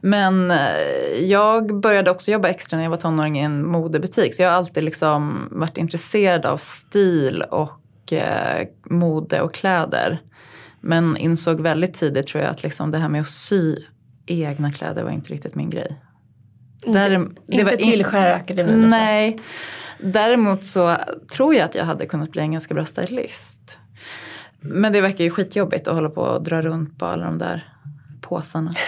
Men 0.00 0.50
eh, 0.50 1.24
jag 1.24 1.80
började 1.80 2.10
också 2.10 2.30
jobba 2.30 2.48
extra 2.48 2.76
när 2.76 2.84
jag 2.84 2.90
var 2.90 2.96
tonåring 2.96 3.38
i 3.38 3.42
en 3.42 3.66
modebutik. 3.66 4.34
Så 4.34 4.42
jag 4.42 4.50
har 4.50 4.56
alltid 4.56 4.84
liksom 4.84 5.48
varit 5.50 5.76
intresserad 5.76 6.46
av 6.46 6.56
stil 6.56 7.42
och 7.42 8.12
eh, 8.12 8.66
mode 8.84 9.40
och 9.40 9.54
kläder. 9.54 10.20
Men 10.80 11.16
insåg 11.16 11.60
väldigt 11.60 11.94
tidigt 11.94 12.26
tror 12.26 12.42
jag 12.44 12.50
att 12.50 12.62
liksom 12.62 12.90
det 12.90 12.98
här 12.98 13.08
med 13.08 13.20
att 13.20 13.28
sy 13.28 13.76
egna 14.26 14.72
kläder 14.72 15.02
var 15.02 15.10
inte 15.10 15.32
riktigt 15.32 15.54
min 15.54 15.70
grej. 15.70 15.96
Inte, 16.86 16.98
Därem- 16.98 17.36
det 17.46 17.52
inte 17.52 17.64
var 17.64 17.72
in- 17.82 17.90
till 17.92 18.04
Skärakademin 18.04 18.84
alltså. 18.84 18.98
Nej. 18.98 19.38
Däremot 20.02 20.64
så 20.64 20.96
tror 21.32 21.54
jag 21.54 21.64
att 21.64 21.74
jag 21.74 21.84
hade 21.84 22.06
kunnat 22.06 22.32
bli 22.32 22.42
en 22.42 22.52
ganska 22.52 22.74
bra 22.74 22.84
stylist. 22.84 23.78
Men 24.60 24.92
det 24.92 25.00
verkar 25.00 25.24
ju 25.24 25.30
skitjobbigt 25.30 25.88
att 25.88 25.94
hålla 25.94 26.10
på 26.10 26.20
och 26.20 26.42
dra 26.42 26.62
runt 26.62 26.98
på 26.98 27.06
alla 27.06 27.24
de 27.24 27.38
där 27.38 27.68
påsarna. 28.20 28.70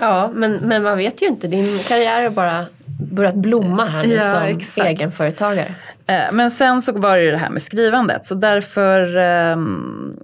Ja, 0.00 0.30
men, 0.34 0.52
men 0.52 0.82
man 0.82 0.96
vet 0.98 1.22
ju 1.22 1.26
inte. 1.26 1.48
Din 1.48 1.78
karriär 1.78 2.22
har 2.22 2.30
bara 2.30 2.66
börjat 3.12 3.34
blomma 3.34 3.84
här 3.86 4.04
nu 4.04 4.14
Ja, 4.14 4.30
som 4.34 4.42
exakt. 4.42 4.88
egenföretagare. 4.88 5.74
Eh, 6.06 6.32
Men 6.32 6.50
sen 6.50 6.82
så 6.82 6.98
var 6.98 7.16
det 7.16 7.24
ju 7.24 7.30
det 7.30 7.38
här 7.38 7.50
med 7.50 7.62
skrivandet. 7.62 8.26
Så 8.26 8.34
därför, 8.34 9.16
ehm, 9.16 10.16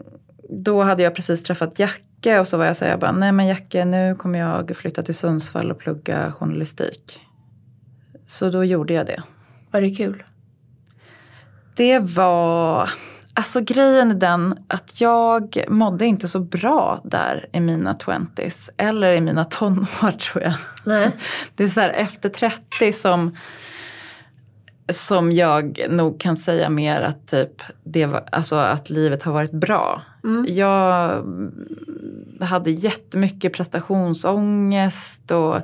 då 0.50 0.82
hade 0.82 1.02
jag 1.02 1.14
precis 1.14 1.42
träffat 1.42 1.78
Jacke 1.78 2.38
och 2.40 2.48
så 2.48 2.56
var 2.56 2.64
jag 2.64 2.76
så 2.76 2.84
här, 2.84 2.92
jag 2.92 3.00
bara, 3.00 3.12
nej 3.12 3.32
men 3.32 3.46
Jacke 3.46 3.84
nu 3.84 4.14
kommer 4.14 4.38
jag 4.38 4.76
flytta 4.76 5.02
till 5.02 5.14
Sundsvall 5.14 5.70
och 5.70 5.78
plugga 5.78 6.32
journalistik. 6.32 7.20
Så 8.26 8.50
då 8.50 8.64
gjorde 8.64 8.94
jag 8.94 9.06
det. 9.06 9.22
Var 9.70 9.80
det 9.80 9.90
kul? 9.90 10.22
Det 11.76 11.98
var, 11.98 12.90
alltså 13.34 13.60
grejen 13.60 14.10
är 14.10 14.14
den 14.14 14.58
att 14.68 15.00
jag 15.00 15.64
mådde 15.68 16.06
inte 16.06 16.28
så 16.28 16.40
bra 16.40 17.00
där 17.04 17.48
i 17.52 17.60
mina 17.60 17.94
twenties. 17.94 18.70
Eller 18.76 19.12
i 19.12 19.20
mina 19.20 19.44
tonår 19.44 20.10
tror 20.18 20.44
jag. 20.44 20.54
Nej. 20.84 21.10
Det 21.54 21.64
är 21.64 21.68
så 21.68 21.80
här 21.80 21.90
efter 21.90 22.28
30 22.28 22.92
som, 22.92 23.36
som 24.92 25.32
jag 25.32 25.86
nog 25.90 26.20
kan 26.20 26.36
säga 26.36 26.68
mer 26.68 27.00
att 27.00 27.26
typ 27.26 27.62
det 27.84 28.06
var, 28.06 28.28
alltså 28.32 28.56
att 28.56 28.90
livet 28.90 29.22
har 29.22 29.32
varit 29.32 29.52
bra. 29.52 30.02
Jag 30.46 31.24
hade 32.40 32.70
jättemycket 32.70 33.52
prestationsångest 33.52 35.30
och 35.30 35.56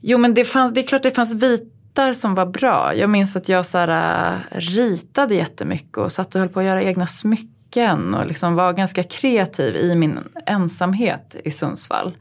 jo 0.00 0.18
men 0.18 0.34
det, 0.34 0.44
fanns, 0.44 0.74
det 0.74 0.80
är 0.80 0.86
klart 0.86 1.02
det 1.02 1.10
fanns 1.10 1.34
bitar 1.34 2.12
som 2.12 2.34
var 2.34 2.46
bra. 2.46 2.94
Jag 2.94 3.10
minns 3.10 3.36
att 3.36 3.48
jag 3.48 3.66
så 3.66 3.78
här, 3.78 3.88
äh, 4.32 4.58
ritade 4.58 5.34
jättemycket 5.34 5.98
och 5.98 6.12
satt 6.12 6.34
och 6.34 6.40
höll 6.40 6.48
på 6.48 6.60
att 6.60 6.66
göra 6.66 6.82
egna 6.82 7.06
smycken 7.06 8.14
och 8.14 8.26
liksom 8.26 8.54
var 8.54 8.72
ganska 8.72 9.02
kreativ 9.02 9.76
i 9.76 9.94
min 9.94 10.18
ensamhet 10.46 11.36
i 11.44 11.50
Sundsvall. 11.50 12.12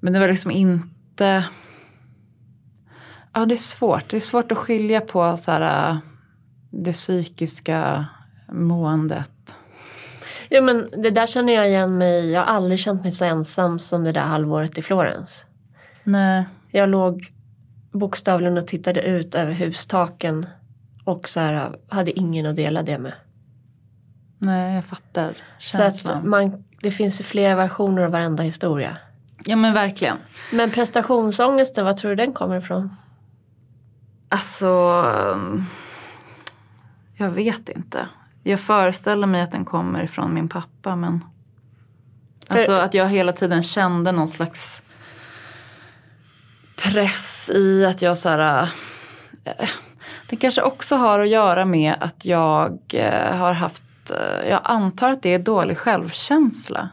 Men 0.00 0.12
det 0.12 0.18
var 0.18 0.28
liksom 0.28 0.50
inte 0.50 1.44
Ja, 3.32 3.46
det 3.46 3.54
är 3.54 3.56
svårt. 3.56 4.08
Det 4.08 4.16
är 4.16 4.20
svårt 4.20 4.52
att 4.52 4.58
skilja 4.58 5.00
på 5.00 5.36
så 5.36 5.50
här, 5.50 5.90
äh, 5.90 5.96
det 6.70 6.92
psykiska 6.92 8.06
måendet. 8.52 9.54
Jo 10.50 10.62
men 10.62 10.88
det 11.02 11.10
där 11.10 11.26
känner 11.26 11.52
jag 11.52 11.68
igen 11.68 11.98
mig. 11.98 12.30
Jag 12.30 12.40
har 12.40 12.46
aldrig 12.46 12.80
känt 12.80 13.02
mig 13.02 13.12
så 13.12 13.24
ensam 13.24 13.78
som 13.78 14.04
det 14.04 14.12
där 14.12 14.20
halvåret 14.20 14.78
i 14.78 14.82
Florens. 14.82 15.46
Nej. 16.04 16.44
Jag 16.70 16.88
låg 16.88 17.32
bokstavligen 17.92 18.58
och 18.58 18.66
tittade 18.66 19.02
ut 19.02 19.34
över 19.34 19.52
hustaken 19.52 20.46
och 21.04 21.28
så 21.28 21.40
här, 21.40 21.76
hade 21.88 22.18
ingen 22.18 22.46
att 22.46 22.56
dela 22.56 22.82
det 22.82 22.98
med. 22.98 23.12
Nej, 24.38 24.74
jag 24.74 24.84
fattar 24.84 25.36
Så 25.58 25.82
att 25.82 25.96
känslan. 25.96 26.28
man, 26.28 26.64
det 26.82 26.90
finns 26.90 27.20
ju 27.20 27.24
flera 27.24 27.54
versioner 27.54 28.02
av 28.02 28.10
varenda 28.10 28.42
historia. 28.42 28.96
Ja, 29.44 29.56
men 29.56 29.74
verkligen. 29.74 30.16
Men 30.52 30.70
prestationsångesten, 30.70 31.84
vad 31.84 31.96
tror 31.96 32.08
du 32.10 32.16
den 32.16 32.32
kommer 32.32 32.58
ifrån? 32.58 32.96
Alltså, 34.32 34.68
um, 35.34 35.66
jag 37.16 37.30
vet 37.30 37.68
inte. 37.68 38.08
Jag 38.42 38.60
föreställer 38.60 39.26
mig 39.26 39.40
att 39.40 39.52
den 39.52 39.64
kommer 39.64 40.02
ifrån 40.02 40.34
min 40.34 40.48
pappa, 40.48 40.96
men 40.96 41.24
alltså 42.48 42.72
att 42.72 42.94
jag 42.94 43.08
hela 43.08 43.32
tiden 43.32 43.62
kände 43.62 44.12
någon 44.12 44.28
slags 44.28 44.82
press 46.76 47.50
i 47.54 47.84
att 47.86 48.02
jag 48.02 48.18
så 48.18 48.28
här. 48.28 48.62
eh, 49.44 49.68
Det 50.28 50.36
kanske 50.36 50.62
också 50.62 50.96
har 50.96 51.20
att 51.20 51.28
göra 51.28 51.64
med 51.64 51.94
att 52.00 52.24
jag 52.24 52.78
eh, 52.94 53.36
har 53.36 53.52
haft, 53.52 53.82
eh, 54.10 54.48
jag 54.50 54.60
antar 54.64 55.10
att 55.10 55.22
det 55.22 55.34
är 55.34 55.38
dålig 55.38 55.78
självkänsla. 55.78 56.88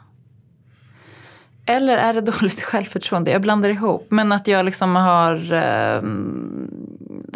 Eller 1.65 1.97
är 1.97 2.13
det 2.13 2.21
dåligt 2.21 2.61
självförtroende? 2.63 3.31
Jag 3.31 3.41
blandar 3.41 3.69
ihop. 3.69 4.07
Men 4.09 4.31
att 4.31 4.47
jag 4.47 4.65
liksom 4.65 4.95
har 4.95 5.53
eh, 5.53 6.01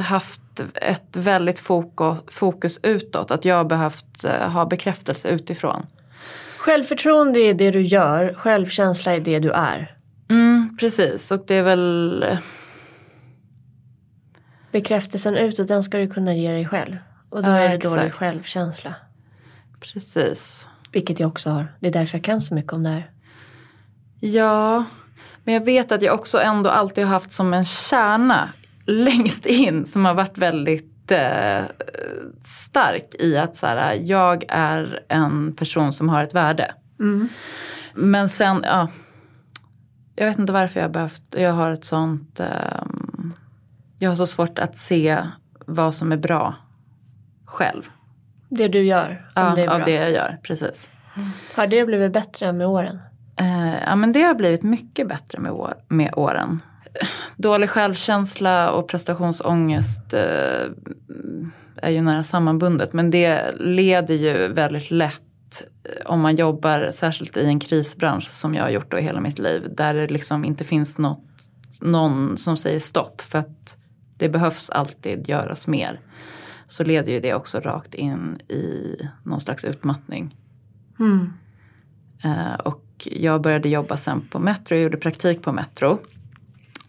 haft 0.01 0.41
ett 0.75 1.15
väldigt 1.15 1.59
fokus, 1.59 2.17
fokus 2.27 2.79
utåt. 2.83 3.31
Att 3.31 3.45
jag 3.45 3.55
har 3.55 3.63
behövt 3.65 4.23
eh, 4.23 4.49
ha 4.49 4.65
bekräftelse 4.65 5.29
utifrån. 5.29 5.85
Självförtroende 6.57 7.39
är 7.39 7.53
det 7.53 7.71
du 7.71 7.81
gör, 7.81 8.33
självkänsla 8.33 9.13
är 9.15 9.19
det 9.19 9.39
du 9.39 9.51
är. 9.51 9.95
Mm, 10.29 10.77
precis, 10.79 11.31
och 11.31 11.43
det 11.47 11.55
är 11.55 11.63
väl... 11.63 12.25
Bekräftelsen 14.71 15.35
utåt, 15.35 15.67
den 15.67 15.83
ska 15.83 15.97
du 15.97 16.07
kunna 16.07 16.33
ge 16.33 16.51
dig 16.51 16.65
själv. 16.65 16.97
Och 17.29 17.43
då 17.43 17.49
Ja, 17.49 17.55
är 17.57 17.69
det 17.69 17.75
exakt. 17.75 17.95
dålig 17.95 18.13
självkänsla. 18.13 18.95
Precis. 19.79 20.69
Vilket 20.91 21.19
jag 21.19 21.27
också 21.27 21.49
har. 21.49 21.67
Det 21.79 21.87
är 21.87 21.91
därför 21.91 22.17
jag 22.17 22.23
kan 22.23 22.41
så 22.41 22.53
mycket 22.53 22.73
om 22.73 22.83
det 22.83 22.89
här. 22.89 23.09
Ja, 24.19 24.85
men 25.43 25.53
jag 25.53 25.65
vet 25.65 25.91
att 25.91 26.01
jag 26.01 26.13
också 26.13 26.39
ändå 26.41 26.69
alltid 26.69 27.03
har 27.03 27.11
haft 27.11 27.31
som 27.31 27.53
en 27.53 27.65
kärna 27.65 28.49
längst 28.91 29.45
in 29.45 29.85
som 29.85 30.05
har 30.05 30.13
varit 30.13 30.37
väldigt 30.37 31.11
eh, 31.11 31.63
stark 32.45 33.15
i 33.19 33.37
att 33.37 33.55
så 33.55 33.67
här, 33.67 33.97
jag 34.01 34.43
är 34.47 35.03
en 35.07 35.55
person 35.55 35.93
som 35.93 36.09
har 36.09 36.23
ett 36.23 36.35
värde. 36.35 36.71
Men 37.93 38.29
sen, 38.29 38.61
ja. 38.63 38.87
Jag 40.15 40.25
vet 40.25 40.39
inte 40.39 40.53
varför 40.53 40.79
jag 40.79 40.87
har 40.87 40.93
behövt, 40.93 41.23
jag 41.29 41.53
har 41.53 41.71
ett 41.71 41.85
sånt, 41.85 42.39
ehm, 42.39 43.33
jag 43.99 44.09
har 44.09 44.15
så 44.15 44.27
svårt 44.27 44.59
att 44.59 44.77
se 44.77 45.17
vad 45.65 45.95
som 45.95 46.11
är 46.11 46.17
bra 46.17 46.55
själv. 47.45 47.89
Det 48.49 48.67
du 48.67 48.83
gör, 48.83 49.29
Ja, 49.35 49.53
det 49.55 49.67
av 49.67 49.83
det 49.83 49.91
jag 49.91 50.11
gör, 50.11 50.39
precis. 50.43 50.89
Har 51.55 51.67
det 51.67 51.85
blivit 51.85 52.13
bättre 52.13 52.53
med 52.53 52.67
åren? 52.67 52.99
Eh, 53.35 53.83
ja, 53.83 53.95
men 53.95 54.11
det 54.11 54.21
har 54.21 54.33
blivit 54.33 54.63
mycket 54.63 55.07
bättre 55.07 55.39
med, 55.39 55.51
år, 55.51 55.73
med 55.87 56.13
åren. 56.15 56.59
Dålig 57.37 57.69
självkänsla 57.69 58.71
och 58.71 58.87
prestationsångest 58.87 60.13
eh, 60.13 60.71
är 61.75 61.89
ju 61.89 62.01
nära 62.01 62.23
sammanbundet. 62.23 62.93
Men 62.93 63.09
det 63.09 63.51
leder 63.59 64.15
ju 64.15 64.47
väldigt 64.47 64.91
lätt 64.91 65.67
eh, 65.83 66.11
om 66.11 66.21
man 66.21 66.35
jobbar 66.35 66.89
särskilt 66.91 67.37
i 67.37 67.45
en 67.45 67.59
krisbransch 67.59 68.29
som 68.29 68.55
jag 68.55 68.63
har 68.63 68.69
gjort 68.69 68.91
då 68.91 68.99
i 68.99 69.01
hela 69.01 69.19
mitt 69.19 69.39
liv. 69.39 69.73
Där 69.77 69.93
det 69.93 70.07
liksom 70.07 70.45
inte 70.45 70.63
finns 70.63 70.97
något, 70.97 71.23
någon 71.81 72.37
som 72.37 72.57
säger 72.57 72.79
stopp. 72.79 73.21
För 73.21 73.39
att 73.39 73.77
det 74.17 74.29
behövs 74.29 74.69
alltid 74.69 75.29
göras 75.29 75.67
mer. 75.67 75.99
Så 76.67 76.83
leder 76.83 77.11
ju 77.11 77.19
det 77.19 77.33
också 77.33 77.59
rakt 77.59 77.93
in 77.93 78.37
i 78.47 78.97
någon 79.23 79.41
slags 79.41 79.65
utmattning. 79.65 80.35
Mm. 80.99 81.33
Eh, 82.23 82.59
och 82.63 82.83
jag 83.11 83.41
började 83.41 83.69
jobba 83.69 83.97
sen 83.97 84.21
på 84.31 84.39
Metro, 84.39 84.75
jag 84.75 84.83
gjorde 84.83 84.97
praktik 84.97 85.41
på 85.41 85.51
Metro. 85.51 85.99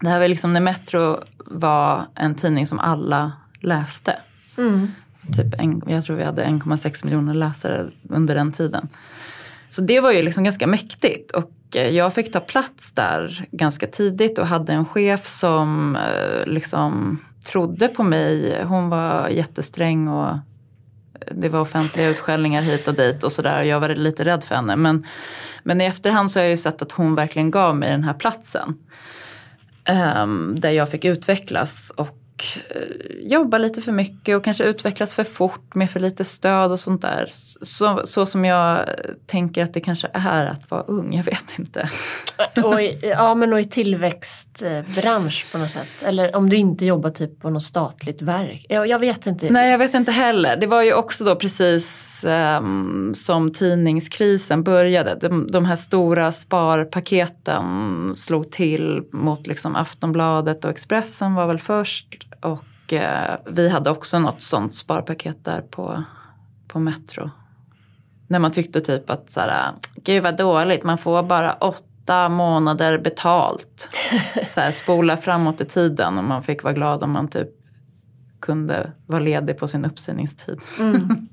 Det 0.03 0.09
här 0.09 0.19
var 0.19 0.27
liksom 0.27 0.53
när 0.53 0.61
Metro 0.61 1.19
var 1.37 2.05
en 2.15 2.35
tidning 2.35 2.67
som 2.67 2.79
alla 2.79 3.31
läste. 3.59 4.19
Mm. 4.57 4.91
Typ 5.35 5.59
en, 5.59 5.81
jag 5.87 6.03
tror 6.03 6.15
vi 6.15 6.23
hade 6.23 6.43
1,6 6.43 7.05
miljoner 7.05 7.33
läsare 7.33 7.89
under 8.09 8.35
den 8.35 8.51
tiden. 8.51 8.89
Så 9.67 9.81
det 9.81 9.99
var 9.99 10.11
ju 10.11 10.21
liksom 10.21 10.43
ganska 10.43 10.67
mäktigt. 10.67 11.31
Och 11.31 11.51
eh, 11.75 11.89
jag 11.89 12.13
fick 12.13 12.31
ta 12.31 12.39
plats 12.39 12.91
där 12.91 13.45
ganska 13.51 13.87
tidigt 13.87 14.37
och 14.37 14.47
hade 14.47 14.73
en 14.73 14.85
chef 14.85 15.25
som 15.25 15.95
eh, 15.95 16.45
liksom 16.45 17.19
trodde 17.45 17.87
på 17.87 18.03
mig. 18.03 18.63
Hon 18.63 18.89
var 18.89 19.29
jättesträng 19.29 20.07
och 20.07 20.37
det 21.31 21.49
var 21.49 21.61
offentliga 21.61 22.09
utskällningar 22.09 22.61
hit 22.61 22.87
och 22.87 22.95
dit 22.95 23.23
och 23.23 23.31
sådär. 23.31 23.63
Jag 23.63 23.79
var 23.79 23.89
lite 23.89 24.25
rädd 24.25 24.43
för 24.43 24.55
henne. 24.55 24.75
Men, 24.75 25.05
men 25.63 25.81
i 25.81 25.85
efterhand 25.85 26.31
så 26.31 26.39
har 26.39 26.43
jag 26.43 26.51
ju 26.51 26.57
sett 26.57 26.81
att 26.81 26.91
hon 26.91 27.15
verkligen 27.15 27.51
gav 27.51 27.75
mig 27.75 27.91
den 27.91 28.03
här 28.03 28.13
platsen. 28.13 28.75
Ehm, 29.85 30.55
där 30.59 30.71
jag 30.71 30.89
fick 30.89 31.05
utvecklas 31.05 31.93
och 31.97 32.22
uh, 32.75 33.27
jobba 33.27 33.57
lite 33.57 33.81
för 33.81 33.91
mycket 33.91 34.37
och 34.37 34.43
kanske 34.43 34.63
utvecklas 34.63 35.13
för 35.13 35.23
fort 35.23 35.75
med 35.75 35.89
för 35.89 35.99
lite 35.99 36.23
stöd 36.23 36.71
och 36.71 36.79
sånt 36.79 37.01
där. 37.01 37.25
Så, 37.61 38.01
så 38.05 38.25
som 38.25 38.45
jag 38.45 38.89
tänker 39.25 39.63
att 39.63 39.73
det 39.73 39.81
kanske 39.81 40.07
är 40.13 40.45
att 40.45 40.71
vara 40.71 40.81
ung, 40.81 41.13
jag 41.13 41.23
vet 41.23 41.59
inte. 41.59 41.89
Och 42.63 42.81
i, 42.81 42.99
ja 43.01 43.35
men 43.35 43.53
och 43.53 43.59
i 43.59 43.65
tillväxtbransch 43.65 45.45
på 45.51 45.57
något 45.57 45.71
sätt. 45.71 45.87
Eller 46.05 46.35
om 46.35 46.49
du 46.49 46.55
inte 46.55 46.85
jobbar 46.85 47.09
typ 47.09 47.39
på 47.39 47.49
något 47.49 47.63
statligt 47.63 48.21
verk. 48.21 48.65
Jag, 48.69 48.87
jag 48.87 48.99
vet 48.99 49.25
inte. 49.25 49.49
Nej 49.49 49.71
jag 49.71 49.77
vet 49.77 49.93
inte 49.93 50.11
heller. 50.11 50.57
Det 50.57 50.67
var 50.67 50.81
ju 50.81 50.93
också 50.93 51.23
då 51.23 51.35
precis 51.35 52.25
um, 52.27 53.11
som 53.13 53.51
tidningskrisen 53.53 54.63
började. 54.63 55.15
De, 55.15 55.51
de 55.51 55.65
här 55.65 55.75
stora 55.75 56.31
sparpaketen 56.31 58.09
slog 58.15 58.51
till 58.51 59.01
mot 59.11 59.47
liksom 59.47 59.75
Aftonbladet 59.75 60.65
och 60.65 60.71
Expressen 60.71 61.33
var 61.33 61.47
väl 61.47 61.59
först. 61.59 62.27
Och 62.43 62.93
uh, 62.93 63.35
vi 63.45 63.69
hade 63.69 63.89
också 63.89 64.19
något 64.19 64.41
sånt 64.41 64.73
sparpaket 64.73 65.45
där 65.45 65.61
på, 65.61 66.03
på 66.67 66.79
Metro. 66.79 67.29
När 68.27 68.39
man 68.39 68.51
tyckte 68.51 68.81
typ 68.81 69.09
att 69.09 69.31
så 69.31 69.39
här, 69.39 69.71
gud 69.95 70.23
vad 70.23 70.37
dåligt, 70.37 70.83
man 70.83 70.97
får 70.97 71.23
bara 71.23 71.53
åtta 71.53 72.29
månader 72.29 72.97
betalt. 72.97 73.89
så 74.43 74.61
här, 74.61 74.71
spola 74.71 75.17
framåt 75.17 75.61
i 75.61 75.65
tiden 75.65 76.17
och 76.17 76.23
man 76.23 76.43
fick 76.43 76.63
vara 76.63 76.73
glad 76.73 77.03
om 77.03 77.11
man 77.11 77.27
typ 77.27 77.49
kunde 78.39 78.91
vara 79.05 79.21
ledig 79.21 79.57
på 79.57 79.67
sin 79.67 79.85
uppsägningstid. 79.85 80.61
Mm. 80.79 80.99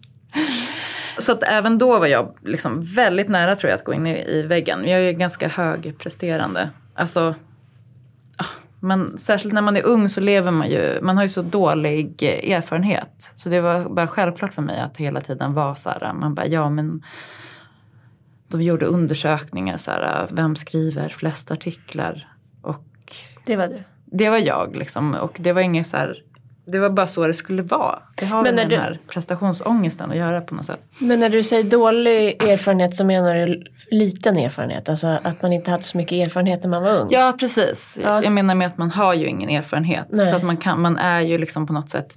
så 1.18 1.32
att 1.32 1.42
även 1.42 1.78
då 1.78 1.98
var 1.98 2.06
jag 2.06 2.34
liksom 2.42 2.82
väldigt 2.82 3.28
nära 3.28 3.56
tror 3.56 3.70
jag 3.70 3.76
att 3.76 3.84
gå 3.84 3.94
in 3.94 4.06
i, 4.06 4.24
i 4.28 4.42
väggen. 4.42 4.84
Jag 4.84 5.00
är 5.00 5.04
ju 5.04 5.12
ganska 5.12 5.48
högpresterande. 5.48 6.70
Alltså, 6.94 7.34
men 8.80 9.18
särskilt 9.18 9.54
när 9.54 9.62
man 9.62 9.76
är 9.76 9.82
ung 9.86 10.08
så 10.08 10.20
lever 10.20 10.50
man 10.50 10.70
ju, 10.70 10.98
man 11.02 11.16
har 11.16 11.24
ju 11.24 11.28
så 11.28 11.42
dålig 11.42 12.22
erfarenhet. 12.22 13.30
Så 13.34 13.48
det 13.48 13.60
var 13.60 13.88
bara 13.88 14.06
självklart 14.06 14.54
för 14.54 14.62
mig 14.62 14.80
att 14.80 14.96
hela 14.96 15.20
tiden 15.20 15.54
vara 15.54 15.74
så 15.74 15.88
här, 15.90 16.12
man 16.12 16.34
bara 16.34 16.46
ja 16.46 16.70
men 16.70 17.02
de 18.48 18.62
gjorde 18.62 18.86
undersökningar 18.86 19.76
så 19.76 19.90
här, 19.90 20.28
vem 20.30 20.56
skriver 20.56 21.08
flest 21.08 21.50
artiklar? 21.50 22.28
Och 22.62 22.84
Det 23.46 23.56
var 23.56 23.68
du. 23.68 23.82
det 24.04 24.30
var 24.30 24.38
jag 24.38 24.76
liksom. 24.76 25.14
Och 25.14 25.36
det 25.40 25.52
var 25.52 25.60
inget 25.60 25.86
så 25.86 25.96
här, 25.96 26.16
det 26.66 26.78
var 26.78 26.90
bara 26.90 27.06
så 27.06 27.26
det 27.26 27.34
skulle 27.34 27.62
vara. 27.62 27.98
Det 28.16 28.26
har 28.26 28.42
Men 28.42 28.54
med 28.54 28.62
den 28.64 28.68
du- 28.70 28.76
här 28.76 29.00
prestationsångesten 29.08 30.10
att 30.10 30.16
göra 30.16 30.40
på 30.40 30.54
något 30.54 30.64
sätt. 30.64 30.80
Men 30.98 31.20
när 31.20 31.28
du 31.28 31.42
säger 31.42 31.62
dålig 31.64 32.42
erfarenhet 32.42 32.96
så 32.96 33.04
menar 33.04 33.34
du 33.34 33.64
liten 33.90 34.36
erfarenhet? 34.36 34.88
Alltså 34.88 35.06
att 35.06 35.42
man 35.42 35.52
inte 35.52 35.70
hade 35.70 35.82
så 35.82 35.96
mycket 35.98 36.26
erfarenhet 36.28 36.62
när 36.62 36.70
man 36.70 36.82
var 36.82 36.96
ung? 37.00 37.08
Ja 37.10 37.36
precis. 37.40 37.98
Ja. 38.02 38.22
Jag 38.22 38.32
menar 38.32 38.54
med 38.54 38.66
att 38.66 38.78
man 38.78 38.90
har 38.90 39.14
ju 39.14 39.26
ingen 39.26 39.50
erfarenhet. 39.50 40.06
Nej. 40.10 40.26
Så 40.26 40.36
att 40.36 40.42
man, 40.42 40.56
kan, 40.56 40.80
man 40.80 40.98
är 40.98 41.20
ju 41.20 41.38
liksom 41.38 41.66
på 41.66 41.72
något 41.72 41.90
sätt 41.90 42.14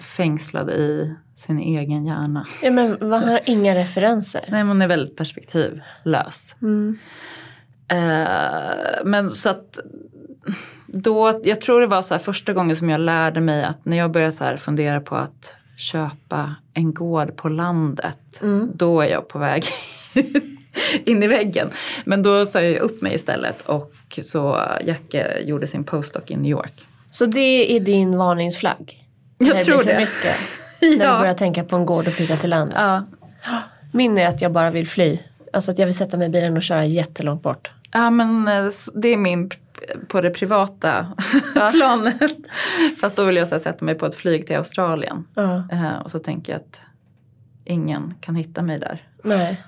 fängslad 0.00 0.70
i 0.70 1.14
sin 1.36 1.58
egen 1.58 2.04
hjärna. 2.06 2.46
Ja, 2.62 2.70
men 2.70 2.96
man 3.00 3.28
har 3.28 3.40
inga 3.44 3.74
referenser. 3.74 4.44
Nej, 4.48 4.64
man 4.64 4.82
är 4.82 4.86
väldigt 4.88 5.16
perspektivlös. 5.16 6.54
Mm. 6.62 6.98
Eh, 7.88 9.04
men 9.04 9.30
så 9.30 9.48
att 9.48 9.78
då, 10.94 11.40
jag 11.44 11.60
tror 11.60 11.80
det 11.80 11.86
var 11.86 12.02
så 12.02 12.18
första 12.18 12.52
gången 12.52 12.76
som 12.76 12.90
jag 12.90 13.00
lärde 13.00 13.40
mig 13.40 13.64
att 13.64 13.84
när 13.84 13.96
jag 13.96 14.10
började 14.10 14.32
så 14.32 14.56
fundera 14.56 15.00
på 15.00 15.16
att 15.16 15.56
köpa 15.76 16.54
en 16.74 16.94
gård 16.94 17.36
på 17.36 17.48
landet, 17.48 18.18
Mm. 18.42 18.70
då 18.74 19.00
är 19.00 19.06
jag 19.08 19.28
på 19.28 19.38
väg 19.38 19.64
in 21.04 21.22
i 21.22 21.26
väggen. 21.26 21.70
Men 22.04 22.22
då 22.22 22.46
sa 22.46 22.60
jag 22.62 22.76
upp 22.82 23.02
mig 23.02 23.14
istället 23.14 23.62
och 23.66 23.92
så 24.22 24.60
Jacke 24.84 25.38
gjorde 25.42 25.66
sin 25.66 25.84
postdoc 25.84 26.22
i 26.26 26.36
New 26.36 26.50
York. 26.50 26.86
Så 27.10 27.26
det 27.26 27.76
är 27.76 27.80
din 27.80 28.16
varningsflagg? 28.16 29.00
Jag 29.38 29.54
När 29.54 29.60
tror 29.62 29.76
blir 29.76 29.84
för 29.84 29.92
det. 29.92 29.98
Mycket, 30.00 30.36
När 30.98 31.12
du 31.12 31.18
börjar 31.18 31.34
tänka 31.34 31.64
på 31.64 31.76
en 31.76 31.86
gård 31.86 32.06
och 32.06 32.12
flytta 32.12 32.36
till 32.36 32.50
landet? 32.50 32.76
Ja. 32.78 33.04
Min 33.92 34.18
är 34.18 34.26
att 34.26 34.40
jag 34.40 34.52
bara 34.52 34.70
vill 34.70 34.88
fly. 34.88 35.18
Alltså 35.52 35.70
att 35.70 35.78
jag 35.78 35.86
vill 35.86 35.94
sätta 35.96 36.16
mig 36.16 36.26
i 36.26 36.30
bilen 36.30 36.56
och 36.56 36.62
köra 36.62 36.84
jättelångt 36.84 37.42
bort. 37.42 37.70
Ja 37.92 38.10
men 38.10 38.48
eh, 38.48 38.70
det 38.94 39.08
är 39.08 39.16
min 39.16 39.50
på 40.08 40.20
det 40.20 40.30
privata 40.30 41.06
planet. 41.72 42.32
Fast 43.00 43.16
då 43.16 43.24
vill 43.24 43.36
jag 43.36 43.48
så 43.48 43.54
här, 43.54 43.62
sätta 43.62 43.84
mig 43.84 43.94
på 43.94 44.06
ett 44.06 44.14
flyg 44.14 44.46
till 44.46 44.56
Australien. 44.56 45.26
Ja. 45.34 45.68
Eh, 45.72 45.98
och 46.04 46.10
så 46.10 46.18
tänker 46.18 46.52
jag 46.52 46.60
att 46.60 46.82
ingen 47.64 48.14
kan 48.20 48.36
hitta 48.36 48.62
mig 48.62 48.78
där. 48.78 49.02
Nej. 49.24 49.60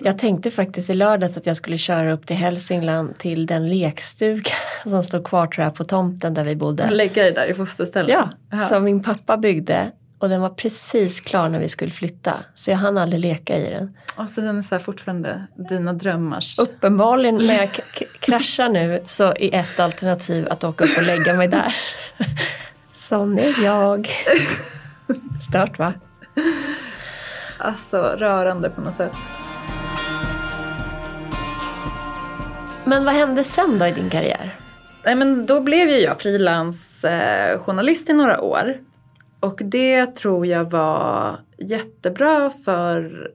Jag 0.00 0.18
tänkte 0.18 0.50
faktiskt 0.50 0.90
i 0.90 0.94
lördags 0.94 1.36
att 1.36 1.46
jag 1.46 1.56
skulle 1.56 1.78
köra 1.78 2.12
upp 2.12 2.26
till 2.26 2.36
Hälsingland 2.36 3.18
till 3.18 3.46
den 3.46 3.68
lekstuga 3.68 4.50
som 4.82 5.02
står 5.02 5.24
kvar 5.24 5.46
tror 5.46 5.64
jag 5.64 5.74
på 5.74 5.84
tomten 5.84 6.34
där 6.34 6.44
vi 6.44 6.56
bodde. 6.56 6.90
Lägga 6.90 7.22
dig 7.22 7.32
där 7.32 7.50
i 7.50 7.54
fosterställning. 7.54 8.14
Ja, 8.16 8.28
Jaha. 8.50 8.68
som 8.68 8.84
min 8.84 9.02
pappa 9.02 9.36
byggde 9.36 9.90
och 10.22 10.28
den 10.28 10.40
var 10.40 10.48
precis 10.48 11.20
klar 11.20 11.48
när 11.48 11.58
vi 11.58 11.68
skulle 11.68 11.92
flytta. 11.92 12.34
Så 12.54 12.70
jag 12.70 12.78
hann 12.78 12.98
aldrig 12.98 13.20
leka 13.20 13.56
i 13.56 13.70
den. 13.70 13.96
Och 14.16 14.30
så 14.30 14.40
den 14.40 14.58
är 14.58 14.62
så 14.62 14.78
fortfarande 14.78 15.46
dina 15.68 15.92
drömmars. 15.92 16.58
Uppenbarligen 16.58 17.38
när 17.38 17.54
jag 17.54 17.70
kraschar 18.20 18.68
nu 18.68 19.00
så 19.04 19.24
är 19.24 19.54
ett 19.54 19.80
alternativ 19.80 20.48
att 20.50 20.64
åka 20.64 20.84
upp 20.84 20.96
och 20.96 21.02
lägga 21.02 21.34
mig 21.34 21.48
där. 21.48 21.76
Sån 22.92 23.38
är 23.38 23.64
jag. 23.64 24.08
Stört 25.48 25.78
va? 25.78 25.94
Alltså 27.58 27.96
rörande 28.18 28.70
på 28.70 28.80
något 28.80 28.94
sätt. 28.94 29.12
Men 32.84 33.04
vad 33.04 33.14
hände 33.14 33.44
sen 33.44 33.78
då 33.78 33.86
i 33.86 33.92
din 33.92 34.10
karriär? 34.10 34.54
Nej 35.04 35.14
men 35.14 35.46
då 35.46 35.60
blev 35.60 35.90
ju 35.90 35.98
jag 35.98 36.20
frilansjournalist 36.20 38.08
eh, 38.08 38.14
i 38.14 38.18
några 38.18 38.40
år. 38.40 38.76
Och 39.42 39.60
det 39.64 40.06
tror 40.06 40.46
jag 40.46 40.70
var 40.70 41.38
jättebra 41.58 42.50
för 42.50 43.28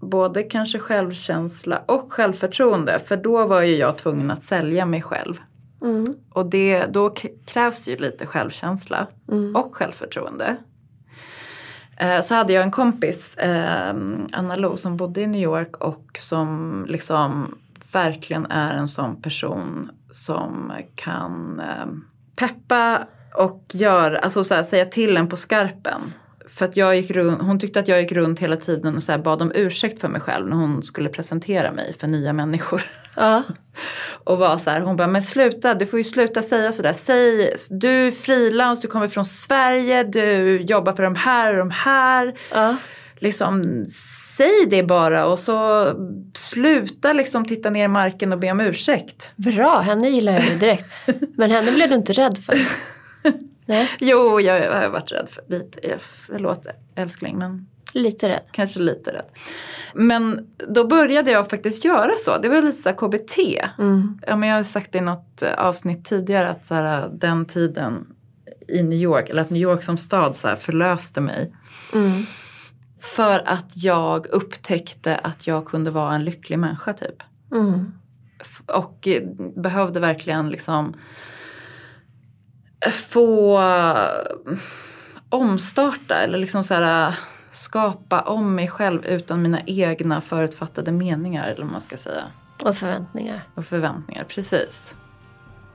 både 0.00 0.42
kanske 0.42 0.78
självkänsla 0.78 1.82
och 1.86 2.12
självförtroende. 2.12 2.98
För 2.98 3.16
då 3.16 3.46
var 3.46 3.62
ju 3.62 3.76
jag 3.76 3.98
tvungen 3.98 4.30
att 4.30 4.44
sälja 4.44 4.86
mig 4.86 5.02
själv. 5.02 5.34
Mm. 5.82 6.14
Och 6.30 6.46
det, 6.50 6.86
då 6.86 7.14
krävs 7.46 7.88
ju 7.88 7.96
lite 7.96 8.26
självkänsla 8.26 9.06
och 9.54 9.76
självförtroende. 9.76 10.56
Eh, 11.96 12.22
Så 12.22 12.34
hade 12.34 12.52
jag 12.52 12.62
en 12.62 12.70
kompis, 12.70 13.36
eh, 13.36 13.94
Anna 14.32 14.56
Lo, 14.56 14.76
som 14.76 14.96
bodde 14.96 15.20
i 15.20 15.26
New 15.26 15.42
York 15.42 15.76
och 15.76 16.06
som 16.18 16.84
liksom 16.88 17.58
verkligen 17.92 18.46
är 18.46 18.74
en 18.74 18.88
sån 18.88 19.22
person 19.22 19.90
som 20.10 20.72
kan 20.94 21.60
eh, 21.60 21.86
peppa 22.36 23.06
och 23.34 23.64
gör, 23.72 24.12
alltså 24.12 24.44
så 24.44 24.54
här, 24.54 24.62
säga 24.62 24.84
till 24.84 25.16
en 25.16 25.28
på 25.28 25.36
skarpen. 25.36 26.00
För 26.48 26.64
att 26.64 26.76
jag 26.76 26.96
gick 26.96 27.10
runt, 27.10 27.42
hon 27.42 27.58
tyckte 27.58 27.80
att 27.80 27.88
jag 27.88 28.02
gick 28.02 28.12
runt 28.12 28.40
hela 28.40 28.56
tiden 28.56 28.96
och 28.96 29.02
så 29.02 29.18
bad 29.18 29.42
om 29.42 29.52
ursäkt 29.54 30.00
för 30.00 30.08
mig 30.08 30.20
själv 30.20 30.48
när 30.48 30.56
hon 30.56 30.82
skulle 30.82 31.08
presentera 31.08 31.72
mig 31.72 31.94
för 32.00 32.06
nya 32.06 32.32
människor. 32.32 32.82
Ja. 33.16 33.42
Och 34.24 34.38
var 34.38 34.58
så 34.58 34.70
här, 34.70 34.80
hon 34.80 34.96
bara, 34.96 35.08
men 35.08 35.22
sluta, 35.22 35.74
du 35.74 35.86
får 35.86 35.98
ju 35.98 36.04
sluta 36.04 36.42
säga 36.42 36.72
sådär. 36.72 36.92
Säg, 36.92 37.54
du 37.70 38.06
är 38.06 38.10
frilans, 38.10 38.80
du 38.80 38.88
kommer 38.88 39.08
från 39.08 39.24
Sverige, 39.24 40.02
du 40.02 40.56
jobbar 40.60 40.92
för 40.92 41.02
de 41.02 41.14
här 41.14 41.52
och 41.52 41.58
de 41.58 41.70
här. 41.70 42.34
ja. 42.52 42.76
Liksom, 43.22 43.84
säg 44.36 44.66
det 44.70 44.82
bara 44.82 45.26
och 45.26 45.38
så 45.38 45.88
sluta 46.34 47.12
liksom 47.12 47.44
titta 47.44 47.70
ner 47.70 47.84
i 47.84 47.88
marken 47.88 48.32
och 48.32 48.38
be 48.38 48.50
om 48.50 48.60
ursäkt. 48.60 49.32
Bra, 49.36 49.80
henne 49.80 50.08
gillar 50.08 50.32
jag 50.32 50.44
ju 50.44 50.54
direkt. 50.54 50.86
Men 51.36 51.50
henne 51.50 51.72
blev 51.72 51.88
du 51.88 51.94
inte 51.94 52.12
rädd 52.12 52.38
för? 52.38 52.54
Nej. 53.70 53.88
Jo, 54.00 54.40
jag 54.40 54.72
har 54.72 54.88
varit 54.88 55.12
rädd 55.12 55.28
för 55.28 55.44
lite, 55.48 55.80
eh, 55.80 55.98
förlåt 55.98 56.66
älskling 56.94 57.38
men 57.38 57.66
Lite 57.92 58.28
rädd. 58.28 58.42
Kanske 58.52 58.80
lite 58.80 59.12
rädd. 59.12 59.24
Men 59.94 60.46
då 60.68 60.86
började 60.86 61.30
jag 61.30 61.50
faktiskt 61.50 61.84
göra 61.84 62.12
så. 62.18 62.38
Det 62.38 62.48
var 62.48 62.62
lite 62.62 62.82
så 62.82 62.92
KBT. 62.92 63.38
Mm. 63.78 64.18
Ja, 64.26 64.36
men 64.36 64.48
jag 64.48 64.56
har 64.56 64.62
sagt 64.62 64.94
i 64.94 65.00
något 65.00 65.42
eh, 65.42 65.54
avsnitt 65.54 66.04
tidigare 66.04 66.48
att 66.48 66.66
så 66.66 66.74
här, 66.74 67.10
den 67.12 67.46
tiden 67.46 68.06
i 68.68 68.82
New 68.82 68.98
York, 68.98 69.28
eller 69.28 69.42
att 69.42 69.50
New 69.50 69.62
York 69.62 69.82
som 69.82 69.96
stad 69.96 70.36
så 70.36 70.48
här, 70.48 70.56
förlöste 70.56 71.20
mig. 71.20 71.54
Mm. 71.92 72.26
För 73.00 73.42
att 73.46 73.72
jag 73.76 74.26
upptäckte 74.26 75.16
att 75.16 75.46
jag 75.46 75.66
kunde 75.66 75.90
vara 75.90 76.14
en 76.14 76.24
lycklig 76.24 76.58
människa 76.58 76.92
typ. 76.92 77.22
Mm. 77.52 77.92
Och 78.66 79.08
eh, 79.08 79.22
behövde 79.56 80.00
verkligen 80.00 80.48
liksom 80.48 80.94
få 82.92 83.58
eh, 83.60 84.56
omstarta 85.28 86.14
eller 86.14 86.38
liksom 86.38 86.64
så 86.64 86.74
här 86.74 87.14
skapa 87.50 88.20
om 88.20 88.54
mig 88.54 88.68
själv 88.68 89.04
utan 89.04 89.42
mina 89.42 89.60
egna 89.66 90.20
förutfattade 90.20 90.92
meningar 90.92 91.48
eller 91.48 91.62
vad 91.62 91.72
man 91.72 91.80
ska 91.80 91.96
säga. 91.96 92.24
Och 92.62 92.76
förväntningar. 92.76 93.48
Och 93.54 93.64
förväntningar, 93.64 94.24
precis. 94.24 94.96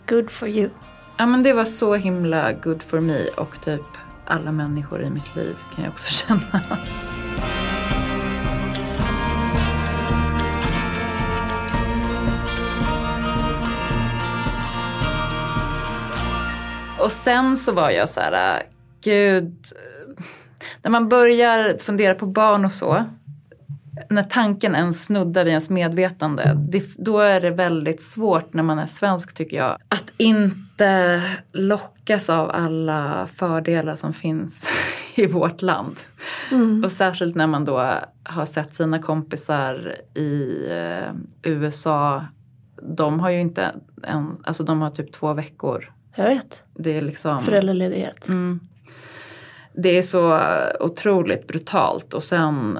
Good 0.09 0.31
for 0.31 0.47
you. 0.47 0.69
Ja 1.17 1.25
men 1.25 1.43
det 1.43 1.53
var 1.53 1.65
så 1.65 1.95
himla 1.95 2.53
good 2.53 2.83
for 2.83 2.99
me 2.99 3.27
och 3.27 3.61
typ 3.61 3.81
alla 4.25 4.51
människor 4.51 5.03
i 5.03 5.09
mitt 5.09 5.35
liv 5.35 5.55
kan 5.75 5.83
jag 5.83 5.93
också 5.93 6.13
känna. 6.27 6.61
Och 17.05 17.11
sen 17.11 17.57
så 17.57 17.71
var 17.71 17.89
jag 17.89 18.09
så 18.09 18.19
här, 18.19 18.63
gud, 19.01 19.55
när 20.81 20.91
man 20.91 21.09
börjar 21.09 21.77
fundera 21.77 22.15
på 22.15 22.25
barn 22.25 22.65
och 22.65 22.71
så, 22.71 23.05
när 24.09 24.23
tanken 24.23 24.75
ens 24.75 25.05
snuddar 25.05 25.43
vid 25.43 25.51
ens 25.51 25.69
medvetande, 25.69 26.57
det, 26.69 26.83
då 26.97 27.19
är 27.19 27.41
det 27.41 27.49
väldigt 27.49 28.01
svårt 28.01 28.53
när 28.53 28.63
man 28.63 28.79
är 28.79 28.85
svensk 28.85 29.33
tycker 29.33 29.57
jag, 29.57 29.77
att 29.89 30.13
inte 30.17 31.21
lockas 31.51 32.29
av 32.29 32.49
alla 32.49 33.27
fördelar 33.35 33.95
som 33.95 34.13
finns 34.13 34.67
i 35.15 35.27
vårt 35.27 35.61
land. 35.61 35.95
Och 36.85 36.91
särskilt 36.91 37.35
när 37.35 37.47
man 37.47 37.65
då 37.65 37.91
har 38.23 38.45
sett 38.45 38.75
sina 38.75 39.01
kompisar 39.01 39.95
i 40.13 40.67
eh, 40.71 41.13
USA, 41.43 42.25
de 42.81 43.19
har 43.19 43.29
ju 43.29 43.39
inte 43.39 43.71
en, 44.03 44.37
alltså 44.43 44.63
de 44.63 44.81
har 44.81 44.89
typ 44.89 45.11
två 45.11 45.33
veckor. 45.33 45.94
Jag 46.15 46.25
vet. 46.25 46.63
Det 46.73 46.97
är 46.97 47.01
liksom... 47.01 47.43
Föräldraledighet. 47.43 48.27
Mm. 48.27 48.59
Det 49.73 49.97
är 49.97 50.01
så 50.01 50.39
otroligt 50.79 51.47
brutalt 51.47 52.13
och 52.13 52.23
sen 52.23 52.79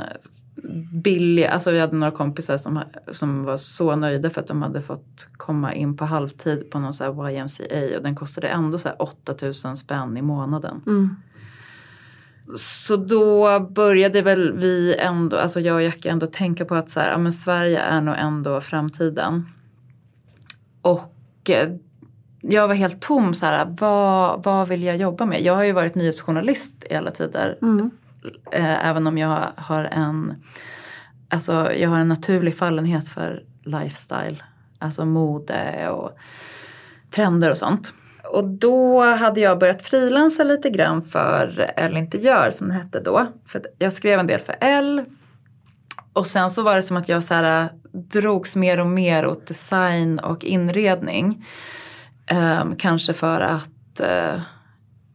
billiga, 1.04 1.50
alltså 1.50 1.72
vi 1.72 1.80
hade 1.80 1.96
några 1.96 2.12
kompisar 2.12 2.58
som, 2.58 2.82
som 3.12 3.44
var 3.44 3.58
så 3.58 3.96
nöjda 3.96 4.30
för 4.30 4.42
att 4.42 4.48
de 4.48 4.62
hade 4.62 4.82
fått 4.82 5.28
komma 5.38 5.74
in 5.74 5.98
på 5.98 6.06
halvtid 6.06 6.70
på 6.70 6.80
någon 6.80 6.94
så 6.94 7.04
här 7.04 7.30
YMCA 7.30 7.98
och 7.98 8.04
den 8.04 8.16
kostade 8.16 8.48
ändå 8.48 8.78
så 8.78 8.88
här 8.88 9.02
8000 9.02 9.78
spänn 9.78 10.18
i 10.18 10.22
månaden. 10.22 10.82
Mm. 10.88 11.16
Så 12.56 12.96
då 12.96 13.60
började 13.60 14.22
väl 14.22 14.54
vi 14.58 14.96
ändå, 14.96 15.38
alltså 15.38 15.60
jag 15.60 15.76
och 15.76 15.84
Jackie 15.84 16.12
ändå 16.12 16.28
tänka 16.28 16.66
på 16.66 16.76
att 16.76 16.90
så 16.90 17.00
här, 17.00 17.12
ja, 17.12 17.18
men 17.18 17.34
Sverige 17.34 17.80
är 17.80 18.02
nog 18.02 18.16
ändå 18.18 18.62
framtiden. 18.62 19.50
Och 20.82 21.50
eh, 21.50 21.70
jag 22.50 22.68
var 22.68 22.76
helt 22.76 23.02
tom 23.02 23.34
så 23.34 23.46
här, 23.46 23.76
vad, 23.80 24.44
vad 24.44 24.68
vill 24.68 24.84
jag 24.84 24.98
jobba 24.98 25.26
med? 25.26 25.42
Jag 25.42 25.56
har 25.56 25.64
ju 25.64 25.72
varit 25.72 25.96
nyhetsjournalist 25.96 26.86
i 26.90 26.96
alla 26.96 27.12
tider. 27.12 27.58
Mm. 27.62 27.92
Eh, 28.52 28.88
även 28.88 29.08
om 29.08 29.18
jag 29.18 29.48
har 29.56 29.84
en, 29.84 30.34
alltså 31.30 31.74
jag 31.74 31.90
har 31.90 32.00
en 32.00 32.08
naturlig 32.08 32.58
fallenhet 32.58 33.08
för 33.08 33.44
lifestyle. 33.64 34.44
Alltså 34.80 35.06
mode 35.06 35.90
och 35.90 36.12
trender 37.12 37.52
och 37.52 37.58
sånt. 37.58 37.94
Och 38.24 38.48
då 38.48 39.04
hade 39.04 39.40
jag 39.42 39.60
börjat 39.60 39.82
frilansa 39.82 40.44
lite 40.44 40.70
grann 40.70 41.02
för 41.02 41.72
Elle 41.76 42.00
Interiör 42.00 42.52
som 42.52 42.68
det 42.68 42.74
hette 42.74 43.00
då. 43.00 43.28
För 43.46 43.62
jag 43.78 43.94
skrev 43.94 44.20
en 44.20 44.28
del 44.28 44.40
för 44.40 44.56
Elle. 44.62 45.06
Och 46.14 46.28
sen 46.28 46.52
så 46.52 46.62
var 46.62 46.76
det 46.76 46.84
som 46.84 46.98
att 46.98 47.10
jag 47.10 47.24
så 47.24 47.34
här, 47.34 47.70
drogs 47.92 48.56
mer 48.56 48.80
och 48.80 48.88
mer 48.88 49.26
åt 49.26 49.48
design 49.48 50.20
och 50.20 50.44
inredning. 50.44 51.46
Ehm, 52.28 52.76
kanske 52.76 53.14
för 53.14 53.42
att 53.42 54.00
eh, 54.00 54.42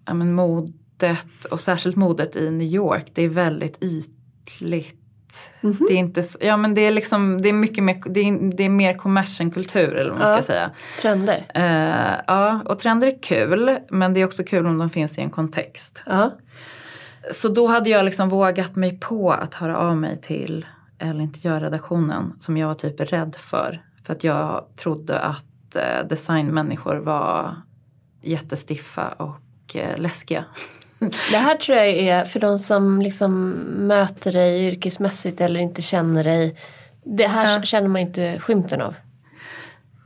ja, 0.06 0.14
men 0.14 0.32
modet 0.34 1.44
och 1.50 1.60
särskilt 1.60 1.96
modet 1.96 2.36
i 2.36 2.50
New 2.50 2.68
York 2.68 3.06
det 3.14 3.22
är 3.22 3.28
väldigt 3.28 3.82
ytligt. 3.84 4.96
Det 5.60 5.92
är 5.94 5.96
inte 5.98 6.22
ja 6.40 6.56
men 6.56 6.74
det 6.74 6.80
är 6.80 6.90
liksom, 6.92 7.42
det 7.42 7.48
är 7.48 7.52
mycket 7.52 7.84
mer, 7.84 8.02
det 8.06 8.20
är, 8.20 8.56
det 8.56 8.64
är 8.64 8.68
mer 8.68 8.94
kommers 8.98 9.40
än 9.40 9.50
kultur 9.50 9.94
eller 9.94 10.10
vad 10.10 10.18
man 10.18 10.28
Ja. 10.30 10.36
ska 10.36 10.46
säga. 10.52 10.70
Trender. 11.02 11.46
Eh, 11.54 12.20
ja, 12.26 12.62
och 12.64 12.78
trender 12.78 13.06
är 13.06 13.22
kul 13.22 13.78
men 13.90 14.14
det 14.14 14.20
är 14.20 14.24
också 14.24 14.42
kul 14.44 14.66
om 14.66 14.78
de 14.78 14.90
finns 14.90 15.18
i 15.18 15.20
en 15.20 15.30
kontext. 15.30 16.02
Ja. 16.06 16.30
Så 17.32 17.48
då 17.48 17.66
hade 17.66 17.90
jag 17.90 18.04
liksom 18.04 18.28
vågat 18.28 18.76
mig 18.76 18.98
på 19.00 19.30
att 19.32 19.54
höra 19.54 19.76
av 19.76 19.96
mig 19.96 20.20
till 20.20 20.66
eller 20.98 21.20
inte 21.20 21.48
gör 21.48 21.60
redaktionen 21.60 22.32
som 22.38 22.56
jag 22.56 22.66
var 22.66 22.74
typ 22.74 23.00
rädd 23.12 23.36
för. 23.38 23.82
För 24.04 24.12
att 24.12 24.24
jag 24.24 24.64
trodde 24.76 25.18
att 25.18 25.44
eh, 25.76 26.06
designmänniskor 26.08 26.96
var 26.96 27.54
jättestiffa 28.22 29.08
och 29.08 29.76
eh, 29.76 29.98
läskiga. 29.98 30.44
Det 31.30 31.36
här 31.36 31.56
tror 31.56 31.78
jag 31.78 31.88
är 31.88 32.24
för 32.24 32.40
de 32.40 32.58
som 32.58 33.02
liksom 33.02 33.50
möter 33.86 34.32
dig 34.32 34.66
yrkesmässigt 34.66 35.40
eller 35.40 35.60
inte 35.60 35.82
känner 35.82 36.24
dig. 36.24 36.56
Det 37.04 37.26
här 37.26 37.56
Ja. 37.56 37.62
känner 37.62 37.88
man 37.88 38.00
inte 38.00 38.38
skymten 38.40 38.80
av. 38.80 38.94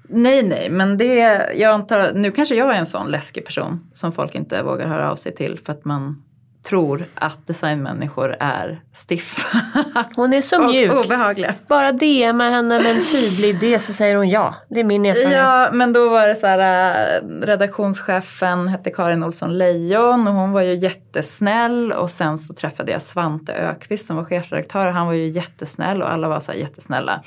Nej, 0.08 0.42
nej, 0.42 0.70
men 0.70 0.96
det, 0.96 1.14
jag 1.56 1.72
antar, 1.74 2.12
nu 2.14 2.30
kanske 2.30 2.54
jag 2.54 2.70
är 2.70 2.78
en 2.78 2.86
sån 2.86 3.10
läskig 3.10 3.44
person 3.46 3.90
som 3.92 4.12
folk 4.12 4.34
inte 4.34 4.62
vågar 4.62 4.86
höra 4.88 5.10
av 5.10 5.16
sig 5.16 5.34
till 5.34 5.60
för 5.64 5.72
att 5.72 5.84
man 5.84 6.22
tror 6.68 7.04
att 7.14 7.46
designmänniskor 7.46 8.36
är 8.40 8.80
stiffa 9.08 9.58
Hon 10.16 10.32
är 10.32 10.40
så 10.40 10.58
mjuk. 10.68 10.92
och 10.92 11.04
obehagliga. 11.04 11.54
Bara 11.68 11.92
DMa 11.92 12.48
henne 12.50 12.80
med 12.80 12.96
en 12.96 13.04
tydlig 13.04 13.48
idé 13.48 13.78
så 13.78 13.92
säger 13.92 14.16
hon 14.16 14.28
ja. 14.28 14.54
Det 14.68 14.80
är 14.80 14.84
min 14.84 15.06
erfarenhet. 15.06 15.38
Ja, 15.38 15.68
men 15.72 15.92
då 15.92 16.08
var 16.08 16.28
det 16.28 16.34
så 16.34 16.46
här, 16.46 17.18
äh, 17.22 17.28
redaktionschefen 17.40 18.68
hette 18.68 18.90
Karin 18.90 19.22
Olsson 19.22 19.58
Lejon 19.58 20.28
och 20.28 20.34
hon 20.34 20.52
var 20.52 20.60
ju 20.60 20.74
jättesnäll 20.74 21.92
och 21.92 22.10
sen 22.10 22.38
så 22.38 22.54
träffade 22.54 22.92
jag 22.92 23.02
Svante 23.02 23.52
Ökvist 23.54 24.06
som 24.06 24.16
var 24.16 24.24
chefredaktör 24.24 24.86
och 24.86 24.92
han 24.92 25.06
var 25.06 25.12
ju 25.14 25.28
jättesnäll 25.28 26.02
och 26.02 26.12
alla 26.12 26.28
var 26.28 26.40
så 26.40 26.52
här 26.52 26.58
jättesnälla. 26.58 27.20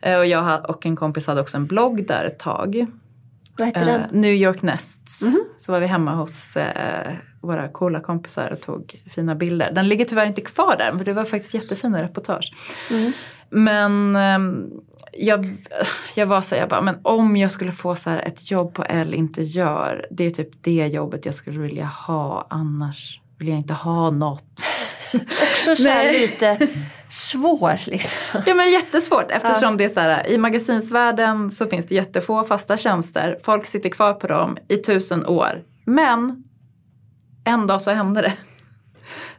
Eh, 0.00 0.18
Och 0.18 0.26
jag 0.26 0.70
och 0.70 0.86
en 0.86 0.96
kompis 0.96 1.26
hade 1.26 1.40
också 1.40 1.56
en 1.56 1.66
blogg 1.66 2.06
där 2.06 2.24
ett 2.24 2.38
tag. 2.38 2.86
Vad 3.58 3.66
heter 3.68 3.80
Eh, 3.80 3.86
den? 3.86 4.20
New 4.20 4.34
York 4.34 4.62
Nests. 4.62 5.20
Så 5.56 5.72
var 5.72 5.80
vi 5.80 5.86
hemma 5.86 6.14
hos 6.14 6.56
eh, 6.56 7.12
våra 7.40 7.68
coola 7.68 8.00
kompisar 8.00 8.50
och 8.52 8.60
tog 8.60 9.02
fina 9.10 9.34
bilder. 9.34 9.72
Den 9.74 9.88
ligger 9.88 10.04
tyvärr 10.04 10.26
inte 10.26 10.40
kvar 10.40 10.76
där 10.78 10.98
för 10.98 11.04
det 11.04 11.12
var 11.12 11.24
faktiskt 11.24 11.54
jättefina 11.54 12.02
reportage. 12.02 12.52
Men 13.50 14.16
ehm, 14.16 14.66
jag, 15.12 15.56
jag 16.14 16.26
var 16.26 16.40
så 16.40 16.54
här, 16.54 16.62
jag 16.62 16.68
bara, 16.68 16.82
men 16.82 16.96
om 17.02 17.36
jag 17.36 17.50
skulle 17.50 17.72
få 17.72 17.96
så 17.96 18.10
här 18.10 18.18
ett 18.18 18.50
jobb 18.50 18.74
på 18.74 18.84
L 18.84 19.14
inte 19.14 19.42
gör. 19.42 20.06
Det 20.10 20.24
är 20.24 20.30
typ 20.30 20.48
det 20.60 20.86
jobbet 20.86 21.26
jag 21.26 21.34
skulle 21.34 21.58
vilja 21.60 21.84
ha 21.84 22.46
annars 22.50 23.20
vill 23.38 23.48
jag 23.48 23.56
inte 23.58 23.74
ha 23.74 24.10
något. 24.10 24.64
Så, 25.64 25.76
så 25.76 25.88
här 25.88 26.12
lite 26.12 26.58
svår 27.10 27.80
liksom. 27.84 28.42
Ja 28.46 28.54
men 28.54 28.72
jättesvårt 28.72 29.30
eftersom 29.30 29.76
det 29.76 29.84
är 29.84 29.88
så 29.88 30.00
här 30.00 30.26
i 30.26 30.38
magasinsvärlden 30.38 31.50
så 31.50 31.66
finns 31.66 31.86
det 31.86 31.94
jättefå 31.94 32.44
fasta 32.44 32.76
tjänster. 32.76 33.38
Folk 33.44 33.66
sitter 33.66 33.88
kvar 33.88 34.12
på 34.12 34.26
dem 34.26 34.58
i 34.68 34.76
tusen 34.76 35.26
år. 35.26 35.62
Men 35.86 36.44
en 37.44 37.66
dag 37.66 37.82
så 37.82 37.90
hände 37.90 38.22
det. 38.22 38.32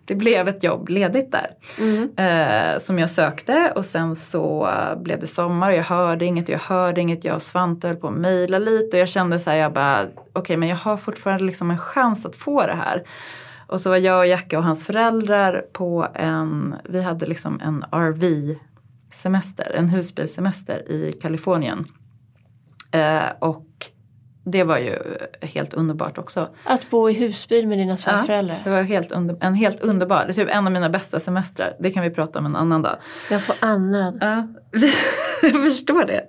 Det 0.05 0.15
blev 0.15 0.47
ett 0.47 0.63
jobb 0.63 0.89
ledigt 0.89 1.31
där. 1.31 1.49
Eh, 2.17 2.79
som 2.79 2.99
jag 2.99 3.09
sökte 3.09 3.73
och 3.75 3.85
sen 3.85 4.15
så 4.15 4.69
blev 4.97 5.19
det 5.19 5.27
sommar 5.27 5.71
och 5.71 5.77
jag 5.77 5.83
hörde 5.83 6.25
inget 6.25 6.45
och 6.49 6.53
jag 6.53 6.59
hörde 6.59 7.01
inget. 7.01 7.23
Jag 7.23 7.35
och 7.35 7.41
Svante 7.41 7.87
höll 7.87 7.95
på 7.97 8.07
att 8.07 8.13
mejla 8.13 8.59
lite 8.59 8.97
och 8.97 9.01
jag 9.01 9.09
kände 9.09 9.39
så 9.39 9.49
här, 9.49 9.57
jag 9.57 9.73
bara 9.73 9.99
okej 10.33 10.57
men 10.57 10.69
jag 10.69 10.75
har 10.75 10.97
fortfarande 10.97 11.43
liksom 11.43 11.71
en 11.71 11.77
chans 11.77 12.25
att 12.25 12.35
få 12.35 12.67
det 12.67 12.73
här. 12.73 13.03
Och 13.67 13.81
så 13.81 13.89
var 13.89 13.97
jag 13.97 14.19
och 14.19 14.27
Jacka 14.27 14.57
och 14.57 14.63
hans 14.63 14.85
föräldrar 14.85 15.65
på 15.73 16.07
en, 16.13 16.75
vi 16.89 17.01
hade 17.01 17.25
liksom 17.25 17.59
en 17.63 17.85
RV-semester, 17.91 19.71
en 19.75 19.89
husbilsemester 19.89 20.91
i 20.91 21.11
Kalifornien. 21.21 21.85
Eh, 22.91 23.23
och 23.39 23.65
det 24.47 24.63
var 24.63 24.77
ju 24.77 24.95
helt 25.41 25.73
underbart 25.73 26.17
också. 26.17 26.49
Att 26.63 26.89
bo 26.89 27.09
i 27.09 27.13
husbil 27.13 27.67
med 27.67 27.77
dina 27.77 27.91
Det 27.91 27.97
svärföräldrar. 27.97 28.61
var 28.65 28.81
helt 28.81 29.11
under, 29.11 29.37
en 29.41 29.53
helt 29.55 29.81
underbar, 29.81 30.23
det 30.25 30.31
är 30.31 30.33
typ 30.33 30.49
en 30.49 30.65
av 30.67 30.73
mina 30.73 30.89
bästa 30.89 31.19
semestrar. 31.19 31.75
Det 31.79 31.91
kan 31.91 32.03
vi 32.03 32.09
prata 32.09 32.39
om 32.39 32.45
en 32.45 32.55
annan 32.55 32.81
dag. 32.81 32.95
Jag 33.31 33.41
får 33.43 33.55
andnöd. 33.59 34.17
Ja, 34.21 34.47
vi, 34.71 34.91
jag 35.41 35.51
förstår 35.63 36.05
det. 36.05 36.21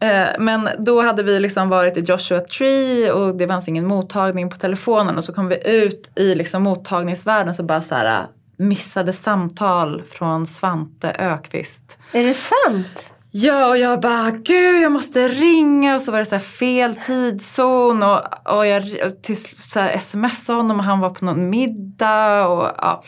Eh, 0.00 0.28
Men 0.38 0.68
då 0.78 1.02
hade 1.02 1.22
vi 1.22 1.40
liksom 1.40 1.68
varit 1.68 1.96
i 1.96 2.00
Joshua 2.00 2.40
Tree 2.40 3.12
och 3.12 3.36
det 3.36 3.48
fanns 3.48 3.68
ingen 3.68 3.86
mottagning 3.86 4.50
på 4.50 4.56
telefonen 4.56 5.18
och 5.18 5.24
så 5.24 5.32
kom 5.32 5.48
vi 5.48 5.68
ut 5.68 6.10
i 6.14 6.34
liksom 6.34 6.62
mottagningsvärlden 6.62 7.54
så 7.54 7.62
bara 7.62 7.82
så 7.82 7.94
här 7.94 8.26
missade 8.58 9.12
samtal 9.12 10.02
från 10.02 10.46
Svante 10.46 11.10
Ökvist. 11.10 11.98
Är 12.12 12.24
det 12.24 12.34
sant? 12.34 13.12
Ja, 13.30 13.68
och 13.68 13.78
jag 13.78 14.00
bara, 14.00 14.30
gud 14.30 14.82
jag 14.82 14.92
måste 14.92 15.28
ringa 15.28 15.94
och 15.94 16.00
så 16.00 16.12
var 16.12 16.18
det 16.18 16.24
så 16.24 16.34
här 16.34 16.42
fel 16.42 16.94
tidszon 16.94 18.02
och, 18.02 18.20
och 18.56 18.66
jag 18.66 18.82
till, 19.22 19.42
så 19.42 19.80
här, 19.80 19.98
smsade 19.98 20.58
honom 20.58 20.78
och 20.78 20.84
han 20.84 21.00
var 21.00 21.10
på 21.10 21.24
någon 21.24 21.50
middag 21.50 22.48
och 22.48 22.66
ja. 22.78 23.02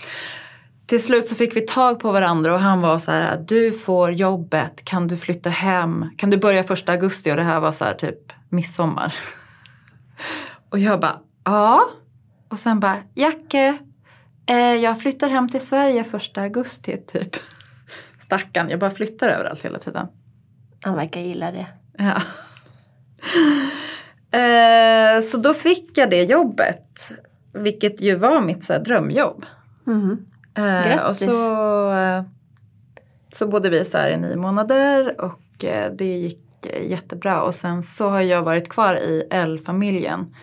Till 0.90 1.02
slut 1.02 1.26
så 1.26 1.34
fick 1.34 1.56
vi 1.56 1.60
tag 1.60 2.00
på 2.00 2.12
varandra 2.12 2.54
och 2.54 2.60
han 2.60 2.80
var 2.80 2.98
så 2.98 3.10
här, 3.10 3.44
du 3.48 3.72
får 3.72 4.12
jobbet, 4.12 4.84
kan 4.84 5.08
du 5.08 5.16
flytta 5.16 5.50
hem, 5.50 6.06
kan 6.16 6.30
du 6.30 6.36
börja 6.36 6.64
första 6.64 6.92
augusti 6.92 7.32
och 7.32 7.36
det 7.36 7.42
här 7.42 7.60
var 7.60 7.72
så 7.72 7.84
här 7.84 7.94
typ 7.94 8.32
midsommar. 8.48 9.14
och 10.70 10.78
jag 10.78 11.00
bara, 11.00 11.20
ja. 11.44 11.90
Och 12.48 12.58
sen 12.58 12.80
bara, 12.80 12.96
Jacke, 13.14 13.78
eh, 14.46 14.56
jag 14.56 15.00
flyttar 15.00 15.28
hem 15.28 15.48
till 15.48 15.66
Sverige 15.66 16.04
första 16.04 16.40
augusti 16.42 16.96
typ. 17.06 17.36
Stackarn, 18.20 18.70
jag 18.70 18.80
bara 18.80 18.90
flyttar 18.90 19.28
överallt 19.28 19.64
hela 19.64 19.78
tiden. 19.78 20.06
Han 20.82 20.94
verkar 20.94 21.20
gilla 21.20 21.52
det. 21.52 21.66
Ja. 21.98 22.22
Eh, 24.32 25.20
så 25.22 25.36
då 25.36 25.54
fick 25.54 25.98
jag 25.98 26.10
det 26.10 26.22
jobbet. 26.22 27.12
Vilket 27.52 28.00
ju 28.00 28.14
var 28.14 28.40
mitt 28.40 28.64
så 28.64 28.78
drömjobb. 28.78 29.46
Mm. 29.86 30.29
Eh, 30.54 30.86
Grattis. 30.88 31.02
och 31.08 31.16
så, 31.16 31.90
eh, 31.92 32.22
så 33.28 33.46
bodde 33.46 33.70
vi 33.70 33.84
så 33.84 33.98
här 33.98 34.10
i 34.10 34.16
nio 34.16 34.36
månader 34.36 35.20
och 35.20 35.64
eh, 35.64 35.92
det 35.92 36.04
gick 36.16 36.46
jättebra. 36.82 37.42
Och 37.42 37.54
sen 37.54 37.82
så 37.82 38.08
har 38.08 38.20
jag 38.20 38.42
varit 38.42 38.68
kvar 38.68 38.94
i 38.94 39.26
L-familjen. 39.30 40.34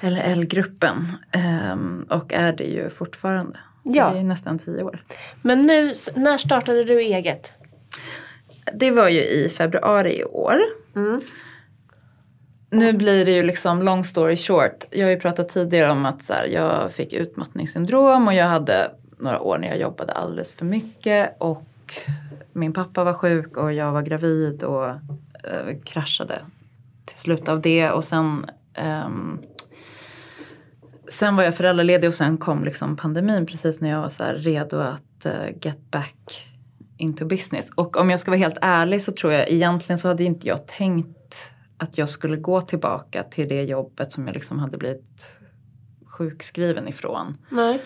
Eller 0.00 0.20
L-gruppen. 0.22 1.06
ehm, 1.32 2.06
och 2.10 2.32
är 2.32 2.52
det 2.52 2.64
ju 2.64 2.90
fortfarande. 2.90 3.52
Så 3.84 3.90
Ja. 3.94 4.10
det 4.10 4.18
är 4.18 4.22
nästan 4.24 4.58
tio 4.58 4.82
år. 4.82 5.04
Men 5.42 5.62
nu, 5.62 5.92
när 6.14 6.38
startade 6.38 6.84
du 6.84 7.00
eget? 7.00 7.52
Det 8.74 8.90
var 8.90 9.08
ju 9.08 9.20
i 9.20 9.48
februari 9.48 10.18
i 10.20 10.24
år. 10.24 10.56
Mm. 10.96 11.20
Nu 12.74 12.92
blir 12.92 13.24
det 13.24 13.32
ju 13.32 13.42
liksom 13.42 13.82
long 13.82 14.04
story 14.04 14.36
short. 14.36 14.84
Jag 14.90 15.06
har 15.06 15.10
ju 15.10 15.20
pratat 15.20 15.48
tidigare 15.48 15.90
om 15.90 16.06
att 16.06 16.24
så 16.24 16.32
här, 16.32 16.46
jag 16.46 16.92
fick 16.92 17.12
utmattningssyndrom 17.12 18.28
och 18.28 18.34
jag 18.34 18.46
hade 18.46 18.90
några 19.18 19.40
år 19.40 19.58
när 19.58 19.68
jag 19.68 19.78
jobbade 19.78 20.12
alldeles 20.12 20.52
för 20.52 20.64
mycket 20.64 21.36
och 21.38 21.66
min 22.52 22.72
pappa 22.72 23.04
var 23.04 23.12
sjuk 23.12 23.56
och 23.56 23.72
jag 23.72 23.92
var 23.92 24.02
gravid 24.02 24.62
och 24.62 24.88
eh, 24.88 25.78
kraschade 25.84 26.40
till 27.04 27.16
slut 27.16 27.48
av 27.48 27.60
det 27.60 27.90
och 27.90 28.04
sen 28.04 28.46
ehm, 28.74 29.38
Sen 31.08 31.36
var 31.36 31.42
jag 31.42 31.56
föräldraledig 31.56 32.08
och 32.08 32.14
sen 32.14 32.38
kom 32.38 32.64
liksom 32.64 32.96
pandemin 32.96 33.46
precis 33.46 33.80
när 33.80 33.90
jag 33.90 34.00
var 34.00 34.08
så 34.08 34.24
här 34.24 34.34
redo 34.34 34.76
att 34.78 35.26
eh, 35.26 35.32
get 35.62 35.90
back 35.90 36.48
into 36.96 37.24
business. 37.24 37.70
Och 37.74 37.96
om 37.96 38.10
jag 38.10 38.20
ska 38.20 38.30
vara 38.30 38.38
helt 38.38 38.58
ärlig 38.60 39.02
så 39.02 39.12
tror 39.12 39.32
jag 39.32 39.50
egentligen 39.50 39.98
så 39.98 40.08
hade 40.08 40.24
inte 40.24 40.48
jag 40.48 40.66
tänkt 40.66 41.23
att 41.78 41.98
jag 41.98 42.08
skulle 42.08 42.36
gå 42.36 42.60
tillbaka 42.60 43.22
till 43.22 43.48
det 43.48 43.62
jobbet 43.62 44.12
som 44.12 44.26
jag 44.26 44.34
liksom 44.34 44.58
hade 44.58 44.78
blivit 44.78 45.38
sjukskriven 46.06 46.88
ifrån 46.88 47.38
Nej. 47.48 47.82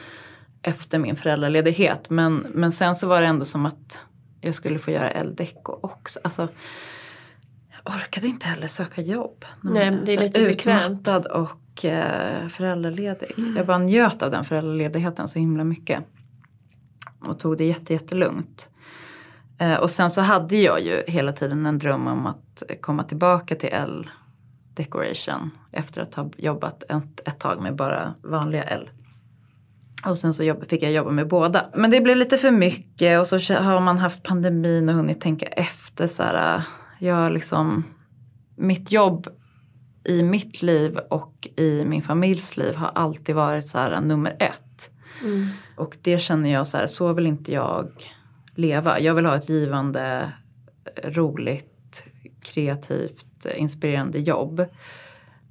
efter 0.63 0.99
min 0.99 1.17
föräldraledighet. 1.17 2.11
Men, 2.11 2.35
men 2.37 2.73
sen 2.73 2.95
så 2.95 3.07
var 3.07 3.21
det 3.21 3.27
ändå 3.27 3.45
som 3.45 3.67
att 3.67 4.01
jag 4.41 4.55
skulle 4.55 4.79
få 4.79 4.91
göra 4.91 5.11
L-deco 5.11 5.79
också. 5.83 6.21
Alltså, 6.25 6.49
jag 7.71 7.95
orkade 7.95 8.27
inte 8.27 8.47
heller 8.47 8.67
söka 8.67 9.03
jobb. 9.03 9.45
Nej, 9.61 9.99
det 10.07 10.15
är 10.15 10.21
lite. 10.21 10.41
Utmattad 10.41 11.27
och 11.27 11.85
eh, 11.85 12.49
föräldraledig. 12.49 13.31
Jag 13.57 13.67
bara 13.67 13.79
njöt 13.79 14.23
av 14.23 14.31
den 14.31 14.45
föräldraledigheten 14.45 15.29
så 15.29 15.39
himla 15.39 15.65
mycket. 15.65 16.05
Och 17.21 17.39
tog 17.39 17.59
det 17.59 17.65
jätte, 17.65 17.93
jättelugnt. 17.93 18.69
Eh, 19.59 19.77
och 19.77 19.91
sen 19.91 20.11
så 20.11 20.21
hade 20.21 20.57
jag 20.57 20.81
ju 20.81 21.03
hela 21.07 21.33
tiden 21.33 21.67
en 21.67 21.79
dröm 21.79 22.07
om 22.07 22.27
att 22.27 22.63
komma 22.81 23.03
tillbaka 23.03 23.55
till 23.55 23.69
L 23.73 24.11
Decoration 24.75 25.51
efter 25.73 26.03
att 26.03 26.15
ha 26.15 26.31
jobbat 26.37 26.83
ett, 26.83 27.29
ett 27.29 27.39
tag 27.39 27.63
med 27.63 27.77
bara 27.77 28.15
vanliga 28.23 28.63
L. 28.63 28.91
Och 30.07 30.19
sen 30.19 30.35
så 30.35 30.45
jobb, 30.45 30.69
fick 30.69 30.83
jag 30.83 30.93
jobba 30.93 31.11
med 31.11 31.29
båda. 31.29 31.67
Men 31.75 31.91
det 31.91 32.01
blev 32.01 32.17
lite 32.17 32.39
för 32.39 32.51
mycket 32.51 33.21
och 33.21 33.27
så 33.27 33.55
har 33.55 33.81
man 33.81 33.99
haft 33.99 34.23
pandemin 34.23 34.89
och 34.89 34.95
hunnit 34.95 35.21
tänka 35.21 35.47
efter 35.47 36.07
så 36.07 36.23
här. 36.23 36.63
Jag 36.99 37.33
liksom, 37.33 37.85
mitt 38.57 38.93
jobb 38.93 39.29
i 40.05 40.23
mitt 40.23 40.63
liv 40.63 40.99
och 41.11 41.49
i 41.57 41.85
min 41.85 42.03
familjs 42.03 42.57
liv 42.57 42.75
har 42.75 42.91
alltid 42.95 43.35
varit 43.35 43.67
så 43.67 43.79
här 43.79 44.01
nummer 44.01 44.37
ett. 44.39 44.91
Mm. 45.23 45.47
Och 45.77 45.97
det 46.03 46.19
känner 46.19 46.51
jag 46.51 46.67
så 46.67 46.77
här, 46.77 46.87
så 46.87 47.13
vill 47.13 47.27
inte 47.27 47.53
jag 47.53 47.89
leva. 48.59 49.01
Jag 49.01 49.15
vill 49.15 49.27
ha 49.27 49.37
ett 49.37 49.49
givande, 49.49 50.33
roligt, 51.05 52.07
kreativt, 52.43 53.47
inspirerande 53.57 54.19
jobb. 54.19 54.65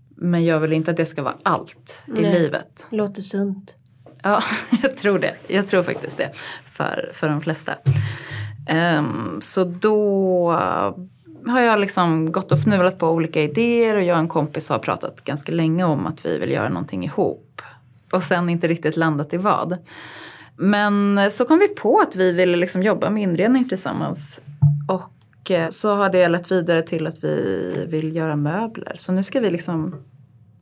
Men 0.10 0.46
jag 0.46 0.60
vill 0.60 0.74
inte 0.74 0.92
att 0.92 0.98
det 0.98 1.06
ska 1.06 1.24
vara 1.24 1.36
allt 1.44 2.02
i 2.08 2.12
Nej. 2.22 2.34
livet. 2.34 2.86
Låter 2.90 3.22
sunt. 3.22 3.76
Ja, 4.24 4.44
jag 4.84 4.98
tror 4.98 5.20
det. 5.20 5.34
Jag 5.48 5.68
tror 5.68 5.84
faktiskt 5.84 6.18
det. 6.18 6.32
För, 6.72 7.12
för 7.14 7.30
de 7.30 7.42
flesta. 7.42 7.74
Ehm, 8.68 9.38
så 9.42 9.64
då 9.64 10.52
har 11.48 11.62
jag 11.62 11.80
liksom 11.80 12.32
gått 12.32 12.52
och 12.52 12.60
fnulat 12.60 13.00
på 13.00 13.10
olika 13.10 13.44
idéer 13.44 13.96
och 13.96 14.04
jag 14.04 14.14
och 14.14 14.20
en 14.20 14.28
kompis 14.28 14.70
har 14.70 14.80
pratat 14.80 15.24
ganska 15.24 15.52
länge 15.52 15.84
om 15.84 16.06
att 16.06 16.26
vi 16.26 16.40
vill 16.40 16.52
göra 16.52 16.70
någonting 16.70 17.06
ihop. 17.06 17.62
Och 18.12 18.24
sen 18.24 18.50
inte 18.50 18.68
riktigt 18.68 18.98
landat 18.98 19.34
i 19.34 19.38
vad. 19.38 19.78
Men 20.58 21.32
så 21.32 21.46
kom 21.46 21.60
vi 21.60 21.68
på 21.68 22.00
att 22.00 22.16
vi 22.16 22.32
ville 22.32 22.58
liksom 22.58 22.84
jobba 22.84 23.10
med 23.10 23.24
inredning 23.24 23.70
tillsammans. 23.70 24.42
Och 24.88 25.52
eh, 25.52 25.70
så 25.70 25.96
har 25.96 26.10
det 26.10 26.28
lett 26.28 26.52
vidare 26.52 26.82
till 26.82 27.08
att 27.08 27.24
vi 27.24 27.86
vill 27.90 28.16
göra 28.16 28.36
möbler. 28.36 28.96
Så 28.96 29.12
nu 29.12 29.24
ska 29.24 29.40
vi 29.40 29.50
liksom 29.50 29.96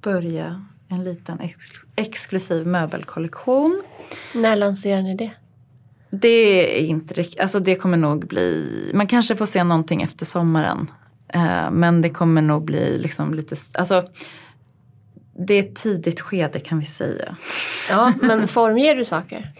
börja 0.01 0.65
en 0.87 1.03
liten 1.03 1.39
ex 1.39 1.55
exklusiv 1.95 2.67
möbelkollektion. 2.67 3.81
När 4.33 4.55
lanserar 4.55 5.01
ni 5.01 5.15
det? 5.15 5.31
Det 6.09 6.79
är 6.81 6.85
inte 6.85 7.13
riktigt, 7.13 7.39
alltså 7.39 7.59
det 7.59 7.75
kommer 7.75 7.97
nog 7.97 8.27
bli, 8.27 8.91
man 8.93 9.07
kanske 9.07 9.35
får 9.35 9.45
se 9.45 9.63
någonting 9.63 10.01
efter 10.01 10.25
sommaren. 10.25 10.91
Eh, 11.27 11.71
men 11.71 12.01
det 12.01 12.09
kommer 12.09 12.41
nog 12.41 12.65
bli 12.65 12.97
liksom 12.97 13.33
lite, 13.33 13.55
alltså 13.73 14.03
det 15.35 15.53
är 15.53 15.59
ett 15.59 15.75
tidigt 15.75 16.21
skede 16.21 16.59
kan 16.59 16.79
vi 16.79 16.85
säga. 16.85 17.35
Ja, 17.89 18.13
men 18.21 18.47
formger 18.47 18.95
du 18.95 19.05
saker? 19.05 19.51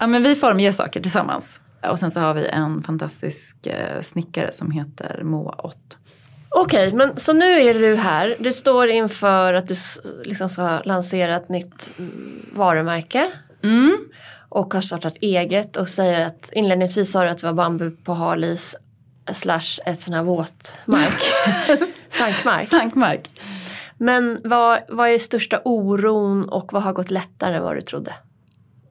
Ja 0.00 0.06
men 0.06 0.22
vi 0.22 0.34
formger 0.34 0.72
saker 0.72 1.00
tillsammans. 1.00 1.60
Och 1.90 1.98
sen 1.98 2.10
så 2.10 2.20
har 2.20 2.34
vi 2.34 2.46
en 2.46 2.82
fantastisk 2.82 3.66
eh, 3.66 4.02
snickare 4.02 4.52
som 4.52 4.70
heter 4.70 5.22
Moa 5.22 5.54
Ott. 5.58 5.98
Okej, 6.48 6.92
men 6.92 7.16
så 7.16 7.32
nu 7.32 7.60
är 7.60 7.74
du 7.74 7.94
här. 7.94 8.36
Du 8.38 8.52
står 8.52 8.88
inför 8.88 9.54
att 9.54 9.68
du 9.68 9.74
liksom 10.24 10.48
ska 10.48 10.78
lansera 10.84 11.36
ett 11.36 11.48
nytt 11.48 11.90
mm, 11.98 12.46
varumärke. 12.52 13.30
Mm. 13.62 13.98
Och 14.48 14.74
har 14.74 14.80
startat 14.80 15.14
eget 15.20 15.76
och 15.76 15.88
säger 15.88 16.26
att 16.26 16.50
inledningsvis 16.52 17.12
sa 17.12 17.24
du 17.24 17.30
att 17.30 17.38
det 17.38 17.46
var 17.46 17.52
bambu 17.52 17.90
på 17.90 18.14
halis 18.14 18.76
slash 19.32 19.80
ett 19.86 20.00
sån 20.00 20.14
här 20.14 20.22
våtmark. 20.22 21.22
Sankmark. 22.08 22.68
Sankmark. 22.68 23.30
Men 23.98 24.40
vad, 24.44 24.80
vad 24.88 25.08
är 25.08 25.18
största 25.18 25.60
oron 25.64 26.48
och 26.48 26.72
vad 26.72 26.82
har 26.82 26.92
gått 26.92 27.10
lättare 27.10 27.56
än 27.56 27.62
vad 27.62 27.76
du 27.76 27.80
trodde? 27.80 28.14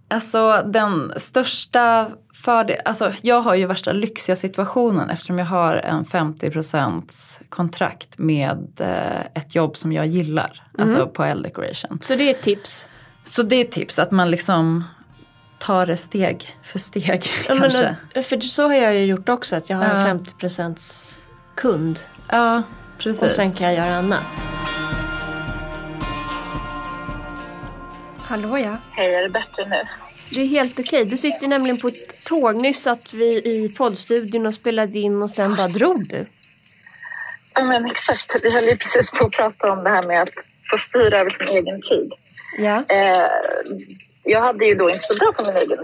Alltså 0.08 0.64
den 0.66 1.14
största 1.18 2.08
fördel, 2.34 2.78
alltså 2.86 3.12
jag 3.22 3.42
har 3.42 3.56
ju 3.56 3.66
värsta 3.66 3.92
lyxiga 3.92 4.36
situationen 4.36 5.10
eftersom 5.10 5.40
jag 5.40 5.46
har 5.46 5.76
en 5.76 6.06
50% 6.06 7.04
kontrakt 7.50 8.18
med 8.18 8.68
eh, 8.80 9.22
ett 9.42 9.56
jobb 9.56 9.78
som 9.78 9.92
jag 9.92 10.08
gillar. 10.08 10.64
Alltså 10.78 11.08
på 11.08 11.24
L-decoration. 11.24 12.00
Så 12.02 12.16
det 12.16 12.24
är 12.24 12.32
ett 12.32 12.42
tips. 12.42 12.90
Så 13.24 13.44
det 13.44 13.56
är 13.56 13.62
ett 13.62 13.72
tips 13.72 14.00
att 14.00 14.12
man 14.12 14.32
liksom 14.32 14.84
tar 15.60 15.86
det 15.86 15.98
steg 15.98 16.58
för 16.64 16.80
steg 16.80 17.24
Ja, 17.50 17.56
kanske. 17.60 17.82
men, 17.84 17.96
eh, 18.16 18.24
för 18.24 18.40
så 18.40 18.64
har 18.68 18.74
jag 18.74 18.96
ju 18.96 19.06
gjort 19.06 19.30
också, 19.30 19.56
att 19.56 19.70
jag 19.70 19.78
har 19.78 19.86
Ja. 19.86 20.08
en 20.08 20.26
50% 20.26 21.16
kund 21.56 22.00
ja, 22.30 22.64
precis. 22.98 23.24
och 23.24 23.32
sen 23.32 23.52
kan 23.52 23.68
jag 23.68 23.76
göra 23.76 23.98
annat. 23.98 24.24
Hallå 28.34 28.58
ja. 28.58 28.78
Hej, 28.92 29.16
är 29.16 29.22
det 29.22 29.30
bättre 29.30 29.66
nu? 29.70 29.88
Det 30.30 30.42
är 30.42 30.46
helt 30.46 30.80
okej. 30.80 31.06
Du 31.06 31.18
sitter 31.18 31.48
nämligen 31.48 31.78
på 31.78 31.88
ett 31.88 32.24
tåg. 32.24 32.56
Nyss 32.56 32.82
satt 32.82 33.14
vi 33.14 33.26
i 33.26 33.74
poddstudion 33.78 34.46
och 34.46 34.54
spelade 34.54 35.00
in 35.00 35.22
och 35.22 35.30
sen 35.30 35.56
bara 35.56 35.68
drog 35.68 36.08
du. 36.10 36.26
Ja, 37.54 37.64
men 37.64 37.86
exakt. 37.86 38.36
Vi 38.44 38.54
höll 38.54 38.64
ju 38.64 38.78
precis 38.78 39.12
på 39.12 39.26
att 39.26 39.32
prata 39.32 39.72
om 39.72 39.84
det 39.84 39.90
här 39.90 40.04
med 40.04 40.22
att 40.22 40.30
få 40.70 40.78
styra 40.78 41.20
över 41.20 41.30
sin 41.30 41.48
egen 41.48 41.82
tid. 41.82 42.12
Ja. 42.58 42.84
Eh, 42.90 43.28
jag 44.24 44.42
hade 44.42 44.66
ju 44.66 44.76
då 44.76 44.90
inte 44.90 45.04
så 45.04 45.14
bra, 45.14 45.32
på 45.32 45.46
min 45.46 45.56
egen, 45.56 45.80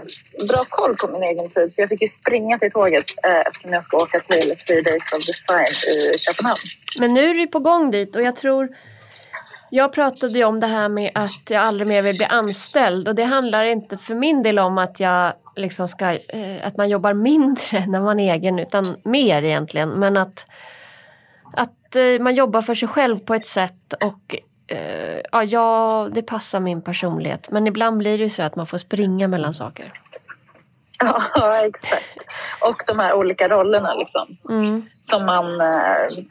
bra 0.48 0.64
koll 0.68 0.96
på 0.96 1.08
min 1.12 1.22
egen 1.22 1.50
tid 1.50 1.72
så 1.72 1.80
jag 1.80 1.88
fick 1.88 2.02
ju 2.02 2.08
springa 2.08 2.58
till 2.58 2.72
tåget 2.72 3.04
eh, 3.24 3.40
eftersom 3.40 3.72
jag 3.72 3.84
ska 3.84 3.96
åka 3.96 4.20
till 4.20 4.56
Three 4.66 4.82
Days 4.82 5.12
of 5.12 5.26
Design 5.26 5.66
i 6.14 6.18
Köpenhamn. 6.18 6.60
Men 6.98 7.14
nu 7.14 7.30
är 7.30 7.34
du 7.34 7.46
på 7.46 7.58
gång 7.58 7.90
dit 7.90 8.16
och 8.16 8.22
jag 8.22 8.36
tror 8.36 8.68
Jag 9.72 9.92
pratade 9.92 10.38
ju 10.38 10.44
om 10.44 10.60
det 10.60 10.66
här 10.66 10.88
med 10.88 11.10
att 11.14 11.50
jag 11.50 11.62
aldrig 11.62 11.88
mer 11.88 12.02
vill 12.02 12.16
bli 12.16 12.26
anställd 12.26 13.08
och 13.08 13.14
det 13.14 13.24
handlar 13.24 13.64
inte 13.64 13.96
för 13.96 14.14
min 14.14 14.42
del 14.42 14.58
om 14.58 14.78
att 14.78 15.00
jag 15.00 15.32
liksom 15.56 15.88
ska, 15.88 16.10
eh, 16.10 16.66
att 16.66 16.76
man 16.76 16.88
jobbar 16.88 17.12
mindre 17.12 17.86
när 17.88 18.00
man 18.00 18.20
är 18.20 18.34
egen 18.34 18.58
utan 18.58 18.96
mer 19.04 19.42
egentligen 19.42 19.88
men 19.88 20.16
att, 20.16 20.46
att 21.52 21.96
eh, 21.96 22.20
man 22.20 22.34
jobbar 22.34 22.62
för 22.62 22.74
sig 22.74 22.88
själv 22.88 23.18
på 23.18 23.34
ett 23.34 23.46
sätt 23.46 23.94
och 24.04 24.36
eh, 24.66 25.20
ja, 25.32 25.44
ja, 25.44 26.08
det 26.12 26.22
passar 26.22 26.60
min 26.60 26.82
personlighet 26.82 27.50
men 27.50 27.66
ibland 27.66 27.98
blir 27.98 28.18
det 28.18 28.24
ju 28.24 28.30
så 28.30 28.42
att 28.42 28.56
man 28.56 28.66
får 28.66 28.78
springa 28.78 29.28
mellan 29.28 29.54
saker. 29.54 29.92
Ja, 31.34 31.66
exakt. 31.66 32.04
Och 32.60 32.82
de 32.86 32.98
här 32.98 33.14
olika 33.14 33.48
rollerna 33.48 33.94
liksom. 33.94 34.36
Mm. 34.48 34.86
Som 35.02 35.26
man 35.26 35.44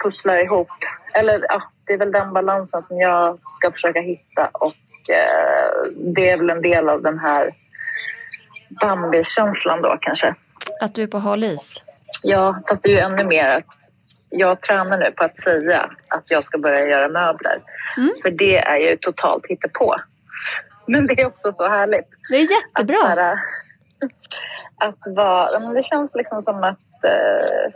pusslar 0.04 0.44
ihop. 0.44 0.70
Eller 1.14 1.46
ja, 1.50 1.62
det 1.90 1.94
är 1.94 1.98
väl 1.98 2.12
den 2.12 2.34
balansen 2.34 2.84
som 2.84 3.00
jag 3.00 3.40
ska 3.44 3.72
försöka 3.72 4.02
hitta 4.02 4.50
och 4.54 5.10
eh, 5.10 5.92
det 5.96 6.30
är 6.30 6.38
väl 6.38 6.50
en 6.50 6.62
del 6.62 6.90
av 6.90 7.02
den 7.02 7.20
här 7.20 7.56
Bambi-känslan 8.82 9.82
då 9.82 9.98
kanske. 10.02 10.36
Att 10.82 10.96
du 10.96 11.04
är 11.04 11.08
på 11.08 11.18
hal 11.18 11.44
is? 11.44 11.84
Ja, 12.24 12.60
fast 12.68 12.84
det 12.84 12.90
är 12.90 12.94
ju 12.94 13.00
ännu 13.00 13.24
mer 13.24 13.50
att 13.50 13.66
jag 14.30 14.62
tränar 14.62 14.98
nu 14.98 15.12
på 15.12 15.24
att 15.24 15.38
säga 15.38 15.90
att 16.08 16.24
jag 16.26 16.44
ska 16.44 16.58
börja 16.58 16.88
göra 16.88 17.08
möbler. 17.08 17.62
Mm. 17.98 18.12
För 18.22 18.32
det 18.32 18.58
är 18.58 18.78
ju 18.78 18.98
totalt 18.98 19.46
hittepå. 19.50 19.96
Men 20.86 21.08
det 21.08 21.22
är 21.22 21.28
också 21.28 21.52
så 21.52 21.68
härligt. 21.68 22.08
Det 22.30 22.36
är 22.36 22.48
jättebra. 22.52 23.00
Att, 23.04 23.16
bara, 23.16 23.34
att 24.88 25.16
vara, 25.16 25.74
det 25.74 25.84
känns 25.84 26.16
liksom 26.16 26.42
som 26.42 26.64
att 26.64 27.04
eh, 27.04 27.74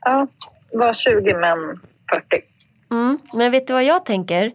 ja, 0.00 0.26
vara 0.72 0.92
20 0.92 1.34
men 1.34 1.80
40. 2.12 2.53
Mm. 2.90 3.18
Men 3.32 3.52
vet 3.52 3.66
du 3.66 3.72
vad 3.72 3.84
jag 3.84 4.04
tänker? 4.04 4.52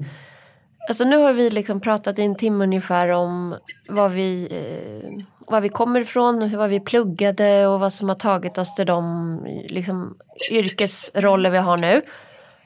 Alltså 0.90 1.04
nu 1.04 1.18
har 1.18 1.34
vi 1.34 1.50
liksom 1.50 1.82
pratat 1.82 2.20
i 2.20 2.22
en 2.22 2.36
timme 2.36 2.64
ungefär 2.64 3.10
om 3.10 3.56
vad 3.90 4.12
vi, 4.12 4.48
eh, 4.52 5.24
var 5.48 5.62
vi 5.62 5.70
kommer 5.70 6.02
ifrån, 6.02 6.58
vad 6.58 6.70
vi 6.70 6.80
pluggade 6.80 7.68
och 7.68 7.80
vad 7.80 7.94
som 7.94 8.10
har 8.10 8.16
tagit 8.16 8.58
oss 8.58 8.76
till 8.76 8.86
de 8.86 9.40
liksom, 9.70 10.18
yrkesroller 10.52 11.50
vi 11.50 11.58
har 11.58 11.78
nu. 11.78 12.02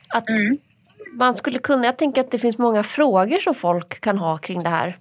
Att 0.10 0.30
Mm. 0.30 0.58
man 1.14 1.36
skulle 1.36 1.60
kunna, 1.60 1.86
jag 1.86 1.98
tänker 1.98 2.22
att 2.22 2.32
det 2.32 2.40
finns 2.40 2.58
många 2.58 2.84
frågor 2.84 3.40
som 3.40 3.54
folk 3.54 4.02
kan 4.02 4.18
ha 4.18 4.38
kring 4.38 4.64
det 4.64 4.70
här. 4.70 4.98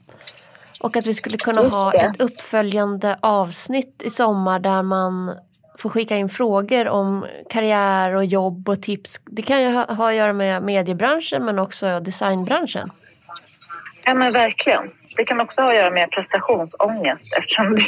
Och 0.80 0.96
att 0.96 1.06
vi 1.06 1.14
skulle 1.14 1.36
kunna 1.38 1.62
ha 1.62 1.92
ett 1.92 2.20
uppföljande 2.20 3.16
avsnitt 3.20 4.02
i 4.04 4.10
sommar 4.10 4.58
där 4.58 4.82
man 4.82 5.34
får 5.78 5.90
skicka 5.90 6.16
in 6.16 6.28
frågor 6.28 6.88
om 6.88 7.26
karriär 7.50 8.14
och 8.14 8.24
jobb 8.24 8.68
och 8.68 8.82
tips. 8.82 9.20
Det 9.24 9.42
kan 9.42 9.62
ju 9.62 9.68
ha, 9.68 9.94
ha 9.94 10.08
att 10.08 10.14
göra 10.14 10.32
med 10.32 10.62
mediebranschen 10.62 11.44
men 11.44 11.58
också 11.58 12.00
designbranschen. 12.00 12.90
Ja 14.04 14.14
men 14.14 14.32
verkligen. 14.32 14.90
Det 15.16 15.24
kan 15.24 15.40
också 15.40 15.62
ha 15.62 15.68
att 15.68 15.76
göra 15.76 15.90
med 15.90 16.10
prestationsångest 16.10 17.36
eftersom 17.38 17.76
det, 17.76 17.82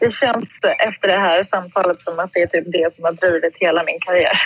det 0.00 0.12
känns 0.12 0.48
efter 0.78 1.08
det 1.08 1.18
här 1.18 1.44
samtalet 1.44 2.00
som 2.00 2.18
att 2.18 2.30
det 2.32 2.42
är 2.42 2.46
typ 2.46 2.72
det 2.72 2.94
som 2.94 3.04
har 3.04 3.12
drivit 3.12 3.56
hela 3.56 3.84
min 3.84 4.00
karriär. 4.00 4.38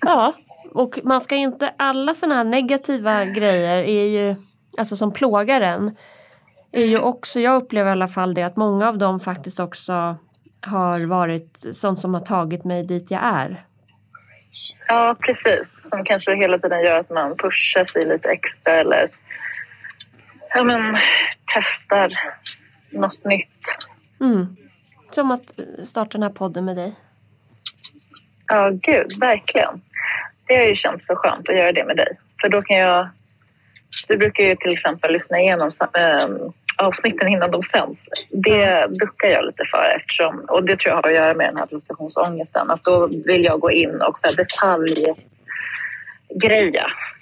Ja, 0.00 0.34
och 0.74 0.98
man 1.02 1.20
ska 1.20 1.34
inte, 1.34 1.74
alla 1.76 2.14
sådana 2.14 2.34
här 2.34 2.44
negativa 2.44 3.24
grejer 3.24 3.76
är 3.76 4.04
ju, 4.04 4.34
alltså 4.78 4.96
som 4.96 5.12
plågar 5.12 5.60
en, 5.60 5.96
är 6.72 6.84
ju 6.84 6.98
också, 6.98 7.40
jag 7.40 7.56
upplever 7.56 7.90
i 7.90 7.92
alla 7.92 8.08
fall 8.08 8.34
det 8.34 8.42
att 8.42 8.56
många 8.56 8.88
av 8.88 8.98
dem 8.98 9.20
faktiskt 9.20 9.60
också 9.60 10.16
har 10.60 11.00
varit 11.00 11.66
sånt 11.72 11.98
som 11.98 12.14
har 12.14 12.20
tagit 12.20 12.64
mig 12.64 12.82
dit 12.82 13.10
jag 13.10 13.20
är. 13.22 13.64
Ja 14.88 15.16
precis, 15.20 15.90
som 15.90 16.04
kanske 16.04 16.34
hela 16.34 16.58
tiden 16.58 16.80
gör 16.80 17.00
att 17.00 17.10
man 17.10 17.36
pushar 17.36 17.84
sig 17.84 18.04
lite 18.04 18.28
extra 18.28 18.72
eller 18.72 19.06
ja, 20.54 20.64
men, 20.64 20.96
testar 21.54 22.12
något 22.90 23.24
nytt. 23.24 23.88
Mm. 24.20 24.56
Som 25.10 25.30
att 25.30 25.60
starta 25.84 26.10
den 26.10 26.22
här 26.22 26.30
podden 26.30 26.64
med 26.64 26.76
dig. 26.76 26.94
Ja, 28.46 28.70
gud, 28.70 29.18
verkligen. 29.20 29.80
Det 30.46 30.56
har 30.56 30.64
ju 30.64 30.76
känts 30.76 31.06
så 31.06 31.16
skönt 31.16 31.48
att 31.48 31.56
göra 31.56 31.72
det 31.72 31.84
med 31.84 31.96
dig. 31.96 32.18
För 32.40 32.48
då 32.48 32.62
kan 32.62 32.76
jag... 32.76 33.08
Du 34.08 34.16
brukar 34.16 34.44
ju 34.44 34.56
till 34.56 34.72
exempel 34.72 35.12
lyssna 35.12 35.40
igenom 35.40 35.70
ähm, 35.98 36.52
avsnitten 36.78 37.28
innan 37.28 37.50
de 37.50 37.62
sänds. 37.62 38.00
Det 38.30 38.86
duckar 38.86 39.28
jag 39.28 39.44
lite 39.46 39.62
för 39.70 39.96
eftersom, 39.96 40.44
och 40.48 40.64
det 40.64 40.76
tror 40.76 40.88
jag 40.88 40.94
har 40.96 41.08
att 41.08 41.14
göra 41.14 41.34
med 41.34 41.48
den 41.48 41.56
här 41.56 41.66
prestationsångesten. 41.66 42.70
Att 42.70 42.84
då 42.84 43.06
vill 43.06 43.44
jag 43.44 43.60
gå 43.60 43.70
in 43.70 44.02
och 44.02 44.18
så 44.18 44.26
här 44.26 44.36
detaljgreja. 44.36 45.16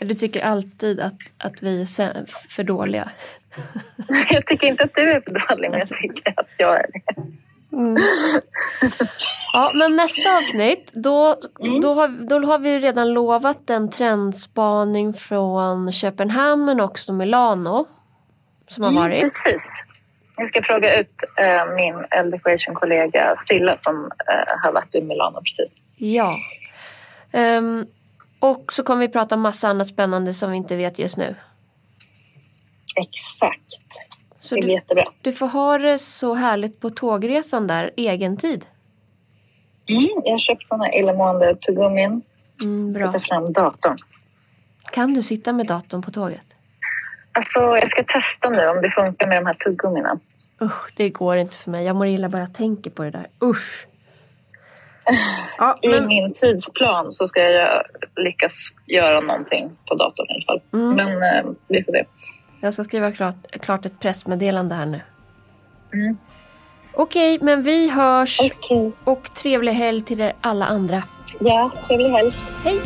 Du 0.01 0.15
tycker 0.15 0.45
alltid 0.45 1.01
att, 1.01 1.21
att 1.39 1.63
vi 1.63 1.81
är 1.81 2.25
för 2.51 2.63
dåliga. 2.63 3.11
Jag 4.31 4.47
tycker 4.47 4.67
inte 4.67 4.85
att 4.85 4.95
du 4.95 5.11
är 5.11 5.21
för 5.21 5.49
dålig, 5.49 5.71
men 5.71 5.79
jag 5.79 5.89
tycker 5.89 6.33
att 6.37 6.49
jag 6.57 6.81
är 6.81 6.87
det. 6.93 7.01
Ja, 9.53 9.71
men 9.75 9.97
nästa 9.97 10.37
avsnitt, 10.37 10.91
då, 10.95 11.37
Mm. 11.61 11.81
då, 11.81 11.95
har, 11.95 12.09
då 12.09 12.47
har 12.47 12.59
vi 12.59 12.79
redan 12.79 13.13
lovat 13.13 13.71
en 13.71 13.91
trendspaning 13.91 15.15
från 15.15 15.93
Köpenhamn 15.93 16.65
men 16.65 16.81
också 16.81 17.13
Milano. 17.13 17.87
Som 18.69 18.85
har 18.85 18.93
varit. 18.93 19.19
Mm, 19.23 19.31
precis. 19.45 19.63
Jag 20.37 20.49
ska 20.51 20.63
fråga 20.63 21.01
ut 21.01 21.11
äh, 21.39 21.75
min 21.77 22.05
Eldequation-kollega 22.11 23.37
Silla 23.37 23.77
som 23.81 24.11
äh, 24.31 24.59
har 24.63 24.73
varit 24.73 24.95
i 24.95 25.03
Milano 25.03 25.41
precis. 25.43 25.73
Ja. 25.97 26.35
Ehm, 27.33 27.87
och 28.39 28.73
så 28.73 28.83
kommer 28.83 29.01
vi 29.01 29.09
prata 29.09 29.35
om 29.35 29.41
massa 29.41 29.69
annat 29.69 29.87
spännande 29.87 30.35
som 30.35 30.51
vi 30.51 30.57
inte 30.57 30.77
vet 30.77 30.99
just 30.99 31.17
nu. 31.17 31.35
Exakt. 32.97 33.61
Så 34.39 34.55
Det 34.55 34.61
blir 34.61 34.69
du, 34.69 34.75
jättebra. 34.75 35.05
du 35.23 35.33
får 35.33 35.47
ha 35.47 35.79
det 35.79 35.99
så 35.99 36.35
härligt 36.35 36.81
på 36.81 36.91
tågresan 36.91 37.67
där, 37.67 37.91
egen 37.97 38.37
tid. 38.37 38.67
Mm, 39.89 40.09
jag 40.25 40.33
har 40.33 40.39
köpt 40.39 40.69
såna 40.69 40.93
illamående 40.93 41.57
tuggummin. 41.57 42.23
Mm, 42.63 42.91
Ska 42.91 43.05
ta 43.07 43.11
bra. 43.13 43.21
fram 43.21 43.53
datorn. 43.53 43.99
Kan 44.93 45.15
du 45.15 45.23
sitta 45.23 45.53
med 45.53 45.67
datorn 45.67 46.03
på 46.03 46.11
tåget? 46.11 46.46
Alltså, 47.37 47.61
jag 47.61 47.89
ska 47.89 48.05
testa 48.05 48.51
nu 48.51 48.69
om 48.69 48.83
det 48.83 48.91
funkar 48.91 49.29
med 49.29 49.39
de 49.43 49.47
här 49.47 49.55
tuggummina. 49.55 50.19
Usch, 50.61 50.93
det 50.97 51.09
går 51.09 51.37
inte 51.37 51.57
för 51.57 51.71
mig. 51.71 51.85
Jag 51.85 51.97
mår 51.97 52.07
illa 52.07 52.29
bara 52.29 52.39
jag 52.39 52.55
tänker 52.55 52.91
på 52.91 53.03
det 53.03 53.11
där. 53.11 53.27
Usch. 53.43 53.87
Ja, 55.59 55.79
I 55.83 55.89
men, 55.89 56.07
min 56.07 56.33
tidsplan 56.33 57.11
så 57.11 57.27
ska 57.27 57.41
jag 57.41 57.83
lyckas 58.17 58.53
göra 58.87 59.21
någonting 59.21 59.71
på 59.89 59.95
datorn 59.95 60.27
i 60.29 60.35
alla 60.35 60.45
fall. 60.45 60.61
Mm. 60.73 60.97
Men 60.97 61.23
eh, 61.23 61.53
vi 61.69 61.85
får 61.85 61.93
se. 61.93 62.05
jag 62.61 62.75
ska 62.75 62.85
skriva 62.85 63.13
klart, 63.13 63.51
klart 63.51 63.87
ett 63.87 64.01
pressmeddelande 64.01 64.75
här 64.75 64.87
nu. 64.87 65.01
Mm. 65.93 66.19
Okej, 66.93 67.39
men 67.43 67.63
vi 67.63 67.91
hörs 67.91 68.41
Okej. 68.41 68.93
och 69.05 69.35
trevlig 69.35 69.73
helg 69.73 70.01
till 70.01 70.21
er 70.21 70.33
alla 70.41 70.67
andra. 70.67 71.03
Ja, 71.41 71.73
trevlig 71.87 72.11
helg. 72.11 72.33
Hej! 72.65 72.81